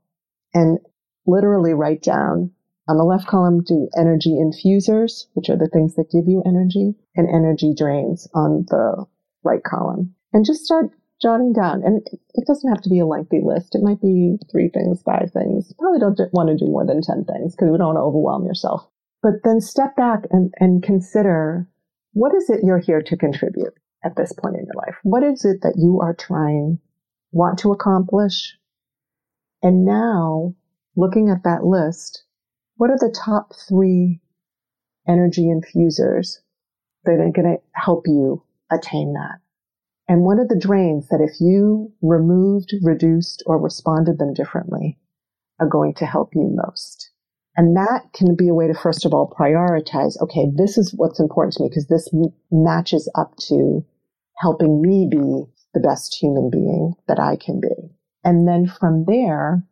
and 0.54 0.78
literally 1.26 1.74
write 1.74 2.02
down 2.02 2.50
on 2.88 2.96
the 2.96 3.04
left 3.04 3.26
column, 3.26 3.62
do 3.62 3.88
energy 3.96 4.38
infusers, 4.38 5.26
which 5.34 5.48
are 5.50 5.56
the 5.56 5.68
things 5.68 5.94
that 5.96 6.10
give 6.10 6.28
you 6.28 6.42
energy, 6.46 6.94
and 7.16 7.28
energy 7.28 7.74
drains 7.76 8.28
on 8.34 8.64
the 8.68 9.04
right 9.42 9.62
column. 9.64 10.14
And 10.32 10.44
just 10.44 10.64
start 10.64 10.90
jotting 11.20 11.52
down. 11.52 11.82
And 11.82 12.06
it 12.34 12.46
doesn't 12.46 12.68
have 12.68 12.82
to 12.82 12.90
be 12.90 13.00
a 13.00 13.06
lengthy 13.06 13.40
list. 13.42 13.74
It 13.74 13.82
might 13.82 14.00
be 14.00 14.36
three 14.50 14.68
things, 14.68 15.02
five 15.02 15.30
things. 15.32 15.72
Probably 15.78 15.98
don't 15.98 16.18
want 16.32 16.48
to 16.50 16.56
do 16.56 16.70
more 16.70 16.86
than 16.86 17.02
10 17.02 17.24
things 17.24 17.54
because 17.54 17.70
we 17.70 17.78
don't 17.78 17.94
want 17.94 17.96
to 17.96 18.02
overwhelm 18.02 18.44
yourself. 18.44 18.86
But 19.22 19.42
then 19.42 19.60
step 19.60 19.96
back 19.96 20.24
and, 20.30 20.52
and 20.60 20.82
consider 20.82 21.66
what 22.12 22.34
is 22.34 22.50
it 22.50 22.60
you're 22.62 22.78
here 22.78 23.02
to 23.02 23.16
contribute 23.16 23.74
at 24.04 24.16
this 24.16 24.32
point 24.32 24.56
in 24.56 24.66
your 24.66 24.74
life? 24.76 24.96
What 25.02 25.22
is 25.22 25.44
it 25.44 25.62
that 25.62 25.76
you 25.76 26.00
are 26.00 26.14
trying, 26.14 26.78
want 27.32 27.58
to 27.60 27.72
accomplish? 27.72 28.56
And 29.62 29.84
now 29.84 30.54
looking 30.96 31.30
at 31.30 31.44
that 31.44 31.64
list, 31.64 32.24
what 32.76 32.90
are 32.90 32.98
the 32.98 33.14
top 33.24 33.52
three 33.68 34.20
energy 35.08 35.48
infusers 35.50 36.40
that 37.04 37.12
are 37.12 37.30
going 37.30 37.56
to 37.56 37.62
help 37.72 38.06
you 38.06 38.42
attain 38.70 39.14
that? 39.14 39.38
And 40.08 40.22
what 40.22 40.38
are 40.38 40.46
the 40.46 40.58
drains 40.58 41.08
that 41.08 41.20
if 41.20 41.40
you 41.40 41.92
removed, 42.02 42.74
reduced, 42.82 43.42
or 43.46 43.58
responded 43.58 44.18
them 44.18 44.34
differently 44.34 44.98
are 45.58 45.68
going 45.68 45.94
to 45.94 46.06
help 46.06 46.34
you 46.34 46.48
most? 46.54 47.10
And 47.56 47.74
that 47.76 48.12
can 48.12 48.36
be 48.36 48.48
a 48.48 48.54
way 48.54 48.66
to, 48.66 48.74
first 48.74 49.06
of 49.06 49.14
all, 49.14 49.34
prioritize, 49.38 50.20
okay, 50.20 50.46
this 50.54 50.76
is 50.76 50.92
what's 50.94 51.18
important 51.18 51.54
to 51.54 51.62
me 51.62 51.70
because 51.70 51.88
this 51.88 52.08
m- 52.12 52.32
matches 52.50 53.10
up 53.14 53.34
to 53.48 53.84
helping 54.36 54.82
me 54.82 55.08
be 55.10 55.44
the 55.72 55.80
best 55.80 56.14
human 56.14 56.50
being 56.50 56.94
that 57.08 57.18
I 57.18 57.36
can 57.36 57.60
be. 57.60 57.96
And 58.22 58.46
then 58.46 58.66
from 58.66 59.06
there, 59.06 59.64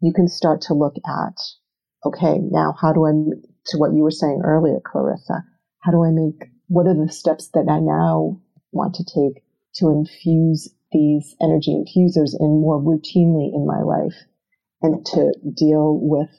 you 0.00 0.14
can 0.14 0.28
start 0.28 0.62
to 0.62 0.74
look 0.74 0.94
at 1.06 1.38
okay, 2.08 2.38
now 2.50 2.74
how 2.80 2.92
do 2.92 3.06
I, 3.06 3.12
to 3.66 3.78
what 3.78 3.94
you 3.94 4.02
were 4.02 4.10
saying 4.10 4.42
earlier, 4.44 4.80
Clarissa, 4.84 5.44
how 5.80 5.92
do 5.92 6.04
I 6.04 6.10
make 6.10 6.50
what 6.68 6.86
are 6.86 6.94
the 6.94 7.12
steps 7.12 7.48
that 7.54 7.66
I 7.68 7.80
now 7.80 8.40
want 8.72 8.94
to 8.96 9.04
take 9.04 9.42
to 9.76 9.88
infuse 9.88 10.68
these 10.92 11.34
energy 11.40 11.74
infusers 11.74 12.36
in 12.38 12.60
more 12.60 12.80
routinely 12.80 13.52
in 13.52 13.66
my 13.66 13.82
life 13.82 14.14
and 14.82 15.04
to 15.06 15.32
deal 15.56 15.98
with 16.00 16.30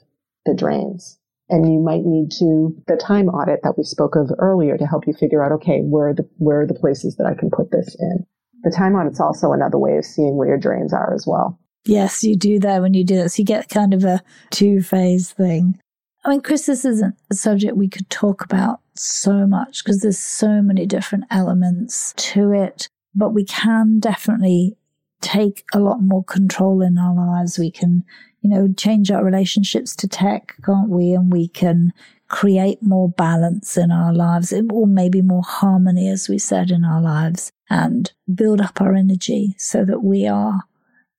the 0.46 0.54
drains. 0.54 1.18
And 1.48 1.72
you 1.72 1.80
might 1.80 2.04
need 2.04 2.30
to 2.38 2.76
the 2.86 2.96
time 2.96 3.28
audit 3.28 3.60
that 3.62 3.76
we 3.76 3.84
spoke 3.84 4.14
of 4.14 4.30
earlier 4.38 4.78
to 4.78 4.86
help 4.86 5.06
you 5.06 5.12
figure 5.12 5.44
out, 5.44 5.52
okay, 5.52 5.80
where 5.80 6.08
are 6.08 6.14
the, 6.14 6.28
where 6.38 6.62
are 6.62 6.66
the 6.66 6.74
places 6.74 7.16
that 7.16 7.26
I 7.26 7.34
can 7.34 7.50
put 7.50 7.70
this 7.70 7.96
in? 7.98 8.24
The 8.62 8.70
time 8.70 8.94
audit's 8.94 9.20
also 9.20 9.52
another 9.52 9.78
way 9.78 9.96
of 9.96 10.04
seeing 10.04 10.36
where 10.36 10.48
your 10.48 10.58
drains 10.58 10.92
are 10.92 11.12
as 11.12 11.24
well. 11.26 11.58
Yes, 11.84 12.22
you 12.22 12.36
do 12.36 12.58
that 12.60 12.82
when 12.82 12.94
you 12.94 13.04
do 13.04 13.16
this. 13.16 13.38
You 13.38 13.44
get 13.44 13.68
kind 13.68 13.94
of 13.94 14.04
a 14.04 14.22
two 14.50 14.82
phase 14.82 15.32
thing. 15.32 15.78
I 16.24 16.28
mean, 16.28 16.42
Chris, 16.42 16.66
this 16.66 16.84
isn't 16.84 17.14
a 17.30 17.34
subject 17.34 17.76
we 17.76 17.88
could 17.88 18.10
talk 18.10 18.44
about 18.44 18.80
so 18.94 19.46
much 19.46 19.82
because 19.82 20.00
there's 20.00 20.18
so 20.18 20.60
many 20.60 20.84
different 20.84 21.24
elements 21.30 22.12
to 22.16 22.52
it, 22.52 22.88
but 23.14 23.32
we 23.32 23.44
can 23.44 23.98
definitely 24.00 24.76
take 25.22 25.64
a 25.72 25.78
lot 25.78 26.02
more 26.02 26.24
control 26.24 26.82
in 26.82 26.98
our 26.98 27.14
lives. 27.14 27.58
We 27.58 27.70
can, 27.70 28.04
you 28.42 28.50
know, 28.50 28.72
change 28.76 29.10
our 29.10 29.24
relationships 29.24 29.96
to 29.96 30.08
tech, 30.08 30.56
can't 30.64 30.90
we? 30.90 31.12
And 31.12 31.32
we 31.32 31.48
can 31.48 31.92
create 32.28 32.82
more 32.82 33.08
balance 33.08 33.76
in 33.76 33.90
our 33.90 34.12
lives, 34.12 34.52
or 34.52 34.86
maybe 34.86 35.22
more 35.22 35.42
harmony, 35.42 36.08
as 36.08 36.28
we 36.28 36.38
said, 36.38 36.70
in 36.70 36.84
our 36.84 37.00
lives, 37.00 37.50
and 37.70 38.12
build 38.32 38.60
up 38.60 38.80
our 38.80 38.94
energy 38.94 39.54
so 39.58 39.84
that 39.86 40.02
we 40.02 40.26
are 40.26 40.62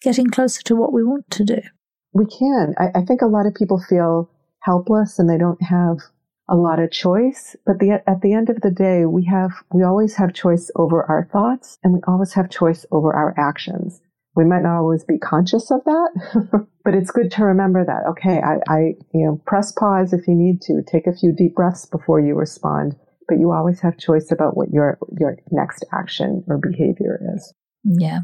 getting 0.02 0.30
closer 0.30 0.62
to 0.64 0.76
what 0.76 0.94
we 0.94 1.04
want 1.04 1.30
to 1.32 1.44
do. 1.44 1.62
We 2.14 2.26
can. 2.26 2.74
I, 2.78 3.00
I 3.00 3.06
think 3.06 3.22
a 3.22 3.28
lot 3.28 3.46
of 3.46 3.56
people 3.56 3.80
feel 3.80 4.30
helpless 4.62 5.20
and 5.20 5.30
they 5.30 5.38
don't 5.38 5.62
have 5.62 5.98
a 6.50 6.56
lot 6.56 6.80
of 6.80 6.92
choice. 6.92 7.56
But 7.66 7.80
the, 7.80 8.04
at 8.06 8.22
the 8.22 8.34
end 8.34 8.50
of 8.50 8.62
the 8.62 8.72
day, 8.72 9.06
we 9.06 9.26
have, 9.26 9.52
we 9.74 9.84
always 9.84 10.16
have 10.16 10.34
choice 10.34 10.70
over 10.76 11.04
our 11.04 11.30
thoughts 11.32 11.78
and 11.84 11.94
we 11.94 12.00
always 12.08 12.34
have 12.34 12.50
choice 12.50 12.86
over 12.92 13.14
our 13.14 13.34
actions. 13.38 14.02
We 14.36 14.46
might 14.46 14.64
not 14.64 14.78
always 14.78 15.04
be 15.04 15.18
conscious 15.18 15.72
of 15.72 15.84
that, 15.86 16.68
but 16.86 16.94
it's 16.94 17.12
good 17.12 17.32
to 17.32 17.46
remember 17.46 17.86
that. 17.86 18.10
Okay. 18.12 18.42
I, 18.42 18.60
I, 18.68 18.80
you 19.14 19.26
know, 19.26 19.42
press 19.46 19.72
pause 19.72 20.14
if 20.14 20.28
you 20.28 20.36
need 20.36 20.62
to, 20.64 20.82
take 20.90 21.08
a 21.08 21.16
few 21.16 21.34
deep 21.34 21.56
breaths 21.56 21.86
before 21.86 22.20
you 22.20 22.36
respond, 22.36 22.96
but 23.28 23.40
you 23.40 23.52
always 23.52 23.82
have 23.82 23.98
choice 23.98 24.32
about 24.32 24.56
what 24.56 24.70
your, 24.72 24.98
your 25.20 25.38
next 25.52 25.86
action 25.94 26.44
or 26.48 26.58
behavior 26.58 27.20
is. 27.36 27.54
Yeah. 27.84 28.20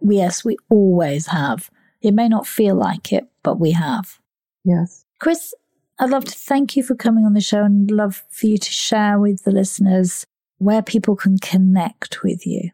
Yes, 0.00 0.44
we 0.44 0.56
always 0.68 1.28
have. 1.28 1.70
It 2.00 2.14
may 2.14 2.28
not 2.28 2.46
feel 2.46 2.74
like 2.74 3.12
it, 3.12 3.26
but 3.42 3.58
we 3.58 3.72
have. 3.72 4.18
Yes. 4.64 5.04
Chris, 5.20 5.52
I'd 5.98 6.10
love 6.10 6.24
to 6.26 6.32
thank 6.32 6.76
you 6.76 6.82
for 6.82 6.94
coming 6.94 7.24
on 7.24 7.32
the 7.34 7.40
show 7.40 7.64
and 7.64 7.90
love 7.90 8.24
for 8.30 8.46
you 8.46 8.58
to 8.58 8.70
share 8.70 9.18
with 9.18 9.44
the 9.44 9.50
listeners 9.50 10.24
where 10.58 10.82
people 10.82 11.16
can 11.16 11.38
connect 11.38 12.22
with 12.22 12.46
you. 12.46 12.70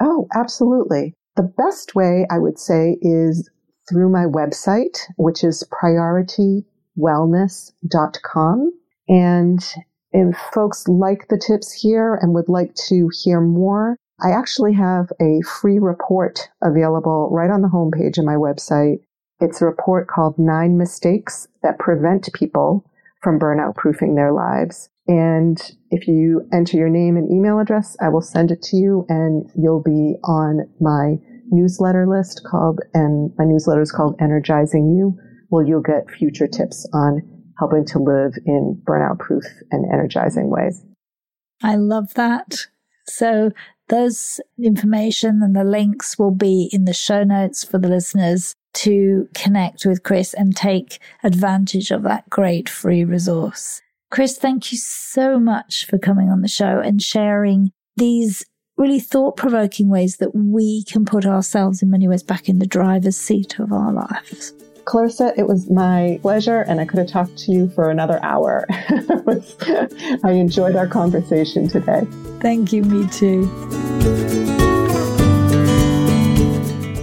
Oh, 0.00 0.26
absolutely. 0.34 1.14
The 1.36 1.52
best 1.56 1.94
way 1.94 2.26
I 2.30 2.38
would 2.38 2.58
say 2.58 2.98
is 3.00 3.48
through 3.88 4.10
my 4.10 4.26
website, 4.26 4.98
which 5.16 5.44
is 5.44 5.64
prioritywellness.com. 5.82 8.72
And 9.08 9.74
if 10.12 10.36
folks 10.52 10.86
like 10.88 11.28
the 11.28 11.38
tips 11.38 11.72
here 11.72 12.18
and 12.20 12.34
would 12.34 12.48
like 12.48 12.74
to 12.88 13.08
hear 13.22 13.40
more, 13.40 13.96
I 14.20 14.30
actually 14.30 14.74
have 14.74 15.10
a 15.20 15.40
free 15.42 15.78
report 15.78 16.48
available 16.62 17.28
right 17.32 17.50
on 17.50 17.62
the 17.62 17.68
homepage 17.68 18.18
of 18.18 18.24
my 18.24 18.34
website 18.34 18.98
it's 19.42 19.60
a 19.60 19.66
report 19.66 20.06
called 20.06 20.38
Nine 20.38 20.78
Mistakes 20.78 21.48
That 21.64 21.80
Prevent 21.80 22.32
People 22.32 22.88
from 23.24 23.40
Burnout 23.40 23.74
Proofing 23.74 24.14
Their 24.14 24.32
Lives. 24.32 24.88
And 25.08 25.60
if 25.90 26.06
you 26.06 26.48
enter 26.52 26.76
your 26.76 26.88
name 26.88 27.16
and 27.16 27.28
email 27.28 27.58
address, 27.58 27.96
I 28.00 28.08
will 28.08 28.20
send 28.20 28.52
it 28.52 28.62
to 28.62 28.76
you 28.76 29.04
and 29.08 29.50
you'll 29.56 29.82
be 29.82 30.14
on 30.22 30.70
my 30.80 31.16
newsletter 31.50 32.06
list 32.06 32.42
called, 32.48 32.82
and 32.94 33.32
my 33.36 33.44
newsletter 33.44 33.82
is 33.82 33.90
called 33.90 34.16
Energizing 34.20 34.96
You, 34.96 35.18
where 35.48 35.66
you'll 35.66 35.82
get 35.82 36.08
future 36.08 36.46
tips 36.46 36.88
on 36.92 37.20
helping 37.58 37.84
to 37.86 37.98
live 37.98 38.34
in 38.46 38.80
burnout 38.84 39.18
proof 39.18 39.42
and 39.72 39.92
energizing 39.92 40.50
ways. 40.50 40.84
I 41.64 41.74
love 41.74 42.14
that. 42.14 42.68
So 43.08 43.50
those 43.88 44.40
information 44.62 45.42
and 45.42 45.54
the 45.54 45.64
links 45.64 46.18
will 46.18 46.30
be 46.30 46.68
in 46.72 46.84
the 46.84 46.94
show 46.94 47.24
notes 47.24 47.64
for 47.64 47.78
the 47.78 47.88
listeners 47.88 48.54
to 48.74 49.28
connect 49.34 49.84
with 49.84 50.02
Chris 50.02 50.34
and 50.34 50.56
take 50.56 50.98
advantage 51.22 51.90
of 51.90 52.02
that 52.02 52.28
great 52.30 52.68
free 52.68 53.04
resource. 53.04 53.82
Chris, 54.10 54.36
thank 54.36 54.72
you 54.72 54.78
so 54.78 55.38
much 55.38 55.86
for 55.86 55.98
coming 55.98 56.30
on 56.30 56.42
the 56.42 56.48
show 56.48 56.80
and 56.80 57.02
sharing 57.02 57.70
these 57.96 58.44
really 58.76 59.00
thought 59.00 59.36
provoking 59.36 59.88
ways 59.88 60.16
that 60.16 60.34
we 60.34 60.84
can 60.84 61.04
put 61.04 61.26
ourselves 61.26 61.82
in 61.82 61.90
many 61.90 62.08
ways 62.08 62.22
back 62.22 62.48
in 62.48 62.58
the 62.58 62.66
driver's 62.66 63.16
seat 63.16 63.58
of 63.58 63.72
our 63.72 63.92
lives. 63.92 64.52
Clarissa, 64.84 65.32
it 65.36 65.46
was 65.46 65.70
my 65.70 66.18
pleasure, 66.22 66.62
and 66.62 66.80
I 66.80 66.84
could 66.84 66.98
have 66.98 67.08
talked 67.08 67.36
to 67.38 67.52
you 67.52 67.68
for 67.70 67.90
another 67.90 68.18
hour. 68.22 68.66
I 70.24 70.32
enjoyed 70.32 70.76
our 70.76 70.86
conversation 70.86 71.68
today. 71.68 72.02
Thank 72.40 72.72
you, 72.72 72.82
me 72.82 73.08
too. 73.08 73.46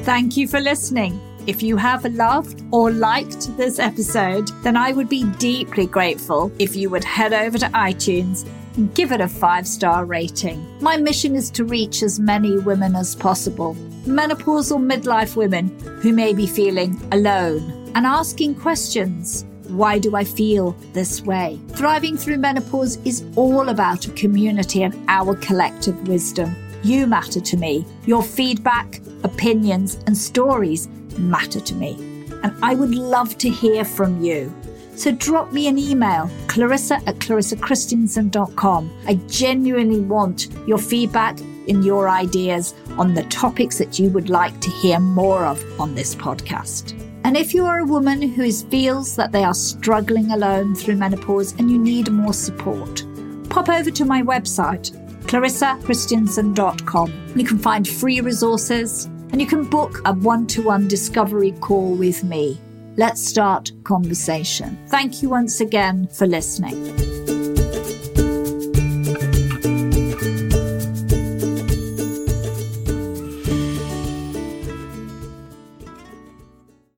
Thank 0.03 0.35
you 0.37 0.47
for 0.47 0.59
listening. 0.59 1.19
If 1.47 1.63
you 1.63 1.77
have 1.77 2.05
loved 2.05 2.63
or 2.71 2.91
liked 2.91 3.55
this 3.57 3.79
episode, 3.79 4.51
then 4.61 4.75
I 4.75 4.91
would 4.91 5.09
be 5.09 5.23
deeply 5.39 5.87
grateful 5.87 6.51
if 6.59 6.75
you 6.75 6.89
would 6.89 7.03
head 7.03 7.33
over 7.33 7.57
to 7.57 7.65
iTunes 7.67 8.45
and 8.45 8.58
give 8.87 9.11
it 9.11 9.21
a 9.21 9.27
five 9.27 9.67
star 9.67 10.05
rating. 10.05 10.65
My 10.81 10.97
mission 10.97 11.35
is 11.35 11.49
to 11.51 11.65
reach 11.65 12.03
as 12.03 12.19
many 12.19 12.57
women 12.57 12.95
as 12.95 13.15
possible, 13.15 13.75
menopausal 14.05 14.79
midlife 14.79 15.35
women 15.35 15.67
who 16.01 16.13
may 16.13 16.33
be 16.33 16.47
feeling 16.47 16.99
alone 17.11 17.91
and 17.95 18.05
asking 18.05 18.55
questions. 18.55 19.45
Why 19.67 19.99
do 19.99 20.15
I 20.15 20.23
feel 20.23 20.71
this 20.93 21.21
way? 21.21 21.59
Thriving 21.69 22.17
through 22.17 22.37
menopause 22.37 22.97
is 23.05 23.23
all 23.35 23.69
about 23.69 24.07
a 24.07 24.11
community 24.11 24.83
and 24.83 24.95
our 25.07 25.35
collective 25.35 26.07
wisdom. 26.07 26.55
You 26.83 27.05
matter 27.05 27.39
to 27.39 27.57
me. 27.57 27.85
Your 28.05 28.23
feedback, 28.23 29.01
opinions, 29.23 29.99
and 30.07 30.17
stories 30.17 30.87
matter 31.17 31.59
to 31.59 31.75
me. 31.75 31.97
And 32.43 32.53
I 32.63 32.73
would 32.73 32.95
love 32.95 33.37
to 33.39 33.49
hear 33.49 33.83
from 33.83 34.23
you. 34.23 34.53
So 34.99 35.11
drop 35.13 35.53
me 35.53 35.69
an 35.69 35.77
email, 35.77 36.29
clarissa 36.47 36.95
at 37.07 37.19
clarissakristjansson.com. 37.19 38.91
I 39.07 39.13
genuinely 39.29 40.01
want 40.01 40.49
your 40.67 40.77
feedback 40.77 41.39
and 41.39 41.85
your 41.85 42.09
ideas 42.09 42.75
on 42.97 43.13
the 43.13 43.23
topics 43.23 43.77
that 43.77 43.97
you 43.97 44.09
would 44.09 44.29
like 44.29 44.59
to 44.59 44.69
hear 44.69 44.99
more 44.99 45.45
of 45.45 45.63
on 45.79 45.95
this 45.95 46.13
podcast. 46.13 47.01
And 47.23 47.37
if 47.37 47.53
you 47.53 47.65
are 47.65 47.79
a 47.79 47.85
woman 47.85 48.21
who 48.21 48.51
feels 48.51 49.15
that 49.15 49.31
they 49.31 49.45
are 49.45 49.53
struggling 49.53 50.31
alone 50.31 50.75
through 50.75 50.97
menopause 50.97 51.53
and 51.53 51.71
you 51.71 51.77
need 51.77 52.11
more 52.11 52.33
support, 52.33 53.05
pop 53.49 53.69
over 53.69 53.91
to 53.91 54.03
my 54.03 54.21
website, 54.21 54.91
clarissakristjansson.com. 55.27 57.33
You 57.37 57.45
can 57.45 57.57
find 57.57 57.87
free 57.87 58.19
resources 58.19 59.05
and 59.31 59.39
you 59.39 59.47
can 59.47 59.63
book 59.63 60.01
a 60.03 60.11
one 60.11 60.45
to 60.47 60.61
one 60.61 60.89
discovery 60.89 61.53
call 61.61 61.95
with 61.95 62.25
me. 62.25 62.59
Let's 62.99 63.25
start 63.25 63.71
conversation. 63.85 64.77
Thank 64.87 65.23
you 65.23 65.29
once 65.29 65.61
again 65.61 66.07
for 66.07 66.27
listening. 66.27 67.28